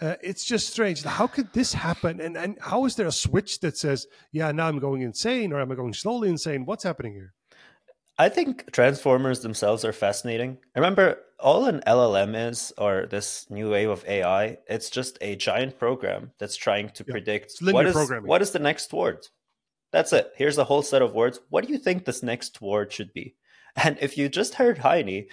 uh, 0.00 0.16
it's 0.22 0.44
just 0.44 0.70
strange. 0.70 1.02
How 1.02 1.26
could 1.26 1.52
this 1.52 1.72
happen? 1.72 2.20
And 2.20 2.36
and 2.36 2.58
how 2.60 2.84
is 2.84 2.96
there 2.96 3.06
a 3.06 3.12
switch 3.12 3.60
that 3.60 3.76
says, 3.76 4.06
yeah, 4.32 4.52
now 4.52 4.68
I'm 4.68 4.78
going 4.78 5.02
insane, 5.02 5.52
or 5.52 5.60
am 5.60 5.72
I 5.72 5.74
going 5.74 5.94
slowly 5.94 6.28
insane? 6.28 6.66
What's 6.66 6.84
happening 6.84 7.14
here? 7.14 7.32
I 8.18 8.30
think 8.30 8.72
transformers 8.72 9.40
themselves 9.40 9.84
are 9.84 9.92
fascinating. 9.92 10.56
Remember, 10.74 11.18
all 11.38 11.66
an 11.66 11.82
LLM 11.86 12.50
is, 12.50 12.72
or 12.78 13.06
this 13.06 13.46
new 13.50 13.70
wave 13.70 13.90
of 13.90 14.04
AI, 14.08 14.56
it's 14.68 14.88
just 14.88 15.18
a 15.20 15.36
giant 15.36 15.78
program 15.78 16.32
that's 16.38 16.56
trying 16.56 16.88
to 16.90 17.04
yeah. 17.06 17.12
predict 17.12 17.58
what 17.60 17.86
is, 17.86 18.12
what 18.22 18.40
is 18.40 18.52
the 18.52 18.58
next 18.58 18.92
word. 18.92 19.28
That's 19.96 20.12
it. 20.12 20.30
Here's 20.36 20.58
a 20.58 20.64
whole 20.64 20.82
set 20.82 21.00
of 21.00 21.14
words. 21.14 21.40
What 21.48 21.66
do 21.66 21.72
you 21.72 21.78
think 21.78 22.04
this 22.04 22.22
next 22.22 22.60
word 22.60 22.92
should 22.92 23.14
be? 23.14 23.34
And 23.82 23.96
if 24.02 24.18
you 24.18 24.28
just 24.28 24.54
heard 24.54 24.78
Heini, 24.78 25.28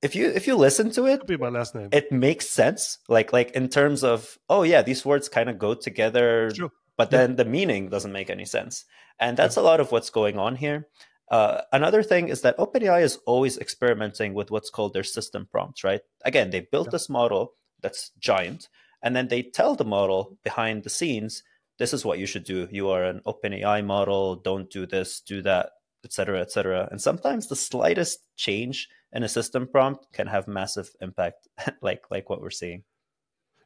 if 0.00 0.14
you 0.14 0.28
if 0.28 0.46
you 0.46 0.54
listen 0.54 0.92
to 0.92 1.06
it, 1.06 1.26
be 1.26 1.36
my 1.36 1.48
last 1.48 1.74
name. 1.74 1.88
It 1.90 2.12
makes 2.12 2.48
sense. 2.48 2.98
Like 3.08 3.32
like 3.32 3.50
in 3.50 3.68
terms 3.68 4.04
of 4.04 4.38
oh 4.48 4.62
yeah, 4.62 4.82
these 4.82 5.04
words 5.04 5.28
kind 5.28 5.50
of 5.50 5.58
go 5.58 5.74
together, 5.74 6.52
but 6.96 7.10
then 7.10 7.34
the 7.34 7.44
meaning 7.44 7.88
doesn't 7.88 8.12
make 8.12 8.30
any 8.30 8.44
sense. 8.44 8.84
And 9.18 9.36
that's 9.36 9.56
yeah. 9.56 9.62
a 9.62 9.68
lot 9.70 9.80
of 9.80 9.90
what's 9.90 10.10
going 10.10 10.38
on 10.38 10.54
here. 10.54 10.86
Uh, 11.28 11.62
another 11.72 12.04
thing 12.04 12.28
is 12.28 12.42
that 12.42 12.58
OpenAI 12.58 13.02
is 13.02 13.18
always 13.26 13.58
experimenting 13.58 14.34
with 14.34 14.52
what's 14.52 14.70
called 14.70 14.92
their 14.92 15.02
system 15.16 15.48
prompts, 15.50 15.82
right? 15.82 16.02
Again, 16.24 16.50
they 16.50 16.60
built 16.60 16.88
yeah. 16.88 16.92
this 16.92 17.08
model 17.08 17.54
that's 17.80 18.12
giant, 18.20 18.68
and 19.02 19.16
then 19.16 19.26
they 19.26 19.42
tell 19.42 19.74
the 19.74 19.84
model 19.84 20.38
behind 20.44 20.84
the 20.84 20.90
scenes, 20.90 21.42
this 21.78 21.92
is 21.92 22.04
what 22.04 22.18
you 22.18 22.26
should 22.26 22.44
do. 22.44 22.68
You 22.70 22.90
are 22.90 23.04
an 23.04 23.20
OpenAI 23.26 23.84
model, 23.84 24.36
don't 24.36 24.70
do 24.70 24.86
this, 24.86 25.20
do 25.20 25.42
that, 25.42 25.70
etc., 26.04 26.40
etc. 26.40 26.88
And 26.90 27.00
sometimes 27.00 27.48
the 27.48 27.56
slightest 27.56 28.20
change 28.36 28.88
in 29.12 29.22
a 29.22 29.28
system 29.28 29.66
prompt 29.66 30.12
can 30.12 30.26
have 30.26 30.48
massive 30.48 30.90
impact, 31.00 31.48
like 31.82 32.02
like 32.10 32.30
what 32.30 32.40
we're 32.40 32.50
seeing. 32.50 32.84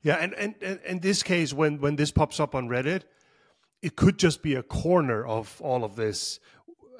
Yeah, 0.02 0.16
and, 0.16 0.34
and, 0.34 0.54
and 0.62 0.80
in 0.86 1.00
this 1.00 1.22
case, 1.22 1.52
when 1.52 1.80
when 1.80 1.96
this 1.96 2.10
pops 2.10 2.40
up 2.40 2.54
on 2.54 2.68
Reddit, 2.68 3.02
it 3.82 3.96
could 3.96 4.18
just 4.18 4.42
be 4.42 4.54
a 4.54 4.62
corner 4.62 5.26
of 5.26 5.60
all 5.60 5.84
of 5.84 5.96
this 5.96 6.40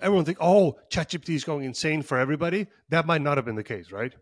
everyone 0.01 0.25
think, 0.25 0.39
oh, 0.41 0.79
ChatGPT 0.91 1.31
is 1.31 1.45
going 1.45 1.65
insane 1.65 2.03
for 2.03 2.19
everybody. 2.19 2.67
That 2.89 3.07
might 3.07 3.23
not 3.23 3.39
have 3.39 3.45
been 3.45 3.57
the 3.57 3.65
case, 3.65 3.93
right? 3.93 4.15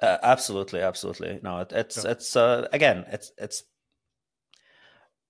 Uh, 0.00 0.18
absolutely, 0.22 0.80
absolutely. 0.80 1.40
No, 1.42 1.60
it, 1.60 1.72
it's 1.72 2.04
yeah. 2.04 2.10
it's 2.10 2.36
uh, 2.36 2.68
again, 2.72 3.04
it's 3.10 3.32
it's 3.38 3.62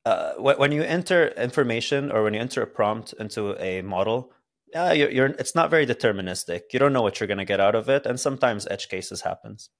uh, 0.05 0.35
when 0.35 0.73
you 0.73 0.83
enter 0.83 1.29
information 1.29 2.13
or 2.13 2.23
when 2.23 2.35
you 2.35 2.41
enter 2.41 2.63
a 2.63 2.67
prompt 2.67 3.15
into 3.15 3.61
a 3.63 3.83
model, 3.83 4.33
uh, 4.75 4.93
you're, 4.95 5.11
you're 5.11 5.27
it's 5.27 5.55
not 5.55 5.71
very 5.71 5.87
deterministic. 5.87 6.73
You 6.73 6.79
don't 6.79 6.93
know 6.93 7.03
what 7.03 7.21
you're 7.21 7.27
going 7.27 7.39
to 7.39 7.45
get 7.45 7.61
out 7.61 7.75
of 7.75 7.89
it, 7.89 8.07
and 8.07 8.19
sometimes 8.19 8.67
edge 8.71 8.89
cases 8.89 9.23
happens. 9.23 9.71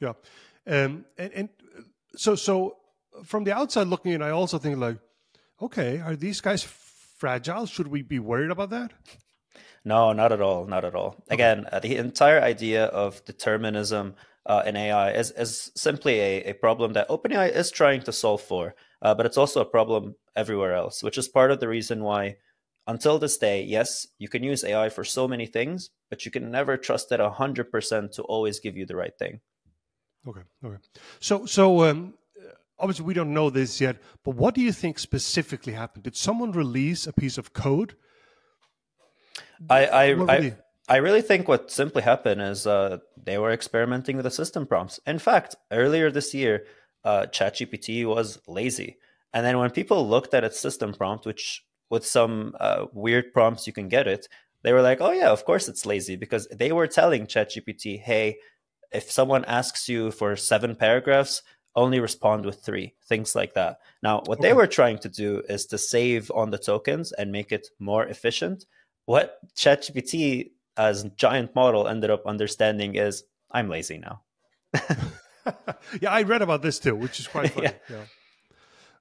Yeah, 0.00 0.12
um, 0.66 1.04
and 1.16 1.32
and 1.32 1.48
so 2.14 2.34
so 2.34 2.76
from 3.24 3.44
the 3.44 3.56
outside 3.56 3.86
looking 3.86 4.12
in, 4.12 4.22
I 4.22 4.30
also 4.30 4.58
think 4.58 4.78
like, 4.78 4.98
okay, 5.60 6.00
are 6.00 6.16
these 6.16 6.40
guys 6.40 6.62
fragile? 6.62 7.66
Should 7.66 7.88
we 7.88 8.02
be 8.02 8.18
worried 8.18 8.50
about 8.50 8.70
that? 8.70 8.92
No, 9.84 10.12
not 10.12 10.32
at 10.32 10.40
all. 10.40 10.66
Not 10.66 10.84
at 10.84 10.94
all. 10.94 11.24
Again, 11.30 11.66
uh, 11.70 11.78
the 11.78 11.96
entire 11.96 12.40
idea 12.40 12.86
of 12.86 13.24
determinism 13.24 14.16
uh, 14.46 14.62
in 14.64 14.76
AI 14.76 15.10
is, 15.12 15.30
is 15.32 15.72
simply 15.74 16.20
a, 16.20 16.50
a 16.50 16.52
problem 16.54 16.92
that 16.94 17.08
OpenAI 17.08 17.54
is 17.54 17.70
trying 17.70 18.02
to 18.02 18.12
solve 18.12 18.40
for, 18.40 18.74
uh, 19.02 19.14
but 19.14 19.26
it's 19.26 19.36
also 19.36 19.60
a 19.60 19.64
problem 19.64 20.14
everywhere 20.34 20.74
else, 20.74 21.02
which 21.02 21.18
is 21.18 21.28
part 21.28 21.50
of 21.50 21.60
the 21.60 21.68
reason 21.68 22.02
why, 22.02 22.36
until 22.86 23.18
this 23.18 23.36
day, 23.36 23.62
yes, 23.64 24.06
you 24.18 24.28
can 24.28 24.42
use 24.44 24.64
AI 24.64 24.88
for 24.88 25.04
so 25.04 25.26
many 25.26 25.46
things, 25.46 25.90
but 26.08 26.24
you 26.24 26.30
can 26.30 26.50
never 26.50 26.76
trust 26.76 27.10
it 27.10 27.20
100% 27.20 28.12
to 28.12 28.22
always 28.22 28.60
give 28.60 28.76
you 28.76 28.86
the 28.86 28.96
right 28.96 29.18
thing. 29.18 29.40
Okay. 30.28 30.42
Okay. 30.64 30.78
So, 31.20 31.46
so 31.46 31.84
um, 31.84 32.14
obviously 32.78 33.04
we 33.04 33.14
don't 33.14 33.34
know 33.34 33.50
this 33.50 33.80
yet, 33.80 33.96
but 34.24 34.36
what 34.36 34.54
do 34.54 34.60
you 34.60 34.72
think 34.72 34.98
specifically 34.98 35.72
happened? 35.72 36.04
Did 36.04 36.16
someone 36.16 36.52
release 36.52 37.06
a 37.06 37.12
piece 37.12 37.38
of 37.38 37.52
code? 37.52 37.96
I 39.70 39.86
I 39.86 40.04
I, 40.30 40.56
I, 40.88 40.96
really 40.96 41.22
think 41.22 41.48
what 41.48 41.70
simply 41.70 42.02
happened 42.02 42.42
is 42.42 42.66
uh, 42.66 42.98
they 43.22 43.38
were 43.38 43.52
experimenting 43.52 44.16
with 44.16 44.24
the 44.24 44.30
system 44.30 44.66
prompts. 44.66 45.00
In 45.06 45.18
fact, 45.18 45.56
earlier 45.70 46.10
this 46.10 46.34
year, 46.34 46.64
uh, 47.04 47.26
ChatGPT 47.30 48.06
was 48.06 48.40
lazy, 48.46 48.98
and 49.32 49.44
then 49.44 49.58
when 49.58 49.70
people 49.70 50.08
looked 50.08 50.34
at 50.34 50.44
its 50.44 50.58
system 50.58 50.92
prompt, 50.92 51.26
which 51.26 51.64
with 51.90 52.04
some 52.04 52.54
uh, 52.58 52.86
weird 52.92 53.32
prompts 53.32 53.66
you 53.66 53.72
can 53.72 53.88
get 53.88 54.06
it, 54.06 54.28
they 54.62 54.72
were 54.72 54.82
like, 54.82 55.00
"Oh 55.00 55.12
yeah, 55.12 55.30
of 55.30 55.44
course 55.44 55.68
it's 55.68 55.86
lazy," 55.86 56.16
because 56.16 56.48
they 56.48 56.72
were 56.72 56.86
telling 56.86 57.26
ChatGPT, 57.26 58.00
"Hey." 58.00 58.38
If 58.92 59.10
someone 59.10 59.44
asks 59.46 59.88
you 59.88 60.12
for 60.12 60.36
seven 60.36 60.76
paragraphs, 60.76 61.42
only 61.76 62.00
respond 62.00 62.44
with 62.46 62.62
three, 62.62 62.94
things 63.04 63.36
like 63.36 63.54
that. 63.54 63.78
Now, 64.02 64.22
what 64.24 64.38
okay. 64.38 64.48
they 64.48 64.54
were 64.54 64.66
trying 64.66 64.98
to 65.00 65.08
do 65.08 65.42
is 65.48 65.66
to 65.66 65.78
save 65.78 66.30
on 66.34 66.50
the 66.50 66.58
tokens 66.58 67.12
and 67.12 67.30
make 67.30 67.52
it 67.52 67.68
more 67.78 68.06
efficient. 68.06 68.64
What 69.04 69.38
ChatGPT 69.54 70.52
as 70.76 71.04
giant 71.16 71.54
model 71.54 71.88
ended 71.88 72.10
up 72.10 72.26
understanding 72.26 72.94
is 72.94 73.24
I'm 73.50 73.68
lazy 73.68 73.98
now. 73.98 74.22
yeah, 76.00 76.10
I 76.10 76.22
read 76.22 76.42
about 76.42 76.62
this 76.62 76.78
too, 76.78 76.94
which 76.94 77.20
is 77.20 77.26
quite 77.26 77.50
funny. 77.54 77.66
yeah. 77.66 77.72
yeah. 77.88 78.04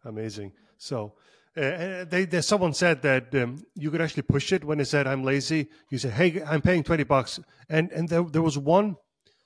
Amazing. 0.06 0.52
So, 0.78 1.14
uh, 1.58 2.06
they, 2.06 2.26
they, 2.26 2.42
someone 2.42 2.74
said 2.74 3.02
that 3.02 3.34
um, 3.36 3.66
you 3.76 3.90
could 3.90 4.02
actually 4.02 4.24
push 4.24 4.52
it 4.52 4.64
when 4.64 4.78
they 4.78 4.84
said 4.84 5.08
I'm 5.08 5.24
lazy. 5.24 5.70
You 5.90 5.98
say, 5.98 6.10
"Hey, 6.10 6.44
I'm 6.44 6.62
paying 6.62 6.84
twenty 6.84 7.04
bucks," 7.04 7.40
and 7.70 7.92
and 7.92 8.10
there, 8.10 8.24
there 8.24 8.42
was 8.42 8.58
one. 8.58 8.98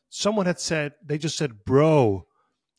Someone 0.09 0.47
had 0.47 0.59
said 0.59 0.93
they 1.05 1.17
just 1.17 1.37
said, 1.37 1.63
"Bro," 1.65 2.25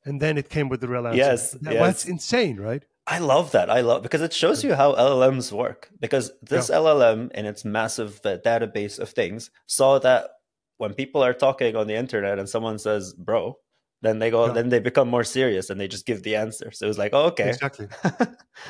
and 0.04 0.20
then 0.20 0.36
it 0.36 0.48
came 0.48 0.68
with 0.68 0.80
the 0.80 0.88
real 0.88 1.06
answer. 1.06 1.16
Yes, 1.16 1.52
that, 1.52 1.74
yes. 1.74 1.80
that's 1.80 2.04
insane, 2.06 2.58
right? 2.58 2.84
I 3.10 3.18
love 3.18 3.50
that. 3.52 3.68
I 3.68 3.80
love 3.80 4.02
because 4.02 4.22
it 4.22 4.32
shows 4.32 4.62
you 4.62 4.74
how 4.74 4.94
LLMs 4.94 5.50
work. 5.50 5.90
Because 5.98 6.30
this 6.42 6.68
yeah. 6.68 6.76
LLM, 6.76 7.32
in 7.32 7.44
its 7.44 7.64
massive 7.64 8.20
uh, 8.24 8.38
database 8.38 9.00
of 9.00 9.10
things, 9.10 9.50
saw 9.66 9.98
that 9.98 10.30
when 10.78 10.94
people 10.94 11.22
are 11.24 11.34
talking 11.34 11.74
on 11.74 11.88
the 11.88 11.96
internet 11.96 12.38
and 12.38 12.48
someone 12.48 12.78
says 12.78 13.12
"bro," 13.12 13.58
then 14.00 14.20
they 14.20 14.30
go, 14.30 14.46
yeah. 14.46 14.52
then 14.52 14.68
they 14.68 14.78
become 14.78 15.08
more 15.08 15.24
serious 15.24 15.70
and 15.70 15.80
they 15.80 15.88
just 15.88 16.06
give 16.06 16.22
the 16.22 16.36
answer. 16.36 16.70
So 16.70 16.86
it 16.86 16.88
was 16.88 16.98
like, 16.98 17.10
oh, 17.12 17.26
okay, 17.26 17.48
exactly. 17.48 17.88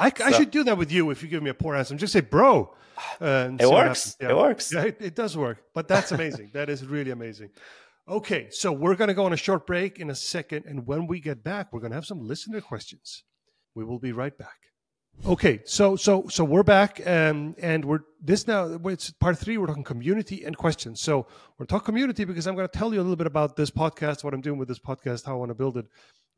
I, 0.00 0.11
so, 0.16 0.24
I, 0.24 0.33
should 0.33 0.50
do 0.50 0.64
that 0.64 0.79
with 0.79 0.90
you 0.90 1.11
if 1.11 1.22
you 1.22 1.29
give 1.29 1.42
me 1.42 1.50
a 1.50 1.55
poor 1.55 1.76
answer. 1.76 1.94
Just 1.96 2.14
say 2.14 2.20
"bro." 2.20 2.74
Uh, 3.20 3.50
it 3.61 3.70
works. 3.70 4.16
Yeah. 4.20 4.31
It 4.31 4.37
works. 4.37 4.72
Yeah, 4.72 4.85
it, 4.85 4.96
it 5.00 5.14
does 5.14 5.37
work. 5.37 5.62
But 5.74 5.87
that's 5.87 6.12
amazing. 6.12 6.50
that 6.55 6.70
is 6.70 6.85
really 6.87 7.11
amazing. 7.11 7.50
Okay, 8.09 8.48
so 8.50 8.72
we're 8.72 8.96
going 8.96 9.09
to 9.09 9.14
go 9.14 9.24
on 9.24 9.33
a 9.33 9.37
short 9.37 9.66
break 9.66 9.98
in 9.98 10.11
a 10.11 10.14
second. 10.14 10.64
And 10.66 10.87
when 10.87 11.07
we 11.07 11.20
get 11.20 11.44
back, 11.44 11.72
we're 11.72 11.81
going 11.81 11.92
to 11.92 11.96
have 11.96 12.07
some 12.07 12.26
listener 12.26 12.61
questions. 12.61 13.22
We 13.75 13.85
will 13.85 13.99
be 13.99 14.13
right 14.13 14.37
back. 14.37 14.61
Okay, 15.27 15.61
so 15.67 15.97
so 15.97 16.29
so 16.29 16.45
we're 16.45 16.63
back, 16.63 16.99
um, 17.07 17.55
and 17.61 17.85
we're 17.85 18.01
this 18.23 18.47
now. 18.47 18.79
It's 18.87 19.11
part 19.11 19.37
three. 19.37 19.59
We're 19.59 19.67
talking 19.67 19.85
community 19.85 20.45
and 20.45 20.57
questions. 20.57 21.03
So 21.03 21.27
we're 21.59 21.67
talking 21.67 21.85
community 21.85 22.25
because 22.25 22.47
I'm 22.47 22.55
going 22.55 22.67
to 22.67 22.79
tell 22.79 22.95
you 22.95 23.01
a 23.01 23.03
little 23.03 23.17
bit 23.17 23.27
about 23.27 23.55
this 23.55 23.71
podcast, 23.71 24.25
what 24.25 24.33
I'm 24.33 24.41
doing 24.41 24.59
with 24.59 24.69
this 24.69 24.79
podcast, 24.79 25.27
how 25.27 25.33
I 25.33 25.37
want 25.37 25.51
to 25.51 25.55
build 25.55 25.77
it 25.77 25.87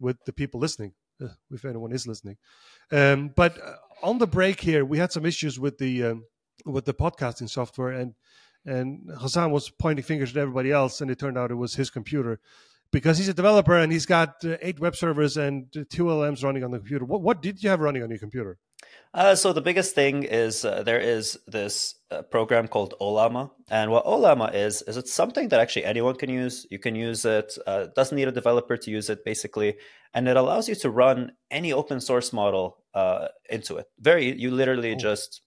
with 0.01 0.16
the 0.27 0.33
people 0.33 0.59
listening, 0.59 0.95
uh, 1.23 1.29
if 1.53 1.64
anyone 1.64 1.92
is 1.92 2.09
listening. 2.09 2.37
Um, 2.90 3.33
but 3.37 3.57
uh, 3.59 3.77
on 4.03 4.18
the 4.18 4.27
break 4.27 4.61
here, 4.61 4.85
we 4.85 4.99
had 4.99 5.12
some 5.12 5.27
issues 5.27 5.61
with 5.61 5.79
the 5.79 6.05
um, 6.05 6.25
with 6.66 6.85
the 6.85 6.95
podcasting 6.95 7.49
software, 7.49 7.92
and 7.92 8.14
and 8.66 9.09
Hassan 9.16 9.53
was 9.53 9.71
pointing 9.71 10.05
fingers 10.05 10.33
at 10.33 10.40
everybody 10.40 10.73
else, 10.73 11.01
and 11.01 11.11
it 11.11 11.21
turned 11.21 11.38
out 11.38 11.53
it 11.53 11.55
was 11.55 11.77
his 11.77 11.88
computer 11.88 12.40
because 12.92 13.18
he's 13.18 13.28
a 13.28 13.35
developer 13.35 13.76
and 13.76 13.90
he's 13.90 14.07
got 14.07 14.44
uh, 14.44 14.57
eight 14.61 14.78
web 14.78 14.94
servers 14.94 15.37
and 15.37 15.72
two 15.90 16.05
LMs 16.05 16.44
running 16.44 16.62
on 16.62 16.70
the 16.70 16.78
computer. 16.78 17.05
What, 17.05 17.22
what 17.22 17.42
did 17.42 17.62
you 17.62 17.70
have 17.70 17.81
running 17.81 18.02
on 18.02 18.11
your 18.11 18.18
computer? 18.18 18.59
Uh, 19.14 19.35
so 19.35 19.52
the 19.52 19.61
biggest 19.61 19.94
thing 19.94 20.22
is 20.22 20.64
uh, 20.64 20.83
there 20.83 20.98
is 21.00 21.38
this 21.46 21.96
uh, 22.11 22.22
program 22.22 22.66
called 22.66 22.94
Ollama, 23.00 23.50
and 23.70 23.90
what 23.90 24.05
Ollama 24.05 24.55
is 24.55 24.83
is 24.83 24.96
it's 24.96 25.12
something 25.12 25.48
that 25.50 25.61
actually 25.61 25.85
anyone 25.85 26.16
can 26.16 26.31
use. 26.31 26.66
You 26.70 26.78
can 26.78 26.95
use 26.95 27.24
it; 27.24 27.57
uh, 27.66 27.86
doesn't 27.95 28.16
need 28.16 28.28
a 28.28 28.32
developer 28.32 28.76
to 28.76 28.90
use 28.90 29.11
it, 29.11 29.24
basically, 29.24 29.76
and 30.14 30.28
it 30.28 30.36
allows 30.36 30.68
you 30.68 30.74
to 30.76 30.90
run 30.90 31.32
any 31.51 31.72
open 31.72 32.01
source 32.01 32.32
model 32.32 32.78
uh, 32.95 33.28
into 33.51 33.76
it. 33.76 33.86
Very, 34.01 34.38
you 34.38 34.51
literally 34.51 34.93
oh. 34.93 34.99
just 34.99 35.43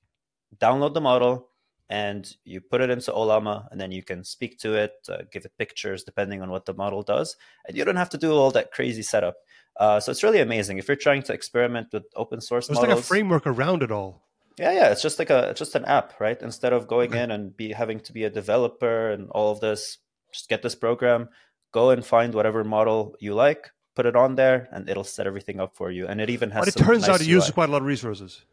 download 0.57 0.93
the 0.93 1.01
model, 1.01 1.49
and 1.89 2.35
you 2.43 2.61
put 2.61 2.81
it 2.81 2.89
into 2.89 3.11
Ollama, 3.11 3.67
and 3.71 3.79
then 3.79 3.91
you 3.91 4.03
can 4.03 4.23
speak 4.23 4.57
to 4.59 4.73
it, 4.73 4.93
uh, 5.09 5.23
give 5.31 5.45
it 5.45 5.51
pictures 5.57 6.03
depending 6.03 6.41
on 6.41 6.49
what 6.49 6.65
the 6.65 6.73
model 6.73 7.03
does, 7.03 7.35
and 7.67 7.77
you 7.77 7.85
don't 7.85 7.95
have 7.95 8.09
to 8.09 8.17
do 8.17 8.33
all 8.33 8.51
that 8.51 8.71
crazy 8.71 9.03
setup. 9.03 9.35
Uh, 9.77 9.99
so 9.99 10.11
it's 10.11 10.23
really 10.23 10.39
amazing 10.39 10.77
if 10.77 10.87
you're 10.87 10.95
trying 10.95 11.21
to 11.23 11.33
experiment 11.33 11.87
with 11.91 12.03
open 12.15 12.41
source. 12.41 12.67
There's 12.67 12.77
models, 12.77 12.95
like 12.95 13.03
a 13.03 13.07
framework 13.07 13.45
around 13.45 13.83
it 13.83 13.91
all. 13.91 14.23
Yeah, 14.57 14.71
yeah, 14.71 14.89
it's 14.89 15.01
just 15.01 15.19
like 15.19 15.29
a 15.29 15.49
it's 15.49 15.59
just 15.59 15.75
an 15.75 15.85
app, 15.85 16.19
right? 16.19 16.41
Instead 16.41 16.71
of 16.71 16.87
going 16.87 17.13
in 17.13 17.31
and 17.31 17.55
be 17.55 17.73
having 17.73 17.99
to 18.01 18.13
be 18.13 18.23
a 18.23 18.29
developer 18.29 19.11
and 19.11 19.29
all 19.31 19.51
of 19.51 19.59
this, 19.59 19.97
just 20.31 20.47
get 20.49 20.61
this 20.61 20.75
program, 20.75 21.29
go 21.73 21.89
and 21.89 22.05
find 22.05 22.33
whatever 22.33 22.63
model 22.63 23.15
you 23.19 23.33
like, 23.33 23.69
put 23.95 24.05
it 24.05 24.15
on 24.15 24.35
there, 24.35 24.69
and 24.71 24.89
it'll 24.89 25.03
set 25.03 25.27
everything 25.27 25.59
up 25.59 25.75
for 25.75 25.91
you. 25.91 26.07
And 26.07 26.21
it 26.21 26.29
even 26.29 26.51
has. 26.51 26.65
But 26.65 26.75
it 26.75 26.79
turns 26.79 27.01
nice 27.01 27.09
out 27.09 27.21
it 27.21 27.25
UI. 27.25 27.33
uses 27.33 27.51
quite 27.51 27.67
a 27.69 27.71
lot 27.71 27.81
of 27.81 27.87
resources. 27.87 28.45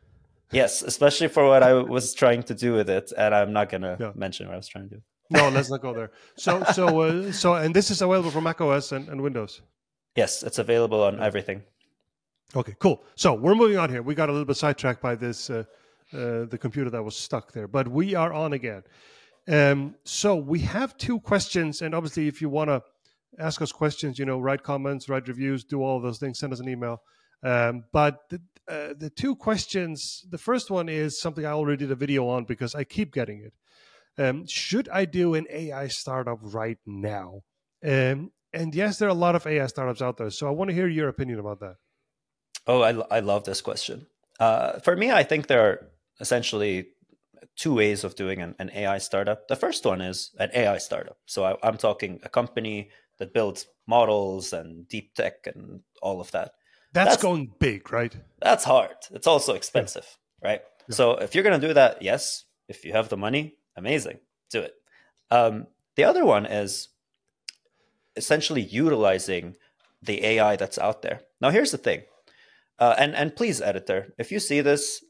Yes, 0.53 0.83
especially 0.83 1.29
for 1.29 1.47
what 1.47 1.63
I 1.63 1.73
was 1.75 2.15
trying 2.15 2.43
to 2.45 2.55
do 2.55 2.75
with 2.75 2.91
it, 2.91 3.13
and 3.17 3.35
I'm 3.35 3.53
not 3.53 3.71
going 3.71 3.83
to 3.83 3.97
yeah. 3.99 4.13
mention 4.15 4.47
what 4.47 4.55
I 4.55 4.57
was 4.59 4.69
trying 4.69 4.89
to 4.91 4.97
do. 4.97 5.03
No, 5.31 5.49
let's 5.49 5.71
not 5.71 5.81
go 5.81 5.95
there. 5.95 6.11
So, 6.37 6.63
so, 6.75 7.01
uh, 7.01 7.33
so, 7.33 7.55
and 7.55 7.75
this 7.75 7.91
is 7.91 8.03
available 8.03 8.31
for 8.31 8.43
Mac 8.43 8.61
OS 8.61 8.93
and, 8.93 9.09
and 9.09 9.23
Windows. 9.23 9.63
Yes, 10.15 10.43
it's 10.43 10.59
available 10.59 11.03
on 11.03 11.23
everything. 11.23 11.63
Okay, 12.55 12.75
cool. 12.79 13.03
So 13.15 13.33
we're 13.33 13.55
moving 13.55 13.79
on 13.79 13.89
here. 13.89 14.03
We 14.03 14.15
got 14.15 14.29
a 14.29 14.33
little 14.33 14.45
bit 14.45 14.59
sidetracked 14.59 15.01
by 15.01 15.15
this, 15.15 15.49
uh, 15.49 15.65
uh, 16.13 16.45
the 16.45 16.59
computer 16.61 16.91
that 16.91 17.03
was 17.03 17.17
stuck 17.17 17.53
there, 17.53 17.67
but 17.67 17.89
we 17.89 18.15
are 18.15 18.33
on 18.33 18.53
again. 18.53 18.83
Um, 19.49 19.95
so 20.05 20.37
we 20.37 20.61
have 20.61 20.97
two 20.99 21.19
questions, 21.21 21.81
and 21.81 21.95
obviously, 21.95 22.29
if 22.29 22.43
you 22.43 22.51
want 22.51 22.69
to 22.69 22.83
ask 23.39 23.63
us 23.63 23.73
questions, 23.73 24.19
you 24.19 24.27
know, 24.27 24.39
write 24.39 24.63
comments, 24.63 25.09
write 25.09 25.27
reviews, 25.29 25.65
do 25.65 25.83
all 25.83 25.99
those 26.01 26.19
things, 26.19 26.39
send 26.39 26.53
us 26.53 26.61
an 26.61 26.69
email. 26.69 27.01
Um, 27.43 27.85
but 27.93 28.29
the, 28.31 28.41
uh, 28.69 28.95
the 28.97 29.11
two 29.11 29.35
questions, 29.35 30.25
the 30.29 30.39
first 30.39 30.71
one 30.71 30.89
is 30.89 31.21
something 31.21 31.45
I 31.45 31.51
already 31.51 31.85
did 31.85 31.91
a 31.91 31.97
video 31.97 32.29
on 32.29 32.45
because 32.45 32.75
I 32.75 32.85
keep 32.85 33.13
getting 33.13 33.41
it. 33.41 33.53
Um, 34.19 34.47
should 34.47 34.89
I 34.89 35.05
do 35.05 35.35
an 35.35 35.47
AI 35.51 35.89
startup 35.89 36.39
right 36.43 36.79
now? 36.87 37.43
Um, 37.85 38.31
and 38.53 38.75
yes, 38.75 38.99
there 38.99 39.09
are 39.09 39.13
a 39.13 39.15
lot 39.15 39.35
of 39.35 39.47
AI 39.47 39.67
startups 39.67 40.03
out 40.03 40.19
there. 40.19 40.31
So 40.31 40.47
I 40.47 40.51
want 40.51 40.69
to 40.69 40.75
hear 40.75 40.89
your 40.89 41.09
opinion 41.09 41.39
about 41.39 41.61
that. 41.61 41.77
Oh, 42.67 42.83
I, 42.83 43.17
I 43.17 43.21
love 43.21 43.45
this 43.45 43.61
question. 43.61 44.07
Uh, 44.39 44.79
for 44.81 44.97
me, 44.97 45.11
I 45.11 45.23
think 45.23 45.47
there 45.47 45.67
are 45.67 45.89
essentially 46.21 46.89
two 47.57 47.75
ways 47.75 48.05
of 48.05 48.15
doing 48.15 48.41
an, 48.41 48.55
an, 48.59 48.71
AI 48.75 48.99
startup. 48.99 49.49
The 49.49 49.57
first 49.57 49.85
one 49.85 50.01
is 50.01 50.31
an 50.39 50.51
AI 50.55 50.79
startup. 50.79 51.19
So 51.27 51.45
I, 51.45 51.57
I'm 51.63 51.77
talking 51.77 52.21
a 52.23 52.29
company 52.29 52.91
that 53.19 53.35
builds 53.35 53.67
models 53.87 54.53
and 54.53 54.89
deep 54.89 55.15
tech 55.15 55.47
and 55.47 55.81
all 56.01 56.21
of 56.21 56.31
that. 56.33 56.53
That's, 56.93 57.11
that's 57.11 57.23
going 57.23 57.53
big, 57.59 57.91
right? 57.93 58.15
That's 58.41 58.65
hard. 58.65 58.97
It's 59.11 59.27
also 59.27 59.55
expensive, 59.55 60.07
yeah. 60.43 60.49
right? 60.49 60.61
Yeah. 60.89 60.95
So 60.95 61.13
if 61.13 61.35
you're 61.35 61.45
going 61.45 61.61
to 61.61 61.67
do 61.67 61.75
that, 61.75 62.03
yes, 62.03 62.45
if 62.69 62.85
you 62.85 62.93
have 62.93 63.09
the 63.09 63.17
money, 63.17 63.57
amazing, 63.77 64.19
do 64.51 64.61
it. 64.61 64.75
Um, 65.31 65.67
the 65.97 66.05
other 66.05 66.25
one 66.25 66.47
is 66.47 66.89
essentially 68.17 68.61
utilizing 68.61 69.57
the 70.03 70.25
AI 70.25 70.57
that's 70.57 70.79
out 70.79 71.03
there. 71.03 71.21
Now, 71.41 71.51
here's 71.51 71.71
the 71.71 71.79
thing, 71.79 72.03
uh, 72.79 72.95
and 72.99 73.15
and 73.15 73.35
please, 73.35 73.61
editor, 73.61 74.13
if 74.19 74.31
you 74.31 74.41
see 74.41 74.61
this, 74.61 75.03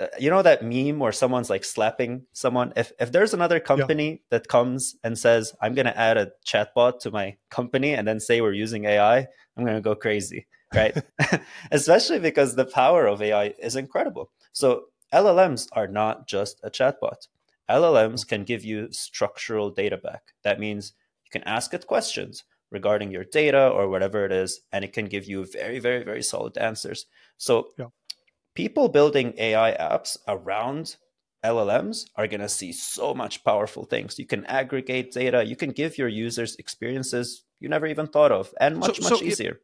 uh, 0.00 0.06
you 0.18 0.28
know 0.28 0.42
that 0.42 0.62
meme 0.62 0.98
where 0.98 1.12
someone's 1.12 1.48
like 1.48 1.64
slapping 1.64 2.26
someone. 2.32 2.72
If 2.76 2.92
if 3.00 3.12
there's 3.12 3.32
another 3.32 3.60
company 3.60 4.10
yeah. 4.10 4.16
that 4.30 4.48
comes 4.48 4.96
and 5.04 5.18
says, 5.18 5.54
"I'm 5.62 5.74
going 5.74 5.86
to 5.86 5.98
add 5.98 6.18
a 6.18 6.32
chatbot 6.46 7.00
to 7.00 7.10
my 7.10 7.36
company," 7.50 7.94
and 7.94 8.06
then 8.06 8.20
say 8.20 8.40
we're 8.40 8.52
using 8.52 8.84
AI, 8.84 9.18
I'm 9.56 9.64
going 9.64 9.76
to 9.76 9.80
go 9.80 9.94
crazy 9.94 10.46
right? 10.74 10.96
Especially 11.70 12.18
because 12.18 12.54
the 12.54 12.64
power 12.64 13.06
of 13.06 13.22
AI 13.22 13.54
is 13.58 13.76
incredible. 13.76 14.30
So 14.52 14.84
LLMs 15.12 15.68
are 15.72 15.86
not 15.86 16.26
just 16.26 16.60
a 16.62 16.70
chatbot. 16.70 17.28
LLMs 17.70 18.26
can 18.26 18.44
give 18.44 18.64
you 18.64 18.90
structural 18.90 19.70
data 19.70 19.96
back. 19.96 20.22
That 20.42 20.60
means 20.60 20.92
you 21.24 21.30
can 21.30 21.46
ask 21.46 21.72
it 21.74 21.86
questions 21.86 22.44
regarding 22.70 23.10
your 23.10 23.24
data 23.24 23.68
or 23.68 23.88
whatever 23.88 24.24
it 24.24 24.32
is, 24.32 24.62
and 24.72 24.84
it 24.84 24.92
can 24.92 25.06
give 25.06 25.26
you 25.26 25.44
very, 25.44 25.78
very, 25.78 26.02
very 26.04 26.22
solid 26.22 26.56
answers. 26.56 27.06
So 27.36 27.68
yeah. 27.78 27.86
people 28.54 28.88
building 28.88 29.34
AI 29.36 29.72
apps 29.72 30.16
around 30.26 30.96
LLMs 31.44 32.06
are 32.16 32.26
going 32.26 32.40
to 32.40 32.48
see 32.48 32.72
so 32.72 33.14
much 33.14 33.44
powerful 33.44 33.84
things. 33.84 34.18
You 34.18 34.26
can 34.26 34.46
aggregate 34.46 35.12
data, 35.12 35.44
you 35.44 35.56
can 35.56 35.70
give 35.70 35.98
your 35.98 36.08
users 36.08 36.56
experiences 36.56 37.44
you 37.60 37.68
never 37.68 37.86
even 37.86 38.08
thought 38.08 38.32
of, 38.32 38.52
and 38.60 38.78
much, 38.78 39.00
so, 39.00 39.08
much 39.08 39.20
so 39.20 39.24
easier. 39.24 39.52
It- 39.52 39.62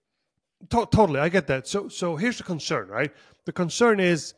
to- 0.71 0.89
totally, 0.91 1.21
I 1.21 1.29
get 1.29 1.47
that. 1.47 1.67
So, 1.67 1.89
so 1.89 2.17
here's 2.17 2.39
the 2.39 2.45
concern, 2.45 2.89
right? 2.89 3.13
The 3.47 3.53
concern 3.53 4.01
is 4.01 4.35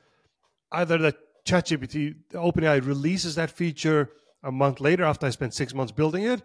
either 0.72 0.98
that 0.98 1.16
ChatGPT, 1.46 2.14
OpenAI 2.32 2.84
releases 2.84 3.34
that 3.36 3.50
feature 3.50 4.10
a 4.42 4.52
month 4.52 4.80
later 4.80 5.04
after 5.04 5.26
I 5.26 5.30
spent 5.30 5.54
six 5.54 5.74
months 5.74 5.92
building 5.92 6.24
it, 6.24 6.42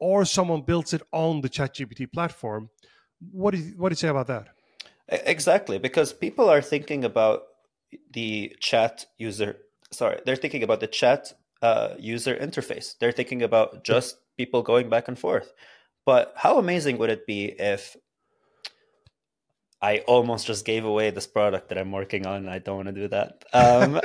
or 0.00 0.24
someone 0.24 0.62
builds 0.62 0.92
it 0.92 1.02
on 1.12 1.40
the 1.40 1.48
ChatGPT 1.48 2.12
platform. 2.12 2.70
What 3.30 3.52
do 3.52 3.58
you, 3.58 3.74
what 3.76 3.88
do 3.88 3.92
you 3.92 3.96
say 3.96 4.08
about 4.08 4.26
that? 4.26 4.48
Exactly, 5.08 5.78
because 5.78 6.12
people 6.12 6.48
are 6.48 6.62
thinking 6.62 7.04
about 7.04 7.42
the 8.12 8.54
chat 8.60 9.06
user. 9.18 9.58
Sorry, 9.90 10.20
they're 10.24 10.36
thinking 10.36 10.62
about 10.62 10.80
the 10.80 10.86
chat 10.86 11.32
uh, 11.60 11.94
user 11.98 12.34
interface. 12.34 12.94
They're 12.98 13.12
thinking 13.12 13.42
about 13.42 13.84
just 13.84 14.16
people 14.36 14.62
going 14.62 14.88
back 14.88 15.08
and 15.08 15.18
forth. 15.18 15.52
But 16.04 16.32
how 16.36 16.58
amazing 16.58 16.98
would 16.98 17.10
it 17.10 17.26
be 17.26 17.44
if 17.58 17.96
I 19.82 19.98
almost 20.06 20.46
just 20.46 20.64
gave 20.64 20.84
away 20.84 21.10
this 21.10 21.26
product 21.26 21.68
that 21.70 21.76
I'm 21.76 21.90
working 21.90 22.24
on. 22.24 22.48
I 22.48 22.60
don't 22.60 22.76
want 22.76 22.86
to 22.86 22.92
do 22.92 23.08
that. 23.08 23.44
Um, 23.52 24.00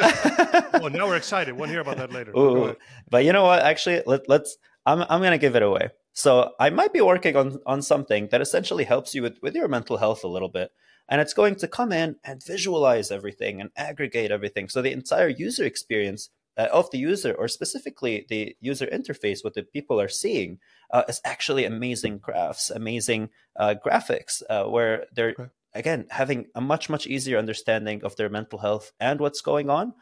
well, 0.81 0.89
now 0.89 1.05
we're 1.05 1.17
excited. 1.17 1.55
We'll 1.55 1.69
hear 1.69 1.81
about 1.81 1.97
that 1.97 2.11
later. 2.11 2.31
Ooh, 2.35 2.75
but 3.07 3.23
you 3.23 3.31
know 3.31 3.43
what? 3.43 3.61
Actually, 3.61 4.01
let, 4.07 4.27
let's. 4.27 4.57
I'm 4.87 5.03
I'm 5.03 5.21
going 5.21 5.31
to 5.31 5.37
give 5.37 5.55
it 5.55 5.61
away. 5.61 5.89
So 6.13 6.53
I 6.59 6.71
might 6.71 6.93
be 6.93 7.01
working 7.01 7.35
on 7.35 7.59
on 7.67 7.83
something 7.83 8.29
that 8.31 8.41
essentially 8.41 8.85
helps 8.85 9.13
you 9.13 9.21
with 9.21 9.37
with 9.43 9.53
your 9.53 9.67
mental 9.67 9.97
health 9.97 10.23
a 10.23 10.27
little 10.27 10.49
bit, 10.49 10.71
and 11.07 11.21
it's 11.21 11.35
going 11.35 11.55
to 11.57 11.67
come 11.67 11.91
in 11.91 12.15
and 12.23 12.43
visualize 12.43 13.11
everything 13.11 13.61
and 13.61 13.69
aggregate 13.75 14.31
everything. 14.31 14.69
So 14.69 14.81
the 14.81 14.91
entire 14.91 15.29
user 15.29 15.63
experience 15.63 16.31
uh, 16.57 16.69
of 16.73 16.89
the 16.89 16.97
user, 16.97 17.33
or 17.33 17.47
specifically 17.47 18.25
the 18.27 18.55
user 18.59 18.87
interface, 18.87 19.43
what 19.43 19.53
the 19.53 19.61
people 19.61 20.01
are 20.01 20.09
seeing, 20.09 20.57
uh, 20.91 21.03
is 21.07 21.21
actually 21.23 21.65
amazing 21.65 22.17
graphs, 22.17 22.71
amazing 22.71 23.29
uh, 23.55 23.75
graphics, 23.85 24.41
uh, 24.49 24.63
where 24.63 25.05
they're 25.13 25.35
okay 25.39 25.49
again 25.77 26.07
having 26.09 26.47
a 26.55 26.61
much 26.61 26.89
much 26.89 27.07
easier 27.07 27.37
understanding 27.37 28.03
of 28.03 28.15
their 28.15 28.29
mental 28.29 28.59
health 28.59 28.91
and 28.99 29.19
what's 29.19 29.41
going 29.41 29.69
on 29.69 29.93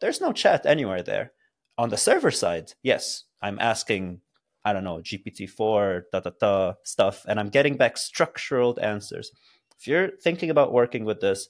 there's 0.00 0.20
no 0.20 0.32
chat 0.32 0.66
anywhere 0.66 1.02
there. 1.04 1.32
On 1.78 1.88
the 1.88 1.96
server 1.96 2.30
side 2.30 2.72
yes 2.82 3.24
i'm 3.40 3.58
asking 3.58 4.20
i 4.64 4.72
don't 4.72 4.84
know 4.84 4.98
gpt-4 4.98 6.02
da 6.12 6.20
da 6.20 6.30
da 6.38 6.74
stuff 6.84 7.24
and 7.26 7.40
i'm 7.40 7.48
getting 7.48 7.76
back 7.76 7.96
structured 7.96 8.78
answers. 8.78 9.30
If 9.78 9.88
you're 9.88 10.10
thinking 10.22 10.50
about 10.50 10.72
working 10.72 11.04
with 11.04 11.20
this 11.20 11.48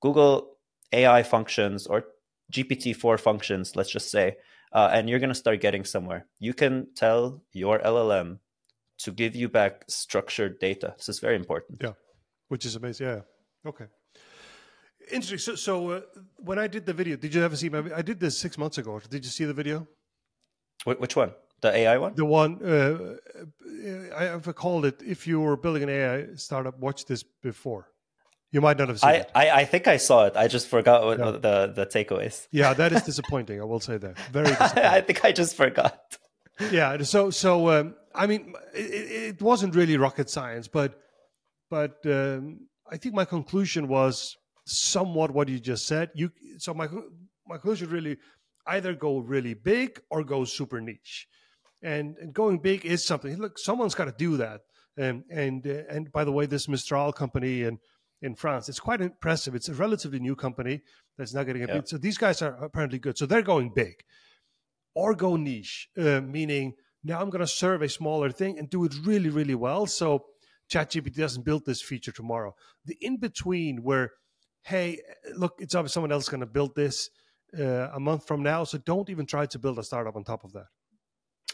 google 0.00 0.56
ai 0.92 1.22
functions 1.22 1.86
or 1.86 2.04
gpt-4 2.52 3.18
functions 3.18 3.74
let's 3.76 3.90
just 3.90 4.10
say 4.10 4.36
uh, 4.72 4.90
and 4.92 5.08
you're 5.08 5.20
going 5.20 5.28
to 5.28 5.34
start 5.36 5.60
getting 5.60 5.84
somewhere. 5.84 6.26
You 6.40 6.52
can 6.52 6.88
tell 6.96 7.42
your 7.52 7.78
llm 7.78 8.38
to 8.98 9.10
give 9.12 9.34
you 9.36 9.48
back 9.48 9.84
structured 9.88 10.58
data. 10.58 10.94
This 10.96 11.08
is 11.08 11.20
very 11.20 11.36
important. 11.36 11.78
Yeah 11.82 11.92
which 12.48 12.64
is 12.66 12.76
amazing. 12.76 13.06
Yeah. 13.06 13.20
Okay. 13.66 13.86
Interesting. 15.10 15.38
So, 15.38 15.54
so 15.54 15.90
uh, 15.90 16.00
when 16.36 16.58
I 16.58 16.66
did 16.66 16.86
the 16.86 16.92
video, 16.92 17.16
did 17.16 17.34
you 17.34 17.42
ever 17.42 17.56
see 17.56 17.68
my? 17.68 17.82
I 17.94 18.02
did 18.02 18.20
this 18.20 18.38
six 18.38 18.56
months 18.56 18.78
ago. 18.78 19.00
Did 19.10 19.24
you 19.24 19.30
see 19.30 19.44
the 19.44 19.54
video? 19.54 19.86
Which 20.84 21.16
one? 21.16 21.32
The 21.60 21.74
AI 21.74 21.98
one? 21.98 22.14
The 22.14 22.24
one 22.24 22.58
uh, 22.62 22.68
uh, 22.68 24.16
I 24.16 24.24
have 24.24 24.54
called 24.54 24.84
it. 24.84 25.02
If 25.02 25.26
you 25.26 25.40
were 25.40 25.56
building 25.56 25.82
an 25.82 25.88
AI 25.88 26.26
startup, 26.36 26.78
watch 26.78 27.06
this 27.06 27.22
before. 27.22 27.88
You 28.50 28.60
might 28.60 28.78
not 28.78 28.88
have 28.88 29.00
seen 29.00 29.10
I, 29.10 29.14
it. 29.14 29.30
I, 29.34 29.50
I 29.50 29.64
think 29.64 29.88
I 29.88 29.96
saw 29.96 30.26
it. 30.26 30.36
I 30.36 30.46
just 30.46 30.68
forgot 30.68 31.04
what 31.04 31.18
yeah. 31.18 31.30
the 31.32 31.72
the 31.74 31.86
takeaways. 31.86 32.46
Yeah, 32.50 32.74
that 32.74 32.92
is 32.92 33.02
disappointing. 33.10 33.60
I 33.60 33.64
will 33.64 33.80
say 33.80 33.96
that. 33.98 34.18
Very 34.30 34.46
disappointing. 34.46 34.84
I 34.98 35.00
think 35.00 35.24
I 35.24 35.32
just 35.32 35.56
forgot. 35.56 36.18
Yeah. 36.70 37.02
So 37.02 37.30
so 37.30 37.70
um, 37.70 37.94
I 38.14 38.26
mean, 38.26 38.54
it, 38.72 39.36
it 39.36 39.42
wasn't 39.42 39.74
really 39.74 39.96
rocket 39.96 40.30
science, 40.30 40.68
but 40.68 41.00
but 41.70 41.96
um, 42.06 42.68
I 42.90 42.96
think 42.96 43.14
my 43.14 43.24
conclusion 43.24 43.88
was 43.88 44.36
somewhat 44.66 45.30
what 45.30 45.48
you 45.48 45.58
just 45.60 45.86
said. 45.86 46.10
You 46.14 46.30
so 46.58 46.74
my 46.74 46.88
my 47.46 47.56
conclusion 47.56 47.90
really 47.90 48.16
either 48.66 48.94
go 48.94 49.18
really 49.18 49.54
big 49.54 50.00
or 50.10 50.24
go 50.24 50.44
super 50.44 50.80
niche, 50.80 51.26
and, 51.82 52.16
and 52.18 52.32
going 52.32 52.58
big 52.58 52.84
is 52.84 53.04
something. 53.04 53.36
Look, 53.36 53.58
someone's 53.58 53.94
got 53.94 54.06
to 54.06 54.14
do 54.16 54.36
that. 54.38 54.60
And 54.96 55.24
and 55.30 55.66
uh, 55.66 55.82
and 55.90 56.10
by 56.12 56.24
the 56.24 56.32
way, 56.32 56.46
this 56.46 56.68
Mistral 56.68 57.12
company 57.12 57.62
in 57.62 57.78
in 58.22 58.34
France, 58.34 58.68
it's 58.68 58.80
quite 58.80 59.00
impressive. 59.00 59.54
It's 59.54 59.68
a 59.68 59.74
relatively 59.74 60.20
new 60.20 60.36
company 60.36 60.82
that's 61.18 61.34
not 61.34 61.46
getting 61.46 61.64
a 61.64 61.66
yeah. 61.66 61.74
bid. 61.74 61.88
So 61.88 61.98
these 61.98 62.16
guys 62.16 62.40
are 62.42 62.64
apparently 62.64 62.98
good. 62.98 63.18
So 63.18 63.26
they're 63.26 63.42
going 63.42 63.72
big, 63.74 63.94
or 64.94 65.14
go 65.14 65.36
niche, 65.36 65.88
uh, 65.98 66.20
meaning 66.20 66.74
now 67.02 67.20
I'm 67.20 67.28
going 67.28 67.40
to 67.40 67.46
serve 67.46 67.82
a 67.82 67.88
smaller 67.88 68.30
thing 68.30 68.58
and 68.58 68.70
do 68.70 68.84
it 68.84 68.94
really 69.04 69.30
really 69.30 69.56
well. 69.56 69.86
So 69.86 70.26
ChatGPT 70.70 71.16
doesn't 71.16 71.44
build 71.44 71.64
this 71.64 71.82
feature 71.82 72.12
tomorrow. 72.12 72.54
The 72.84 72.96
in 73.00 73.18
between 73.18 73.82
where, 73.82 74.12
hey, 74.62 75.00
look, 75.34 75.54
it's 75.58 75.74
obvious 75.74 75.92
someone 75.92 76.12
else 76.12 76.28
going 76.28 76.40
to 76.40 76.46
build 76.46 76.74
this 76.74 77.10
uh, 77.58 77.90
a 77.92 78.00
month 78.00 78.26
from 78.26 78.42
now. 78.42 78.64
So 78.64 78.78
don't 78.78 79.10
even 79.10 79.26
try 79.26 79.46
to 79.46 79.58
build 79.58 79.78
a 79.78 79.82
startup 79.82 80.16
on 80.16 80.24
top 80.24 80.44
of 80.44 80.52
that. 80.52 80.66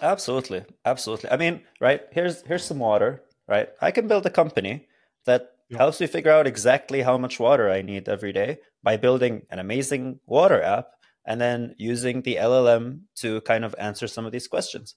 Absolutely, 0.02 0.64
absolutely. 0.84 1.30
I 1.30 1.36
mean, 1.36 1.62
right 1.80 2.02
here's 2.10 2.42
here's 2.42 2.64
some 2.64 2.78
water. 2.78 3.22
Right, 3.46 3.68
I 3.80 3.90
can 3.90 4.06
build 4.06 4.24
a 4.26 4.30
company 4.30 4.86
that 5.26 5.50
yeah. 5.68 5.78
helps 5.78 6.00
me 6.00 6.06
figure 6.06 6.30
out 6.30 6.46
exactly 6.46 7.02
how 7.02 7.18
much 7.18 7.40
water 7.40 7.68
I 7.68 7.82
need 7.82 8.08
every 8.08 8.32
day 8.32 8.58
by 8.82 8.96
building 8.96 9.42
an 9.50 9.58
amazing 9.58 10.20
water 10.26 10.62
app 10.62 10.86
and 11.26 11.40
then 11.40 11.74
using 11.76 12.22
the 12.22 12.36
LLM 12.36 13.02
to 13.16 13.40
kind 13.42 13.64
of 13.64 13.74
answer 13.78 14.06
some 14.06 14.24
of 14.24 14.32
these 14.32 14.48
questions. 14.48 14.94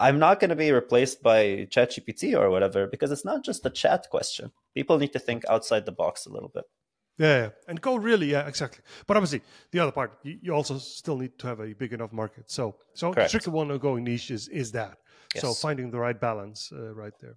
I'm 0.00 0.18
not 0.18 0.40
going 0.40 0.48
to 0.48 0.56
be 0.56 0.72
replaced 0.72 1.22
by 1.22 1.68
ChatGPT 1.70 2.36
or 2.36 2.50
whatever 2.50 2.86
because 2.86 3.12
it's 3.12 3.24
not 3.24 3.44
just 3.44 3.66
a 3.66 3.70
chat 3.70 4.08
question. 4.10 4.50
People 4.74 4.98
need 4.98 5.12
to 5.12 5.18
think 5.18 5.44
outside 5.48 5.84
the 5.86 5.92
box 5.92 6.26
a 6.26 6.30
little 6.30 6.48
bit. 6.48 6.64
Yeah, 7.18 7.36
yeah, 7.42 7.48
and 7.68 7.78
go 7.80 7.96
really, 7.96 8.30
yeah, 8.30 8.48
exactly. 8.48 8.82
But 9.06 9.18
obviously, 9.18 9.42
the 9.72 9.78
other 9.80 9.92
part, 9.92 10.18
you, 10.22 10.38
you 10.40 10.54
also 10.54 10.78
still 10.78 11.18
need 11.18 11.38
to 11.40 11.46
have 11.48 11.60
a 11.60 11.74
big 11.74 11.92
enough 11.92 12.12
market. 12.12 12.50
So, 12.50 12.76
so 12.94 13.12
Correct. 13.12 13.30
the 13.30 13.38
tricky 13.38 13.50
one 13.50 13.70
of 13.70 13.80
going 13.80 14.04
niche 14.04 14.30
is 14.30 14.48
is 14.48 14.72
that. 14.72 14.96
So 15.36 15.52
finding 15.54 15.90
the 15.90 15.98
right 15.98 16.18
balance, 16.18 16.72
uh, 16.72 16.92
right 16.94 17.12
there. 17.20 17.36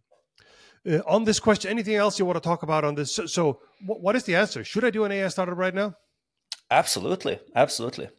Uh, 0.86 1.02
on 1.06 1.26
this 1.26 1.40
question, 1.40 1.70
anything 1.70 1.96
else 1.96 2.18
you 2.18 2.26
want 2.26 2.38
to 2.38 2.42
talk 2.50 2.64
about 2.64 2.84
on 2.84 2.96
this? 2.96 3.14
So, 3.14 3.26
so 3.26 3.60
wh- 3.86 4.02
what 4.02 4.16
is 4.16 4.24
the 4.24 4.36
answer? 4.36 4.64
Should 4.64 4.84
I 4.86 4.90
do 4.90 5.04
an 5.04 5.12
AI 5.12 5.28
startup 5.28 5.58
right 5.58 5.76
now? 5.76 5.96
Absolutely, 6.72 7.40
absolutely. 7.56 8.10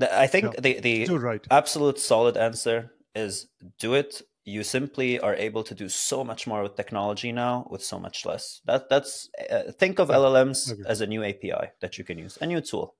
I 0.00 0.26
think 0.28 0.44
Yeah. 0.54 0.60
the 0.60 0.80
the 0.80 1.18
right. 1.18 1.46
absolute 1.50 1.98
solid 1.98 2.36
answer 2.36 2.90
is 3.14 3.48
do 3.78 3.94
it. 3.94 4.22
You 4.44 4.64
simply 4.64 5.20
are 5.20 5.36
able 5.36 5.62
to 5.62 5.74
do 5.74 5.88
so 5.88 6.24
much 6.24 6.46
more 6.48 6.62
with 6.64 6.74
technology 6.76 7.30
now 7.30 7.66
with 7.70 7.82
so 7.84 7.98
much 7.98 8.26
less. 8.26 8.60
That 8.64 8.88
that's 8.88 9.28
uh, 9.50 9.70
think 9.78 10.00
of 10.00 10.08
LLMs 10.08 10.72
as 10.84 11.00
a 11.00 11.06
new 11.06 11.22
API 11.22 11.70
that 11.80 11.96
you 11.98 12.04
can 12.04 12.18
use, 12.18 12.38
a 12.40 12.46
new 12.46 12.60
tool. 12.60 12.94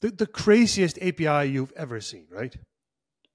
The, 0.00 0.10
the 0.10 0.26
craziest 0.26 0.98
API 1.00 1.48
you've 1.50 1.72
ever 1.76 2.00
seen, 2.00 2.26
right? 2.28 2.56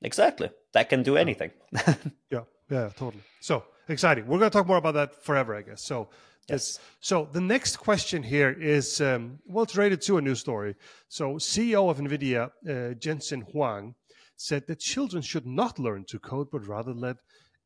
Exactly, 0.02 0.50
that 0.74 0.90
can 0.90 1.02
do 1.04 1.16
anything. 1.18 1.52
Yeah, 2.30 2.42
yeah, 2.70 2.90
totally. 2.98 3.24
So 3.40 3.64
exciting. 3.88 4.28
We're 4.28 4.40
going 4.40 4.52
to 4.52 4.58
talk 4.58 4.68
more 4.68 4.78
about 4.78 4.94
that 4.96 5.16
forever, 5.24 5.56
I 5.56 5.62
guess. 5.62 5.82
So, 5.86 6.10
Yes. 6.50 6.80
so 7.00 7.28
the 7.32 7.42
next 7.42 7.78
question 7.78 8.24
here 8.24 8.52
is 8.52 9.02
um, 9.02 9.40
well, 9.48 9.64
it's 9.64 9.76
related 9.78 10.02
to 10.04 10.18
a 10.18 10.22
news 10.22 10.40
story. 10.40 10.76
So, 11.10 11.36
CEO 11.36 11.90
of 11.90 11.98
NVIDIA, 11.98 12.52
uh, 12.70 12.94
Jensen 12.96 13.42
Huang, 13.42 13.96
said 14.38 14.68
that 14.68 14.80
children 14.80 15.22
should 15.22 15.46
not 15.46 15.80
learn 15.80 16.06
to 16.06 16.20
code, 16.20 16.48
but 16.52 16.68
rather 16.68 16.94
let 16.94 17.18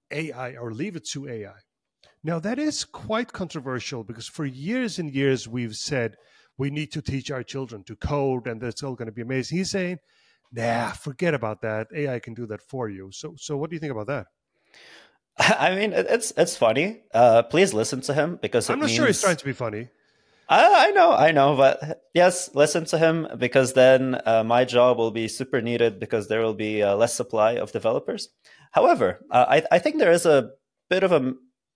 AI 0.09 0.55
or 0.55 0.71
leave 0.71 0.95
it 0.95 1.05
to 1.09 1.27
AI. 1.27 1.53
Now, 2.23 2.39
that 2.39 2.59
is 2.59 2.85
quite 2.85 3.33
controversial 3.33 4.03
because 4.03 4.27
for 4.27 4.45
years 4.45 4.99
and 4.99 5.11
years 5.13 5.47
we've 5.47 5.75
said 5.75 6.15
we 6.57 6.69
need 6.69 6.91
to 6.93 7.01
teach 7.01 7.31
our 7.31 7.43
children 7.43 7.83
to 7.85 7.95
code 7.95 8.47
and 8.47 8.61
that's 8.61 8.83
all 8.83 8.95
going 8.95 9.07
to 9.07 9.11
be 9.11 9.21
amazing. 9.21 9.57
He's 9.57 9.71
saying, 9.71 9.99
nah, 10.51 10.91
forget 10.91 11.33
about 11.33 11.61
that. 11.61 11.87
AI 11.93 12.19
can 12.19 12.33
do 12.33 12.45
that 12.47 12.61
for 12.61 12.89
you. 12.89 13.11
So, 13.11 13.35
so 13.37 13.57
what 13.57 13.69
do 13.69 13.75
you 13.75 13.79
think 13.79 13.91
about 13.91 14.07
that? 14.07 14.27
I 15.37 15.75
mean, 15.75 15.93
it's 15.93 16.31
it's 16.37 16.57
funny. 16.57 17.01
Uh, 17.13 17.43
please 17.43 17.73
listen 17.73 18.01
to 18.01 18.13
him 18.13 18.37
because 18.41 18.69
I'm 18.69 18.79
not 18.79 18.89
sure 18.89 19.07
he's 19.07 19.21
trying 19.21 19.37
to 19.37 19.45
be 19.45 19.53
funny. 19.53 19.87
I, 20.51 20.87
I 20.87 20.91
know, 20.91 21.13
I 21.13 21.31
know, 21.31 21.55
but 21.55 22.03
yes, 22.13 22.53
listen 22.53 22.83
to 22.85 22.97
him 22.97 23.25
because 23.37 23.71
then 23.71 24.19
uh, 24.25 24.43
my 24.43 24.65
job 24.65 24.97
will 24.97 25.11
be 25.11 25.29
super 25.29 25.61
needed 25.61 25.97
because 25.97 26.27
there 26.27 26.41
will 26.41 26.53
be 26.53 26.83
uh, 26.83 26.93
less 26.97 27.13
supply 27.13 27.53
of 27.53 27.71
developers. 27.71 28.27
However, 28.71 29.21
uh, 29.31 29.45
I, 29.47 29.63
I 29.71 29.79
think 29.79 29.97
there 29.97 30.11
is 30.11 30.25
a 30.25 30.49
bit 30.89 31.03
of 31.03 31.13
a. 31.13 31.33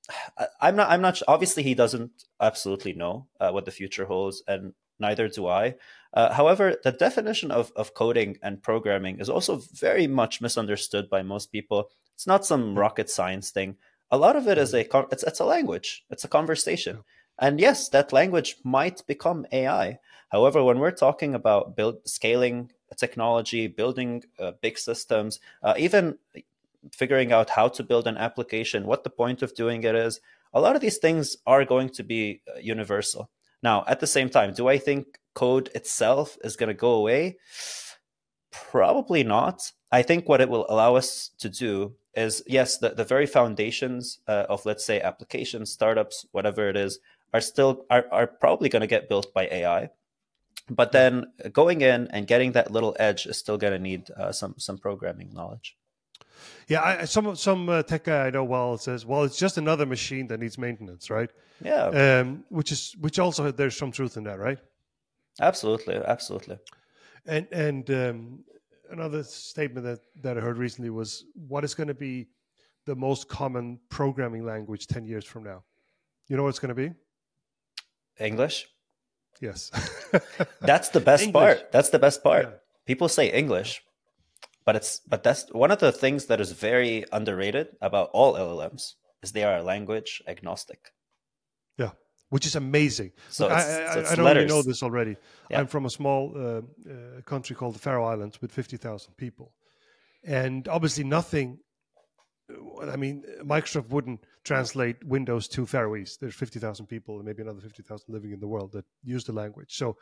I'm 0.62 0.76
not. 0.76 0.90
I'm 0.90 1.02
not. 1.02 1.22
Obviously, 1.26 1.64
he 1.64 1.74
doesn't 1.74 2.12
absolutely 2.42 2.92
know 2.92 3.28
uh, 3.40 3.52
what 3.52 3.64
the 3.64 3.72
future 3.72 4.04
holds, 4.04 4.44
and 4.46 4.74
neither 5.00 5.30
do 5.30 5.48
I. 5.48 5.76
Uh, 6.14 6.34
however, 6.34 6.76
the 6.84 6.92
definition 6.92 7.52
of, 7.52 7.72
of 7.78 7.94
coding 7.94 8.38
and 8.44 8.62
programming 8.62 9.22
is 9.22 9.30
also 9.30 9.62
very 9.72 10.08
much 10.08 10.42
misunderstood 10.42 11.10
by 11.10 11.24
most 11.24 11.50
people. 11.50 11.92
It's 12.16 12.28
not 12.28 12.46
some 12.46 12.78
rocket 12.78 13.10
science 13.10 13.52
thing. 13.52 13.78
A 14.12 14.18
lot 14.18 14.36
of 14.36 14.50
it 14.50 14.58
is 14.58 14.74
a 14.74 14.86
it's 15.12 15.24
it's 15.24 15.40
a 15.40 15.46
language. 15.46 16.04
It's 16.10 16.26
a 16.26 16.30
conversation. 16.30 17.06
And 17.40 17.60
yes, 17.60 17.90
that 17.90 18.14
language 18.14 18.58
might 18.64 19.06
become 19.08 19.46
AI. 19.52 20.00
However, 20.30 20.64
when 20.64 20.80
we're 20.80 20.92
talking 20.92 21.36
about 21.36 21.76
build 21.76 22.08
scaling 22.08 22.72
technology, 22.98 23.68
building 23.68 24.24
uh, 24.40 24.52
big 24.62 24.78
systems, 24.78 25.40
uh, 25.64 25.74
even 25.78 26.18
figuring 26.92 27.32
out 27.32 27.50
how 27.50 27.68
to 27.68 27.84
build 27.84 28.08
an 28.08 28.18
application, 28.18 28.86
what 28.86 29.04
the 29.04 29.10
point 29.10 29.42
of 29.42 29.56
doing 29.56 29.84
it 29.84 29.96
is, 29.96 30.22
a 30.54 30.62
lot 30.62 30.76
of 30.76 30.82
these 30.82 30.98
things 30.98 31.38
are 31.46 31.66
going 31.66 31.90
to 31.90 32.04
be 32.04 32.42
uh, 32.48 32.60
universal. 32.60 33.30
Now, 33.62 33.84
at 33.88 34.00
the 34.00 34.08
same 34.08 34.30
time, 34.30 34.54
do 34.54 34.68
I 34.68 34.78
think 34.78 35.20
code 35.34 35.70
itself 35.76 36.38
is 36.44 36.56
going 36.56 36.70
to 36.70 36.74
go 36.74 36.94
away? 36.94 37.38
Probably 38.52 39.24
not. 39.24 39.72
I 39.92 40.02
think 40.02 40.30
what 40.30 40.42
it 40.42 40.50
will 40.50 40.66
allow 40.70 40.96
us 40.96 41.32
to 41.40 41.50
do 41.50 41.96
is, 42.16 42.44
yes, 42.48 42.78
the, 42.78 42.90
the 42.90 43.04
very 43.04 43.26
foundations 43.26 44.20
uh, 44.28 44.46
of, 44.50 44.66
let's 44.66 44.86
say, 44.86 45.02
applications, 45.02 45.72
startups, 45.72 46.26
whatever 46.32 46.70
it 46.70 46.78
is, 46.78 47.00
are 47.36 47.42
still 47.42 47.86
are, 47.90 48.06
are 48.12 48.28
probably 48.28 48.70
going 48.70 48.82
to 48.82 48.88
get 48.96 49.10
built 49.10 49.34
by 49.34 49.48
AI. 49.48 49.90
But 50.70 50.92
then 50.92 51.14
going 51.52 51.82
in 51.82 52.08
and 52.08 52.26
getting 52.26 52.54
that 52.54 52.72
little 52.72 52.96
edge 53.00 53.28
is 53.28 53.38
still 53.38 53.58
going 53.58 53.74
to 53.74 53.80
need 53.80 54.10
uh, 54.12 54.32
some 54.32 54.56
some 54.58 54.78
programming 54.78 55.32
knowledge. 55.34 55.78
Yeah, 56.68 56.82
I, 56.82 57.06
some 57.06 57.36
some 57.36 57.70
uh, 57.70 57.84
tech 57.84 58.06
guy 58.06 58.28
I 58.28 58.30
know 58.32 58.44
well 58.44 58.78
says, 58.78 59.06
well, 59.06 59.24
it's 59.24 59.38
just 59.38 59.58
another 59.58 59.86
machine 59.86 60.28
that 60.28 60.40
needs 60.40 60.58
maintenance, 60.58 61.10
right? 61.10 61.30
Yeah, 61.64 61.86
Um, 61.88 62.46
which 62.50 62.72
is 62.72 62.96
which 63.00 63.20
also 63.20 63.52
there's 63.52 63.78
some 63.78 63.92
truth 63.92 64.18
in 64.18 64.24
that, 64.24 64.40
right? 64.40 64.60
absolutely, 65.42 65.96
absolutely. 65.96 66.58
And 67.26 67.48
and 67.52 67.90
um, 67.92 68.44
another 68.90 69.24
statement 69.24 69.86
that 69.86 70.00
that 70.24 70.38
I 70.38 70.42
heard 70.42 70.58
recently 70.58 70.90
was, 70.90 71.26
what 71.36 71.64
is 71.64 71.76
going 71.76 71.88
to 71.90 71.94
be 71.94 72.28
the 72.86 72.96
most 72.96 73.28
common 73.30 73.80
programming 73.90 74.46
language 74.46 74.88
ten 74.88 75.06
years 75.06 75.26
from 75.26 75.44
now? 75.44 75.64
You 76.28 76.38
know 76.38 76.44
what 76.44 76.50
it's 76.50 76.60
going 76.60 76.76
to 76.76 76.90
be? 76.90 76.94
English. 78.20 78.68
Yes. 79.42 79.72
That's 80.62 80.90
the 80.90 81.00
best 81.00 81.24
English. 81.24 81.34
part. 81.60 81.72
That's 81.72 81.90
the 81.90 82.00
best 82.00 82.24
part. 82.24 82.46
Yeah. 82.46 82.52
People 82.86 83.10
say 83.10 83.32
English, 83.32 83.82
but 84.66 84.76
it's 84.76 85.00
but 85.08 85.24
that's 85.24 85.52
one 85.52 85.72
of 85.72 85.80
the 85.80 85.92
things 85.92 86.26
that 86.28 86.40
is 86.40 86.52
very 86.52 87.04
underrated 87.12 87.68
about 87.82 88.10
all 88.14 88.36
LLMs 88.36 88.94
is 89.24 89.32
they 89.32 89.44
are 89.44 89.62
language 89.64 90.22
agnostic. 90.28 90.92
Yeah, 91.78 91.92
which 92.30 92.46
is 92.46 92.56
amazing. 92.56 93.12
So 93.30 93.48
Look, 93.48 93.58
it's- 93.58 93.96
I, 93.96 94.00
I, 94.00 94.04
so 94.04 94.12
I 94.12 94.16
don't 94.16 94.26
really 94.36 94.46
know 94.46 94.62
this 94.62 94.84
already. 94.84 95.18
Yeah. 95.50 95.60
I'm 95.60 95.68
from 95.68 95.86
a 95.86 95.90
small 95.90 96.32
uh, 96.36 96.42
uh, 96.90 97.22
country 97.26 97.56
called 97.56 97.76
the 97.76 97.80
Faroe 97.80 98.06
Islands 98.06 98.40
with 98.42 98.52
50,000 98.52 99.18
people. 99.18 99.52
And 100.24 100.68
obviously, 100.68 101.04
nothing. 101.04 101.60
I 102.50 102.96
mean, 102.96 103.24
Microsoft 103.44 103.90
wouldn't 103.90 104.24
translate 104.44 105.04
Windows 105.04 105.48
to 105.50 105.66
Faroese. 105.66 106.18
There's 106.18 106.36
50,000 106.36 106.86
people 106.86 107.16
and 107.16 107.26
maybe 107.26 107.42
another 107.42 107.62
50,000 107.62 108.06
living 108.08 108.32
in 108.32 108.40
the 108.40 108.48
world 108.48 108.72
that 108.74 108.86
use 109.04 109.24
the 109.24 109.34
language. 109.34 109.76
So, 109.76 109.98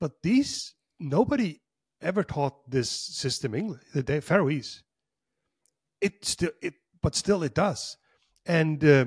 but 0.00 0.22
these, 0.22 0.74
nobody 0.98 1.60
ever 2.00 2.22
taught 2.22 2.70
this 2.70 2.90
system 2.90 3.54
English, 3.54 3.82
the 3.92 4.20
Faroese. 4.20 4.82
It 6.00 6.24
still, 6.24 6.52
it, 6.62 6.74
but 7.02 7.14
still 7.14 7.42
it 7.42 7.54
does. 7.54 7.96
And, 8.46 8.82
uh, 8.84 9.06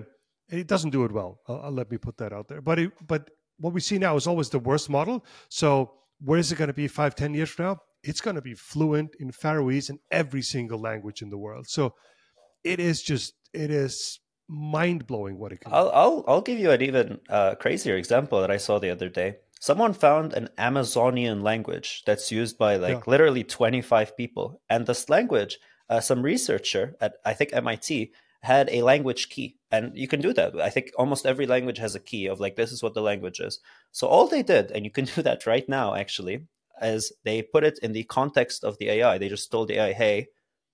it 0.52 0.68
doesn't 0.68 0.90
do 0.90 1.06
it 1.06 1.12
well. 1.12 1.40
I'll, 1.48 1.62
I'll 1.64 1.72
let 1.72 1.90
me 1.90 1.98
put 1.98 2.18
that 2.18 2.34
out 2.34 2.48
there. 2.48 2.62
But 2.62 2.80
it, 2.80 2.92
but 3.08 3.30
what 3.58 3.74
we 3.74 3.80
see 3.80 3.98
now 3.98 4.16
is 4.16 4.28
always 4.28 4.50
the 4.50 4.60
worst 4.60 4.90
model. 4.90 5.26
So 5.50 5.94
where 6.20 6.40
is 6.40 6.52
it 6.52 6.58
going 6.58 6.68
to 6.68 6.74
be 6.74 6.88
five, 6.88 7.16
ten 7.16 7.34
years 7.34 7.50
from 7.50 7.66
now? 7.66 7.78
It's 8.04 8.22
going 8.22 8.36
to 8.36 8.42
be 8.42 8.56
fluent 8.56 9.16
in 9.20 9.32
Faroese 9.32 9.90
and 9.90 10.00
every 10.10 10.42
single 10.42 10.80
language 10.80 11.22
in 11.22 11.30
the 11.30 11.38
world. 11.38 11.68
So 11.68 11.94
it 12.64 12.80
is 12.80 13.02
just 13.02 13.34
it 13.54 13.72
is 13.72 14.20
mind 14.48 15.08
blowing 15.08 15.38
what 15.38 15.52
it 15.52 15.62
can. 15.62 15.74
I'll 15.74 15.90
I'll 15.92 16.24
I'll 16.28 16.42
give 16.42 16.60
you 16.60 16.72
an 16.72 16.82
even 16.82 17.20
uh, 17.30 17.56
crazier 17.56 17.96
example 17.96 18.42
that 18.42 18.52
I 18.52 18.58
saw 18.58 18.80
the 18.80 18.90
other 18.90 19.10
day. 19.10 19.38
Someone 19.60 19.94
found 19.94 20.34
an 20.34 20.50
Amazonian 20.58 21.42
language 21.42 22.04
that's 22.06 22.32
used 22.32 22.58
by 22.58 22.78
like 22.78 22.98
Yeah. 22.98 23.04
literally 23.06 23.44
25 23.44 24.18
people, 24.18 24.62
and 24.70 24.86
this 24.86 25.10
language, 25.10 25.60
uh, 25.90 26.00
some 26.00 26.22
researcher 26.24 26.96
at 27.00 27.16
I 27.26 27.34
think 27.34 27.54
MIT 27.54 28.12
had 28.42 28.70
a 28.72 28.82
language 28.82 29.30
key, 29.30 29.58
and 29.72 29.96
you 29.96 30.08
can 30.08 30.20
do 30.20 30.34
that. 30.34 30.60
I 30.60 30.72
think 30.72 30.92
almost 30.98 31.28
every 31.28 31.46
language 31.46 31.78
has 31.78 31.94
a 31.94 32.00
key 32.00 32.26
of 32.28 32.40
like 32.40 32.56
this 32.56 32.72
is 32.72 32.82
what 32.82 32.96
the 32.96 33.02
language 33.02 33.40
is. 33.40 33.60
So 33.92 34.08
all 34.08 34.28
they 34.28 34.42
did, 34.44 34.72
and 34.72 34.84
you 34.84 34.92
can 34.92 35.06
do 35.16 35.22
that 35.22 35.46
right 35.46 35.68
now 35.70 35.94
actually, 35.96 36.48
is 36.82 37.14
they 37.24 37.44
put 37.44 37.64
it 37.64 37.80
in 37.84 37.94
the 37.94 38.04
context 38.06 38.64
of 38.64 38.78
the 38.80 38.90
AI. 38.90 39.18
They 39.20 39.30
just 39.30 39.52
told 39.52 39.68
the 39.68 39.78
AI, 39.78 39.94
hey, 39.94 40.28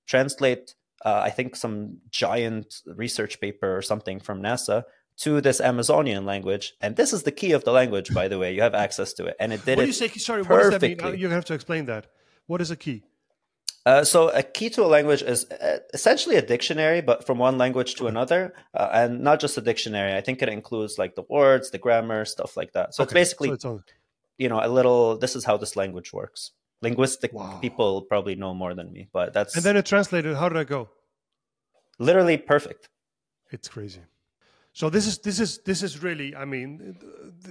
translate 0.05 0.75
uh, 1.05 1.21
I 1.23 1.29
think 1.29 1.55
some 1.55 1.99
giant 2.09 2.81
research 2.85 3.39
paper 3.39 3.75
or 3.75 3.81
something 3.81 4.19
from 4.19 4.41
NASA 4.41 4.83
to 5.17 5.41
this 5.41 5.59
Amazonian 5.59 6.25
language. 6.25 6.73
And 6.81 6.95
this 6.95 7.11
is 7.13 7.23
the 7.23 7.31
key 7.31 7.51
of 7.51 7.63
the 7.63 7.71
language, 7.71 8.13
by 8.13 8.27
the 8.27 8.37
way. 8.37 8.53
You 8.53 8.61
have 8.61 8.75
access 8.75 9.13
to 9.13 9.25
it. 9.25 9.35
And 9.39 9.51
it 9.51 9.65
did 9.65 9.77
what 9.77 9.83
it. 9.83 9.85
do 9.85 9.87
you 9.87 9.93
say? 9.93 10.07
Sorry, 10.09 10.43
what 10.43 10.59
does 10.59 10.69
that 10.71 10.81
mean? 10.81 10.97
perfectly. 10.97 11.19
You 11.19 11.29
have 11.29 11.45
to 11.45 11.53
explain 11.53 11.85
that. 11.85 12.07
What 12.45 12.61
is 12.61 12.71
a 12.71 12.75
key? 12.75 13.03
Uh, 13.85 14.03
so 14.03 14.29
a 14.29 14.43
key 14.43 14.69
to 14.69 14.83
a 14.83 14.85
language 14.85 15.21
is 15.21 15.45
uh, 15.49 15.79
essentially 15.93 16.35
a 16.35 16.41
dictionary, 16.41 16.99
but 16.99 17.25
from 17.25 17.37
one 17.37 17.57
language 17.57 17.95
to 17.95 18.07
another, 18.07 18.53
uh, 18.73 18.89
and 18.91 19.21
not 19.21 19.39
just 19.39 19.57
a 19.57 19.61
dictionary. 19.61 20.13
I 20.13 20.19
think 20.19 20.41
it 20.41 20.49
includes 20.49 20.97
like 20.97 21.15
the 21.15 21.23
words, 21.29 21.71
the 21.71 21.77
grammar, 21.77 22.25
stuff 22.25 22.57
like 22.57 22.73
that. 22.73 22.93
So 22.93 23.03
it's 23.03 23.13
basically, 23.13 23.57
so 23.59 23.75
it's 23.75 23.93
you 24.37 24.49
know, 24.49 24.59
a 24.61 24.67
little. 24.67 25.17
This 25.17 25.37
is 25.37 25.45
how 25.45 25.55
this 25.55 25.77
language 25.77 26.11
works. 26.11 26.51
Linguistic 26.81 27.33
Wow. 27.33 27.59
people 27.59 28.03
probably 28.03 28.35
know 28.35 28.53
more 28.53 28.73
than 28.75 28.91
me, 28.91 29.09
but 29.11 29.33
that's 29.33 29.55
and 29.55 29.63
then 29.63 29.75
it 29.77 29.85
translated. 29.85 30.35
How 30.35 30.49
did 30.49 30.57
I 30.57 30.63
go? 30.63 30.89
literally 31.99 32.37
perfect. 32.37 32.89
It's 33.51 33.67
crazy. 33.67 34.01
So 34.73 34.89
this 34.91 35.07
is 35.07 35.17
this 35.19 35.39
is 35.39 35.59
this 35.65 35.81
is 35.81 36.03
really. 36.03 36.35
I 36.35 36.45
mean, 36.45 36.95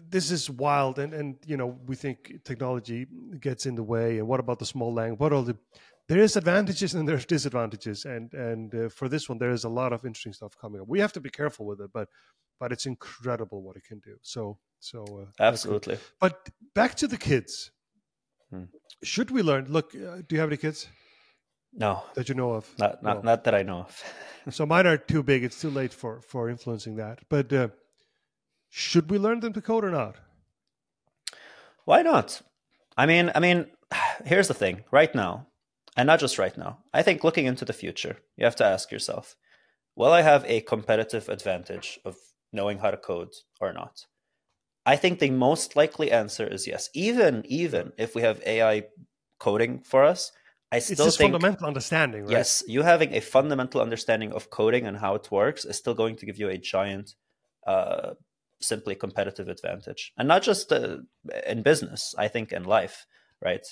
this 0.09 0.31
is 0.31 0.49
wild, 0.49 0.99
and 1.01 1.13
and 1.13 1.37
you 1.45 1.57
know 1.57 1.77
we 1.87 1.97
think 1.97 2.45
technology 2.45 3.07
gets 3.41 3.67
in 3.67 3.75
the 3.75 3.83
way. 3.83 4.19
And 4.19 4.29
what 4.29 4.39
about 4.39 4.61
the 4.61 4.67
small 4.67 4.95
language? 4.95 5.19
What 5.19 5.33
are 5.33 5.43
the 5.43 5.57
there 6.09 6.21
is 6.21 6.37
advantages 6.37 6.95
and 6.95 7.09
there's 7.09 7.27
disadvantages, 7.27 8.05
and 8.05 8.33
and 8.33 8.73
uh, 8.75 8.89
for 8.89 9.09
this 9.09 9.29
one, 9.29 9.39
there 9.39 9.51
is 9.51 9.65
a 9.65 9.69
lot 9.69 9.93
of 9.93 10.05
interesting 10.05 10.35
stuff 10.35 10.57
coming 10.57 10.81
up. 10.81 10.87
We 10.87 11.01
have 11.01 11.13
to 11.15 11.21
be 11.21 11.31
careful 11.31 11.67
with 11.67 11.81
it, 11.81 11.91
but 11.93 12.09
but 12.61 12.71
it's 12.71 12.87
incredible 12.87 13.61
what 13.63 13.77
it 13.77 13.83
can 13.85 13.99
do. 13.99 14.17
So 14.23 14.59
so 14.79 15.03
uh, 15.23 15.25
absolutely. 15.41 15.99
But 16.21 16.49
back 16.75 16.95
to 16.97 17.09
the 17.09 17.17
kids. 17.19 17.73
Hmm. 18.51 18.65
Should 19.03 19.31
we 19.31 19.43
learn? 19.43 19.67
Look, 19.69 19.95
uh, 19.95 20.23
do 20.27 20.35
you 20.35 20.41
have 20.41 20.49
any 20.49 20.57
kids? 20.57 20.89
No, 21.73 22.03
that 22.15 22.29
you 22.29 22.35
know 22.35 22.53
of. 22.53 22.69
Not 22.79 23.03
not 23.03 23.17
no. 23.17 23.31
not 23.31 23.45
that 23.45 23.55
I 23.55 23.63
know 23.63 23.81
of. 23.81 24.05
so 24.51 24.65
mine 24.65 24.87
are 24.87 24.97
too 24.97 25.23
big. 25.23 25.45
It's 25.45 25.61
too 25.61 25.71
late 25.71 25.93
for 25.93 26.21
for 26.23 26.49
influencing 26.49 26.97
that. 26.97 27.21
But 27.29 27.53
uh, 27.53 27.69
should 28.71 29.11
we 29.11 29.19
learn 29.19 29.41
them 29.41 29.53
to 29.53 29.61
code 29.61 29.85
or 29.85 29.91
not? 29.91 30.17
Why 31.85 32.03
not? 32.03 32.43
I 32.97 33.07
mean, 33.07 33.31
I 33.35 33.41
mean, 33.41 33.67
here's 34.25 34.49
the 34.49 34.55
thing. 34.55 34.85
Right 34.91 35.15
now, 35.15 35.49
and 35.97 36.07
not 36.07 36.21
just 36.21 36.39
right 36.39 36.57
now. 36.57 36.79
I 36.95 37.03
think 37.03 37.25
looking 37.25 37.47
into 37.47 37.65
the 37.65 37.73
future, 37.73 38.19
you 38.37 38.45
have 38.45 38.57
to 38.57 38.65
ask 38.65 38.91
yourself: 38.91 39.37
Will 39.95 40.13
I 40.13 40.23
have 40.23 40.45
a 40.47 40.63
competitive 40.63 41.29
advantage 41.29 41.99
of 42.05 42.17
knowing 42.53 42.79
how 42.79 42.91
to 42.91 42.97
code 42.97 43.35
or 43.61 43.73
not? 43.73 44.07
I 44.87 44.95
think 44.97 45.19
the 45.19 45.31
most 45.31 45.75
likely 45.75 46.13
answer 46.13 46.47
is 46.47 46.67
yes. 46.67 46.89
Even 46.95 47.45
even 47.47 47.93
if 47.99 48.15
we 48.15 48.23
have 48.23 48.41
AI 48.47 48.85
coding 49.39 49.81
for 49.81 50.05
us, 50.05 50.31
I 50.71 50.79
still 50.79 50.93
it's 50.93 51.05
just 51.05 51.19
think 51.19 51.33
fundamental 51.33 51.67
understanding. 51.67 52.23
Right? 52.23 52.31
Yes, 52.31 52.63
you 52.69 52.83
having 52.83 53.13
a 53.13 53.21
fundamental 53.21 53.81
understanding 53.81 54.33
of 54.33 54.49
coding 54.51 54.87
and 54.87 54.97
how 54.97 55.17
it 55.17 55.29
works 55.31 55.65
is 55.65 55.77
still 55.77 55.95
going 55.95 56.17
to 56.17 56.27
give 56.27 56.39
you 56.39 56.49
a 56.49 56.57
giant, 56.57 57.17
uh, 57.67 58.15
simply 58.61 58.95
competitive 58.95 59.49
advantage, 59.49 60.13
and 60.17 60.29
not 60.29 60.43
just 60.43 60.73
uh, 60.73 60.99
in 61.47 61.63
business. 61.63 62.15
I 62.17 62.29
think 62.29 62.53
in 62.53 62.63
life, 62.63 63.07
right? 63.43 63.67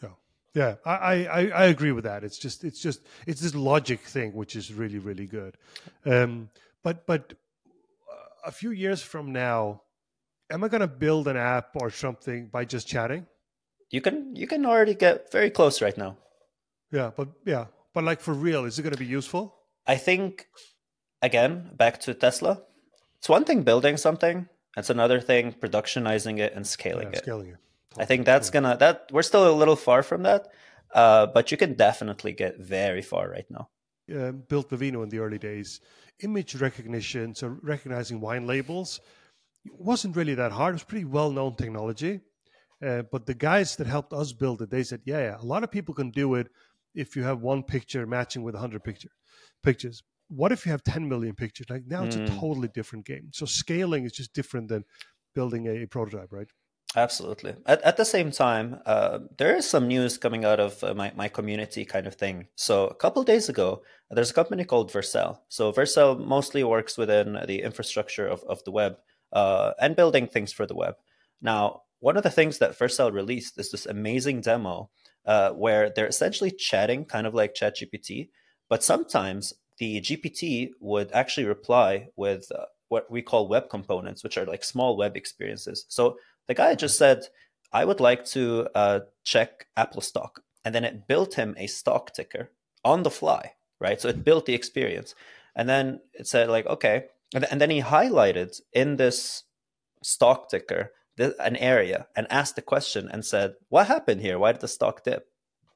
Yeah, 0.00 0.14
yeah, 0.54 0.74
I, 0.86 1.26
I 1.26 1.46
I 1.48 1.64
agree 1.64 1.92
with 1.92 2.04
that. 2.04 2.22
It's 2.22 2.38
just 2.38 2.62
it's 2.62 2.80
just 2.80 3.00
it's 3.26 3.40
this 3.40 3.56
logic 3.56 4.00
thing 4.00 4.32
which 4.34 4.54
is 4.54 4.72
really 4.72 5.00
really 5.00 5.26
good, 5.26 5.56
um, 6.06 6.48
but 6.84 7.06
but 7.06 7.34
a 8.44 8.52
few 8.52 8.70
years 8.70 9.02
from 9.02 9.32
now, 9.32 9.82
am 10.50 10.64
I 10.64 10.68
going 10.68 10.80
to 10.80 10.86
build 10.86 11.28
an 11.28 11.36
app 11.36 11.70
or 11.74 11.90
something 11.90 12.48
by 12.48 12.64
just 12.64 12.86
chatting? 12.86 13.26
You 13.90 14.00
can 14.00 14.34
you 14.34 14.46
can 14.46 14.66
already 14.66 14.94
get 14.94 15.30
very 15.30 15.50
close 15.50 15.80
right 15.80 15.96
now. 15.96 16.16
Yeah, 16.90 17.10
but 17.16 17.28
yeah, 17.44 17.66
but 17.92 18.04
like 18.04 18.20
for 18.20 18.34
real, 18.34 18.64
is 18.64 18.78
it 18.78 18.82
going 18.82 18.92
to 18.92 18.98
be 18.98 19.06
useful? 19.06 19.54
I 19.86 19.96
think 19.96 20.48
again, 21.22 21.70
back 21.76 22.00
to 22.00 22.14
Tesla. 22.14 22.62
It's 23.18 23.28
one 23.28 23.44
thing 23.44 23.62
building 23.62 23.96
something, 23.96 24.48
it's 24.76 24.90
another 24.90 25.20
thing 25.20 25.52
productionizing 25.52 26.38
it 26.38 26.54
and 26.54 26.66
scaling 26.66 27.08
yeah, 27.12 27.18
it. 27.18 27.22
Scaling 27.24 27.48
it. 27.48 27.58
Totally. 27.90 28.02
I 28.02 28.06
think 28.06 28.26
that's 28.26 28.50
gonna 28.50 28.76
that 28.80 29.08
we're 29.12 29.22
still 29.22 29.48
a 29.48 29.54
little 29.54 29.76
far 29.76 30.02
from 30.02 30.24
that, 30.24 30.48
uh, 30.92 31.26
but 31.26 31.50
you 31.50 31.56
can 31.56 31.74
definitely 31.74 32.32
get 32.32 32.58
very 32.58 33.02
far 33.02 33.30
right 33.30 33.46
now. 33.50 33.68
Uh, 34.12 34.32
built 34.32 34.68
Vivino 34.68 35.02
in 35.02 35.08
the 35.08 35.18
early 35.18 35.38
days, 35.38 35.80
image 36.20 36.56
recognition, 36.56 37.34
so 37.34 37.56
recognizing 37.62 38.20
wine 38.20 38.46
labels, 38.46 39.00
wasn't 39.64 40.14
really 40.14 40.34
that 40.34 40.52
hard. 40.52 40.72
It 40.72 40.74
was 40.74 40.84
pretty 40.84 41.06
well 41.06 41.30
known 41.30 41.54
technology. 41.54 42.20
Uh, 42.84 43.02
but 43.10 43.24
the 43.24 43.34
guys 43.34 43.76
that 43.76 43.86
helped 43.86 44.12
us 44.12 44.32
build 44.32 44.60
it, 44.60 44.70
they 44.70 44.82
said, 44.82 45.00
yeah, 45.04 45.18
yeah, 45.20 45.36
a 45.40 45.44
lot 45.44 45.64
of 45.64 45.70
people 45.70 45.94
can 45.94 46.10
do 46.10 46.34
it 46.34 46.48
if 46.94 47.16
you 47.16 47.22
have 47.22 47.40
one 47.40 47.62
picture 47.62 48.06
matching 48.06 48.42
with 48.42 48.54
100 48.54 48.84
picture, 48.84 49.08
pictures. 49.62 50.02
What 50.28 50.52
if 50.52 50.66
you 50.66 50.72
have 50.72 50.84
10 50.84 51.08
million 51.08 51.34
pictures? 51.34 51.66
Like 51.70 51.84
now 51.86 52.04
it's 52.04 52.16
mm. 52.16 52.26
a 52.26 52.40
totally 52.40 52.68
different 52.68 53.06
game. 53.06 53.30
So 53.32 53.46
scaling 53.46 54.04
is 54.04 54.12
just 54.12 54.34
different 54.34 54.68
than 54.68 54.84
building 55.34 55.66
a, 55.66 55.82
a 55.82 55.86
prototype, 55.86 56.30
right? 56.30 56.48
Absolutely. 56.96 57.56
At, 57.66 57.82
at 57.82 57.96
the 57.96 58.04
same 58.04 58.30
time, 58.30 58.80
uh, 58.86 59.18
there 59.36 59.56
is 59.56 59.68
some 59.68 59.88
news 59.88 60.16
coming 60.16 60.44
out 60.44 60.60
of 60.60 60.82
uh, 60.84 60.94
my, 60.94 61.12
my 61.16 61.28
community 61.28 61.84
kind 61.84 62.06
of 62.06 62.14
thing. 62.14 62.46
So 62.54 62.86
a 62.86 62.94
couple 62.94 63.24
days 63.24 63.48
ago, 63.48 63.82
there's 64.10 64.30
a 64.30 64.34
company 64.34 64.64
called 64.64 64.92
Vercel. 64.92 65.38
So 65.48 65.72
Vercel 65.72 66.24
mostly 66.24 66.62
works 66.62 66.96
within 66.96 67.38
the 67.46 67.62
infrastructure 67.62 68.26
of, 68.28 68.44
of 68.44 68.62
the 68.64 68.70
web 68.70 68.98
uh, 69.32 69.72
and 69.80 69.96
building 69.96 70.28
things 70.28 70.52
for 70.52 70.66
the 70.66 70.76
web. 70.76 70.94
Now, 71.42 71.82
one 71.98 72.16
of 72.16 72.22
the 72.22 72.30
things 72.30 72.58
that 72.58 72.78
Vercel 72.78 73.12
released 73.12 73.58
is 73.58 73.72
this 73.72 73.86
amazing 73.86 74.42
demo 74.42 74.90
uh, 75.26 75.50
where 75.50 75.90
they're 75.90 76.06
essentially 76.06 76.50
chatting, 76.50 77.06
kind 77.06 77.26
of 77.26 77.34
like 77.34 77.54
ChatGPT, 77.54 78.28
but 78.68 78.84
sometimes 78.84 79.52
the 79.78 80.00
GPT 80.00 80.70
would 80.80 81.10
actually 81.12 81.46
reply 81.46 82.08
with 82.14 82.52
uh, 82.52 82.66
what 82.88 83.10
we 83.10 83.22
call 83.22 83.48
web 83.48 83.68
components, 83.68 84.22
which 84.22 84.38
are 84.38 84.44
like 84.44 84.62
small 84.62 84.96
web 84.96 85.16
experiences. 85.16 85.86
So 85.88 86.16
the 86.46 86.54
guy 86.54 86.74
just 86.74 86.98
said, 86.98 87.24
I 87.72 87.84
would 87.84 88.00
like 88.00 88.24
to 88.26 88.68
uh, 88.74 89.00
check 89.24 89.66
Apple 89.76 90.00
stock. 90.00 90.42
And 90.64 90.74
then 90.74 90.84
it 90.84 91.06
built 91.06 91.34
him 91.34 91.54
a 91.58 91.66
stock 91.66 92.14
ticker 92.14 92.50
on 92.84 93.02
the 93.02 93.10
fly, 93.10 93.52
right? 93.80 94.00
So 94.00 94.08
it 94.08 94.24
built 94.24 94.46
the 94.46 94.54
experience. 94.54 95.14
And 95.54 95.68
then 95.68 96.00
it 96.12 96.26
said, 96.26 96.48
like, 96.48 96.66
okay. 96.66 97.06
And, 97.34 97.44
and 97.50 97.60
then 97.60 97.70
he 97.70 97.82
highlighted 97.82 98.60
in 98.72 98.96
this 98.96 99.44
stock 100.02 100.48
ticker 100.48 100.92
an 101.18 101.56
area 101.56 102.06
and 102.16 102.26
asked 102.30 102.56
the 102.56 102.62
question 102.62 103.08
and 103.10 103.24
said, 103.24 103.54
What 103.68 103.86
happened 103.86 104.20
here? 104.20 104.38
Why 104.38 104.52
did 104.52 104.60
the 104.60 104.68
stock 104.68 105.04
dip? 105.04 105.28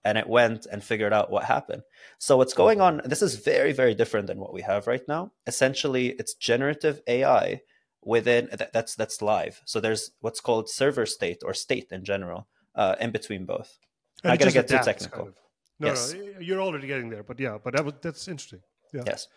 And 0.04 0.16
it 0.16 0.28
went 0.28 0.66
and 0.66 0.82
figured 0.82 1.12
out 1.12 1.30
what 1.30 1.44
happened. 1.44 1.82
So, 2.18 2.36
what's 2.36 2.54
going 2.54 2.80
on? 2.80 3.02
This 3.04 3.22
is 3.22 3.36
very, 3.36 3.72
very 3.72 3.94
different 3.94 4.26
than 4.26 4.38
what 4.38 4.52
we 4.52 4.62
have 4.62 4.86
right 4.86 5.06
now. 5.06 5.32
Essentially, 5.46 6.08
it's 6.18 6.34
generative 6.34 7.00
AI 7.06 7.60
within 8.08 8.48
that's 8.72 8.94
that's 8.94 9.20
live. 9.20 9.60
So 9.66 9.80
there's 9.80 10.12
what's 10.20 10.40
called 10.40 10.68
server 10.68 11.04
state 11.04 11.42
or 11.44 11.52
state 11.52 11.88
in 11.92 12.04
general 12.04 12.48
uh, 12.74 12.96
in 12.98 13.10
between 13.10 13.44
both. 13.44 13.78
And 14.24 14.32
I 14.32 14.36
gotta 14.36 14.50
get 14.50 14.66
too 14.66 14.78
technical. 14.78 15.24
Kind 15.24 15.28
of. 15.28 15.34
No, 15.80 15.86
yes. 15.88 16.14
no, 16.14 16.40
you're 16.40 16.60
already 16.60 16.88
getting 16.88 17.10
there, 17.10 17.22
but 17.22 17.38
yeah, 17.38 17.58
but 17.62 17.76
that, 17.76 18.02
that's 18.02 18.26
interesting. 18.26 18.62
Yeah. 18.92 19.02
Yes. 19.06 19.28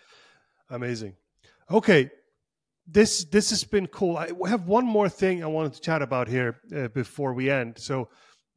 Amazing. 0.70 1.16
Okay, 1.70 2.10
this 2.88 3.26
this 3.26 3.50
has 3.50 3.64
been 3.66 3.88
cool. 3.88 4.18
I 4.18 4.30
have 4.48 4.68
one 4.68 4.86
more 4.86 5.10
thing 5.10 5.44
I 5.44 5.48
wanted 5.48 5.74
to 5.74 5.82
chat 5.82 6.02
about 6.02 6.30
here 6.30 6.62
uh, 6.76 6.88
before 6.88 7.34
we 7.34 7.50
end. 7.50 7.78
So 7.78 8.08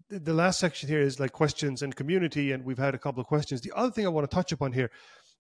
the, 0.09 0.21
the 0.21 0.33
last 0.33 0.61
section 0.61 0.89
here 0.89 1.01
is 1.01 1.19
like 1.19 1.33
questions 1.33 1.83
and 1.83 1.95
community, 1.95 2.53
and 2.53 2.65
we've 2.65 2.79
had 2.79 2.95
a 2.95 2.99
couple 2.99 3.21
of 3.21 3.27
questions. 3.27 3.61
The 3.61 3.73
other 3.75 3.91
thing 3.91 4.07
I 4.07 4.11
want 4.11 4.31
to 4.31 4.35
touch 4.35 4.53
upon 4.53 4.73
here 4.73 4.91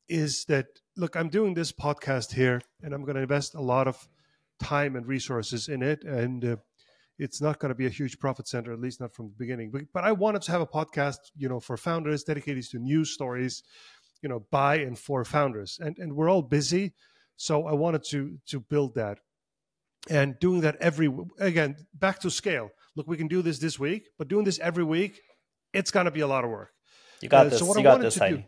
is 0.09 0.45
that 0.47 0.66
look, 0.97 1.16
I'm 1.16 1.29
doing 1.29 1.55
this 1.55 1.70
podcast 1.70 2.33
here, 2.33 2.61
and 2.83 2.93
I'm 2.93 3.05
going 3.05 3.16
to 3.16 3.22
invest 3.22 3.55
a 3.55 3.62
lot 3.62 3.87
of 3.87 4.09
time 4.64 4.96
and 4.96 5.06
resources 5.06 5.68
in 5.68 5.82
it, 5.82 6.02
and 6.04 6.44
uh, 6.44 6.56
it's 7.18 7.40
not 7.40 7.58
going 7.58 7.68
to 7.68 7.74
be 7.74 7.86
a 7.86 7.90
huge 7.90 8.18
profit 8.18 8.48
center, 8.48 8.72
at 8.72 8.80
least 8.80 9.00
not 9.00 9.14
from 9.14 9.26
the 9.26 9.34
beginning. 9.38 9.70
But, 9.70 9.82
but 9.92 10.04
I 10.04 10.12
wanted 10.12 10.42
to 10.42 10.52
have 10.52 10.62
a 10.62 10.66
podcast, 10.66 11.18
you 11.36 11.48
know, 11.48 11.60
for 11.60 11.76
founders 11.76 12.24
dedicated 12.24 12.64
to 12.70 12.78
news 12.78 13.12
stories, 13.12 13.62
you 14.22 14.28
know, 14.28 14.46
by 14.50 14.76
and 14.76 14.98
for 14.98 15.24
founders, 15.24 15.78
and 15.80 15.96
and 15.98 16.14
we're 16.14 16.30
all 16.30 16.42
busy, 16.42 16.94
so 17.36 17.66
I 17.66 17.74
wanted 17.74 18.04
to 18.10 18.38
to 18.48 18.60
build 18.60 18.94
that, 18.94 19.18
and 20.08 20.34
doing 20.40 20.62
that 20.62 20.76
every 20.80 21.08
again 21.38 21.76
back 21.92 22.20
to 22.20 22.30
scale. 22.30 22.70
Look, 22.96 23.06
we 23.06 23.16
can 23.16 23.28
do 23.28 23.42
this 23.42 23.58
this 23.58 23.78
week, 23.78 24.08
but 24.18 24.28
doing 24.28 24.44
this 24.44 24.58
every 24.60 24.84
week, 24.84 25.20
it's 25.72 25.90
going 25.90 26.06
to 26.06 26.12
be 26.12 26.20
a 26.20 26.26
lot 26.26 26.44
of 26.44 26.50
work. 26.50 26.70
You 27.20 27.28
got 27.28 27.46
uh, 27.46 27.50
this. 27.50 27.58
So 27.58 27.66
what 27.66 27.76
you 27.76 27.80
I 27.80 27.92
got 27.92 28.00
this, 28.00 28.14
do, 28.14 28.42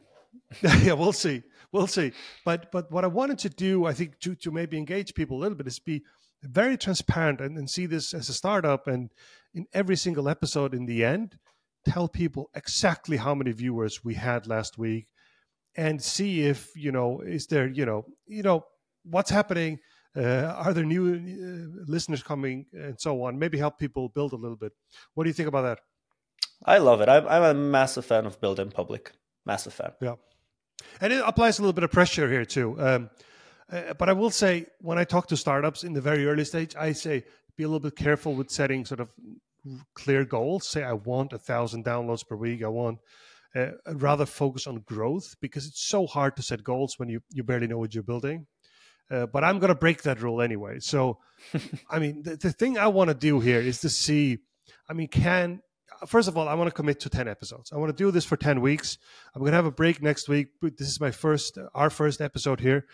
yeah, 0.82 0.94
we'll 0.94 1.12
see 1.12 1.42
we'll 1.72 1.86
see. 1.86 2.12
But 2.44 2.70
but 2.72 2.90
what 2.90 3.04
I 3.04 3.08
wanted 3.08 3.38
to 3.40 3.48
do, 3.48 3.86
I 3.86 3.92
think, 3.92 4.18
to 4.20 4.34
to 4.36 4.50
maybe 4.50 4.76
engage 4.76 5.14
people 5.14 5.38
a 5.38 5.40
little 5.40 5.56
bit 5.56 5.66
is 5.66 5.78
be 5.78 6.02
very 6.42 6.76
transparent 6.76 7.40
and, 7.40 7.56
and 7.58 7.68
see 7.68 7.86
this 7.86 8.14
as 8.14 8.28
a 8.28 8.34
startup 8.34 8.86
and 8.86 9.10
in 9.54 9.66
every 9.72 9.96
single 9.96 10.28
episode 10.28 10.74
in 10.74 10.86
the 10.86 11.04
end 11.04 11.38
tell 11.88 12.08
people 12.08 12.50
exactly 12.54 13.16
how 13.16 13.34
many 13.34 13.52
viewers 13.52 14.04
we 14.04 14.14
had 14.14 14.46
last 14.46 14.76
week 14.76 15.06
and 15.76 16.02
see 16.02 16.42
if 16.42 16.70
you 16.76 16.92
know 16.92 17.20
is 17.20 17.46
there 17.46 17.66
you 17.66 17.86
know 17.86 18.04
you 18.26 18.42
know 18.42 18.64
what's 19.04 19.30
happening 19.30 19.78
uh, 20.16 20.52
are 20.56 20.72
there 20.72 20.84
new 20.84 21.14
uh, 21.14 21.82
listeners 21.86 22.22
coming 22.22 22.64
and 22.72 22.98
so 22.98 23.22
on. 23.24 23.38
Maybe 23.38 23.58
help 23.58 23.78
people 23.78 24.08
build 24.08 24.32
a 24.32 24.36
little 24.36 24.56
bit. 24.56 24.72
What 25.12 25.24
do 25.24 25.28
you 25.28 25.34
think 25.34 25.48
about 25.48 25.62
that? 25.62 25.80
I 26.64 26.78
love 26.78 27.02
it. 27.02 27.08
I'm, 27.10 27.28
I'm 27.28 27.42
a 27.42 27.52
massive 27.52 28.06
fan 28.06 28.24
of 28.24 28.40
building 28.40 28.70
public. 28.70 29.12
Massive 29.44 29.74
fan. 29.74 29.92
Yeah 30.00 30.14
and 31.00 31.12
it 31.12 31.22
applies 31.24 31.58
a 31.58 31.62
little 31.62 31.72
bit 31.72 31.84
of 31.84 31.90
pressure 31.90 32.30
here 32.30 32.44
too. 32.44 32.80
Um, 32.80 33.10
uh, 33.70 33.94
but 33.94 34.08
I 34.08 34.12
will 34.12 34.30
say, 34.30 34.66
when 34.80 34.98
I 34.98 35.04
talk 35.04 35.28
to 35.28 35.36
startups 35.36 35.84
in 35.84 35.92
the 35.92 36.00
very 36.00 36.26
early 36.26 36.44
stage, 36.44 36.76
I 36.76 36.92
say 36.92 37.24
be 37.56 37.64
a 37.64 37.68
little 37.68 37.80
bit 37.80 37.96
careful 37.96 38.34
with 38.34 38.50
setting 38.50 38.84
sort 38.84 39.00
of 39.00 39.08
clear 39.94 40.24
goals. 40.24 40.68
Say, 40.68 40.82
I 40.82 40.92
want 40.92 41.32
a 41.32 41.38
thousand 41.38 41.84
downloads 41.84 42.26
per 42.26 42.36
week. 42.36 42.62
I 42.62 42.68
want 42.68 42.98
uh, 43.54 43.70
rather 43.94 44.26
focus 44.26 44.66
on 44.66 44.84
growth 44.86 45.34
because 45.40 45.66
it's 45.66 45.82
so 45.82 46.06
hard 46.06 46.36
to 46.36 46.42
set 46.42 46.62
goals 46.62 46.98
when 46.98 47.08
you, 47.08 47.20
you 47.32 47.42
barely 47.42 47.66
know 47.66 47.78
what 47.78 47.94
you're 47.94 48.02
building. 48.02 48.46
Uh, 49.10 49.26
but 49.26 49.44
I'm 49.44 49.58
going 49.58 49.68
to 49.68 49.74
break 49.74 50.02
that 50.02 50.20
rule 50.20 50.42
anyway. 50.42 50.80
So, 50.80 51.18
I 51.90 51.98
mean, 51.98 52.22
the, 52.22 52.36
the 52.36 52.52
thing 52.52 52.76
I 52.76 52.88
want 52.88 53.08
to 53.08 53.14
do 53.14 53.40
here 53.40 53.60
is 53.60 53.80
to 53.80 53.88
see, 53.88 54.38
I 54.88 54.92
mean, 54.92 55.08
can 55.08 55.62
first 56.06 56.28
of 56.28 56.36
all, 56.36 56.48
I 56.48 56.54
want 56.54 56.68
to 56.68 56.74
commit 56.74 57.00
to 57.00 57.10
10 57.10 57.28
episodes. 57.28 57.72
I 57.72 57.76
want 57.76 57.96
to 57.96 58.04
do 58.04 58.10
this 58.10 58.24
for 58.24 58.36
10 58.36 58.60
weeks. 58.60 58.98
I'm 59.34 59.40
going 59.40 59.52
to 59.52 59.56
have 59.56 59.66
a 59.66 59.70
break 59.70 60.02
next 60.02 60.28
week. 60.28 60.48
This 60.60 60.88
is 60.88 61.00
my 61.00 61.10
first, 61.10 61.58
our 61.74 61.90
first 61.90 62.20
episode 62.20 62.60
here, 62.60 62.86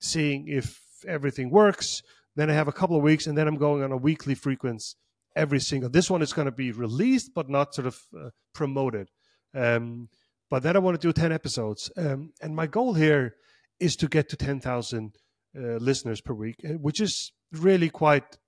seeing 0.00 0.48
if 0.48 0.80
everything 1.06 1.50
works. 1.50 2.02
Then 2.36 2.50
I 2.50 2.54
have 2.54 2.68
a 2.68 2.72
couple 2.72 2.96
of 2.96 3.02
weeks, 3.02 3.26
and 3.26 3.36
then 3.36 3.48
I'm 3.48 3.56
going 3.56 3.82
on 3.82 3.92
a 3.92 3.96
weekly 3.96 4.34
frequency 4.34 4.96
every 5.36 5.60
single. 5.60 5.90
This 5.90 6.10
one 6.10 6.22
is 6.22 6.32
going 6.32 6.46
to 6.46 6.52
be 6.52 6.72
released, 6.72 7.32
but 7.34 7.48
not 7.48 7.74
sort 7.74 7.86
of 7.86 8.00
uh, 8.18 8.30
promoted 8.54 9.08
Um, 9.54 10.08
but 10.48 10.62
then 10.62 10.76
I 10.76 10.78
want 10.78 11.00
to 11.00 11.06
do 11.06 11.12
10 11.12 11.32
episodes. 11.32 11.90
Um, 11.96 12.32
and 12.40 12.54
my 12.54 12.66
goal 12.66 12.94
here 12.94 13.34
is 13.80 13.96
to 13.96 14.08
get 14.08 14.28
to 14.28 14.36
10,000 14.36 15.16
uh, 15.56 15.60
listeners 15.76 16.20
per 16.20 16.34
week, 16.34 16.56
uh, 16.64 16.74
which 16.74 17.00
is 17.00 17.32
really 17.52 17.90
quite 17.90 18.38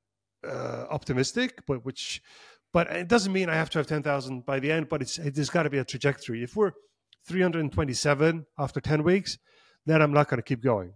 uh, 0.46 0.86
optimistic, 0.90 1.62
but 1.66 1.84
which, 1.84 2.22
but 2.72 2.90
it 2.90 3.08
doesn't 3.08 3.32
mean 3.32 3.48
I 3.48 3.54
have 3.54 3.70
to 3.70 3.78
have 3.78 3.86
10,000 3.86 4.44
by 4.44 4.60
the 4.60 4.70
end, 4.70 4.88
but 4.88 5.02
it's, 5.02 5.16
there's 5.16 5.50
got 5.50 5.62
to 5.64 5.70
be 5.70 5.78
a 5.78 5.84
trajectory. 5.84 6.42
If 6.42 6.56
we're 6.56 6.72
327 7.26 8.46
after 8.58 8.80
10 8.80 9.02
weeks, 9.02 9.38
then 9.86 10.02
I'm 10.02 10.12
not 10.12 10.28
going 10.28 10.38
to 10.38 10.42
keep 10.42 10.62
going. 10.62 10.92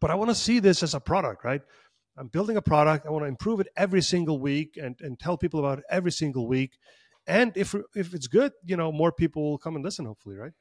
But 0.00 0.10
I 0.10 0.14
want 0.14 0.30
to 0.30 0.34
see 0.34 0.58
this 0.58 0.82
as 0.82 0.94
a 0.94 1.00
product, 1.00 1.44
right? 1.44 1.60
I'm 2.18 2.28
building 2.28 2.56
a 2.56 2.62
product. 2.62 3.06
I 3.06 3.10
want 3.10 3.24
to 3.24 3.28
improve 3.28 3.60
it 3.60 3.68
every 3.76 4.02
single 4.02 4.40
week 4.40 4.78
and, 4.80 4.96
and 5.00 5.18
tell 5.18 5.36
people 5.36 5.60
about 5.60 5.78
it 5.78 5.84
every 5.90 6.12
single 6.12 6.46
week. 6.46 6.72
And 7.26 7.52
if 7.56 7.74
if 7.94 8.14
it's 8.14 8.28
good, 8.28 8.52
you 8.64 8.76
know, 8.76 8.92
more 8.92 9.12
people 9.12 9.50
will 9.50 9.58
come 9.58 9.74
and 9.74 9.84
listen. 9.84 10.06
Hopefully, 10.06 10.36
right? 10.36 10.52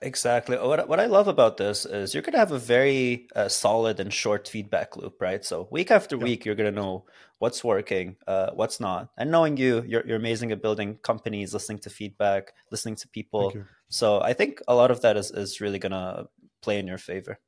Exactly. 0.00 0.56
What 0.56 0.88
what 0.88 1.00
I 1.00 1.06
love 1.06 1.28
about 1.28 1.58
this 1.58 1.84
is 1.84 2.14
you're 2.14 2.22
going 2.22 2.32
to 2.32 2.38
have 2.38 2.52
a 2.52 2.58
very 2.58 3.28
uh, 3.36 3.48
solid 3.48 4.00
and 4.00 4.12
short 4.12 4.48
feedback 4.48 4.96
loop, 4.96 5.20
right? 5.20 5.44
So 5.44 5.68
week 5.70 5.90
after 5.90 6.16
yeah. 6.16 6.24
week, 6.24 6.44
you're 6.44 6.54
going 6.54 6.72
to 6.72 6.80
know 6.80 7.04
what's 7.38 7.62
working, 7.62 8.16
uh, 8.26 8.50
what's 8.54 8.80
not, 8.80 9.10
and 9.18 9.30
knowing 9.30 9.56
you, 9.56 9.84
you're 9.86 10.06
you're 10.06 10.16
amazing 10.16 10.50
at 10.50 10.62
building 10.62 10.96
companies, 11.02 11.52
listening 11.52 11.78
to 11.80 11.90
feedback, 11.90 12.52
listening 12.70 12.96
to 12.96 13.08
people. 13.08 13.52
So 13.90 14.20
I 14.20 14.32
think 14.32 14.62
a 14.66 14.74
lot 14.74 14.90
of 14.90 15.02
that 15.02 15.16
is 15.16 15.30
is 15.30 15.60
really 15.60 15.78
going 15.78 15.92
to 15.92 16.28
play 16.62 16.78
in 16.78 16.86
your 16.86 16.98
favor. 16.98 17.38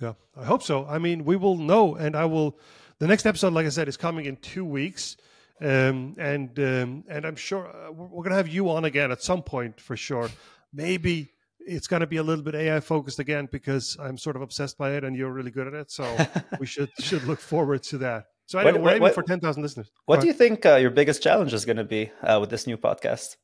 Yeah, 0.00 0.14
I 0.36 0.44
hope 0.44 0.62
so. 0.62 0.86
I 0.86 0.98
mean, 0.98 1.24
we 1.24 1.36
will 1.36 1.56
know, 1.56 1.96
and 1.96 2.14
I 2.14 2.26
will. 2.26 2.58
The 3.00 3.08
next 3.08 3.26
episode, 3.26 3.52
like 3.52 3.66
I 3.66 3.70
said, 3.70 3.88
is 3.88 3.96
coming 3.96 4.26
in 4.26 4.36
two 4.36 4.64
weeks, 4.64 5.16
um, 5.60 6.14
and 6.18 6.56
um, 6.58 7.04
and 7.08 7.24
I'm 7.24 7.36
sure 7.36 7.66
uh, 7.66 7.90
we're 7.90 8.22
going 8.22 8.30
to 8.30 8.36
have 8.36 8.48
you 8.48 8.70
on 8.70 8.84
again 8.84 9.10
at 9.10 9.22
some 9.22 9.42
point 9.42 9.80
for 9.80 9.96
sure. 9.96 10.30
Maybe 10.72 11.33
it's 11.66 11.86
going 11.86 12.00
to 12.00 12.06
be 12.06 12.18
a 12.18 12.22
little 12.22 12.44
bit 12.44 12.54
AI 12.54 12.80
focused 12.80 13.18
again 13.18 13.48
because 13.50 13.96
I'm 14.00 14.18
sort 14.18 14.36
of 14.36 14.42
obsessed 14.42 14.78
by 14.78 14.92
it, 14.92 15.04
and 15.04 15.16
you're 15.16 15.32
really 15.32 15.50
good 15.50 15.66
at 15.66 15.74
it. 15.74 15.90
So 15.90 16.04
we 16.60 16.66
should 16.66 16.90
should 17.00 17.24
look 17.24 17.40
forward 17.40 17.82
to 17.84 17.98
that. 17.98 18.26
So 18.46 18.58
anyway, 18.58 18.72
what, 18.72 18.82
we're 18.82 18.90
aiming 18.90 19.02
what, 19.02 19.14
for 19.14 19.22
ten 19.22 19.40
thousand 19.40 19.62
listeners. 19.62 19.90
What 20.06 20.20
do 20.20 20.26
you 20.26 20.32
think 20.32 20.66
uh, 20.66 20.76
your 20.76 20.90
biggest 20.90 21.22
challenge 21.22 21.52
is 21.52 21.64
going 21.64 21.78
to 21.78 21.84
be 21.84 22.10
uh, 22.22 22.38
with 22.40 22.50
this 22.50 22.66
new 22.66 22.76
podcast? 22.76 23.36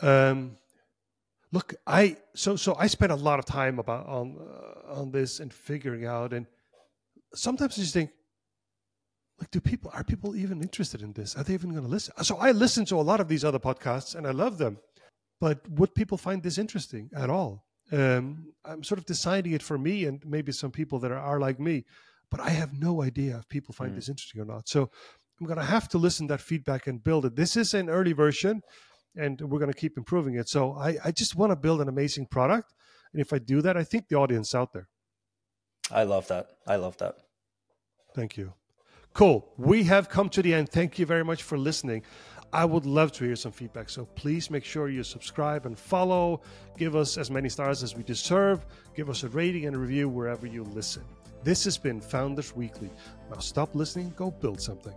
Um, 0.00 0.56
look 1.52 1.74
i 1.86 2.16
so 2.34 2.56
so 2.56 2.76
i 2.78 2.86
spent 2.86 3.12
a 3.12 3.16
lot 3.16 3.38
of 3.38 3.44
time 3.44 3.78
about 3.78 4.06
on 4.06 4.36
uh, 4.38 5.00
on 5.00 5.10
this 5.10 5.40
and 5.40 5.52
figuring 5.52 6.04
out 6.04 6.32
and 6.32 6.46
sometimes 7.34 7.78
i 7.78 7.82
just 7.82 7.94
think 7.94 8.10
like 9.40 9.50
do 9.50 9.60
people 9.60 9.90
are 9.94 10.04
people 10.04 10.36
even 10.36 10.60
interested 10.60 11.00
in 11.00 11.12
this 11.12 11.36
are 11.36 11.44
they 11.44 11.54
even 11.54 11.70
going 11.70 11.82
to 11.82 11.88
listen 11.88 12.12
so 12.22 12.36
i 12.36 12.50
listen 12.50 12.84
to 12.84 12.96
a 12.96 13.02
lot 13.02 13.20
of 13.20 13.28
these 13.28 13.44
other 13.44 13.58
podcasts 13.58 14.14
and 14.14 14.26
i 14.26 14.30
love 14.30 14.58
them 14.58 14.78
but 15.40 15.68
would 15.68 15.94
people 15.94 16.18
find 16.18 16.42
this 16.42 16.58
interesting 16.58 17.10
at 17.16 17.30
all 17.30 17.64
um, 17.92 18.52
i'm 18.64 18.82
sort 18.82 18.98
of 18.98 19.06
deciding 19.06 19.52
it 19.52 19.62
for 19.62 19.78
me 19.78 20.04
and 20.04 20.22
maybe 20.26 20.52
some 20.52 20.70
people 20.70 20.98
that 20.98 21.10
are, 21.10 21.18
are 21.18 21.40
like 21.40 21.58
me 21.58 21.84
but 22.30 22.40
i 22.40 22.50
have 22.50 22.72
no 22.78 23.02
idea 23.02 23.38
if 23.38 23.48
people 23.48 23.74
find 23.74 23.92
mm. 23.92 23.96
this 23.96 24.08
interesting 24.08 24.40
or 24.40 24.44
not 24.44 24.68
so 24.68 24.90
i'm 25.40 25.46
going 25.46 25.58
to 25.58 25.64
have 25.64 25.88
to 25.88 25.98
listen 25.98 26.26
to 26.28 26.34
that 26.34 26.40
feedback 26.40 26.86
and 26.86 27.04
build 27.04 27.24
it 27.24 27.36
this 27.36 27.56
is 27.56 27.74
an 27.74 27.88
early 27.88 28.12
version 28.12 28.62
and 29.18 29.40
we're 29.40 29.58
going 29.58 29.72
to 29.72 29.78
keep 29.78 29.96
improving 29.98 30.36
it. 30.36 30.48
So 30.48 30.72
I, 30.72 30.96
I 31.04 31.10
just 31.10 31.36
want 31.36 31.50
to 31.52 31.56
build 31.56 31.80
an 31.80 31.88
amazing 31.88 32.26
product. 32.26 32.72
And 33.12 33.20
if 33.20 33.32
I 33.32 33.38
do 33.38 33.60
that, 33.62 33.76
I 33.76 33.84
think 33.84 34.08
the 34.08 34.16
audience 34.16 34.54
out 34.54 34.72
there. 34.72 34.88
I 35.90 36.04
love 36.04 36.28
that. 36.28 36.46
I 36.66 36.76
love 36.76 36.96
that. 36.98 37.16
Thank 38.14 38.36
you. 38.36 38.54
Cool. 39.14 39.52
We 39.56 39.84
have 39.84 40.08
come 40.08 40.28
to 40.30 40.42
the 40.42 40.54
end. 40.54 40.68
Thank 40.68 40.98
you 40.98 41.06
very 41.06 41.24
much 41.24 41.42
for 41.42 41.58
listening. 41.58 42.04
I 42.52 42.64
would 42.64 42.86
love 42.86 43.12
to 43.12 43.24
hear 43.24 43.36
some 43.36 43.52
feedback. 43.52 43.90
So 43.90 44.06
please 44.14 44.50
make 44.50 44.64
sure 44.64 44.88
you 44.88 45.02
subscribe 45.02 45.66
and 45.66 45.78
follow. 45.78 46.40
Give 46.78 46.96
us 46.96 47.18
as 47.18 47.30
many 47.30 47.48
stars 47.48 47.82
as 47.82 47.94
we 47.94 48.02
deserve. 48.02 48.64
Give 48.94 49.10
us 49.10 49.22
a 49.22 49.28
rating 49.28 49.66
and 49.66 49.76
a 49.76 49.78
review 49.78 50.08
wherever 50.08 50.46
you 50.46 50.64
listen. 50.64 51.04
This 51.44 51.64
has 51.64 51.76
been 51.78 52.00
Founders 52.00 52.56
Weekly. 52.56 52.90
Now 53.30 53.38
stop 53.38 53.74
listening, 53.74 54.12
go 54.16 54.30
build 54.30 54.60
something. 54.60 54.94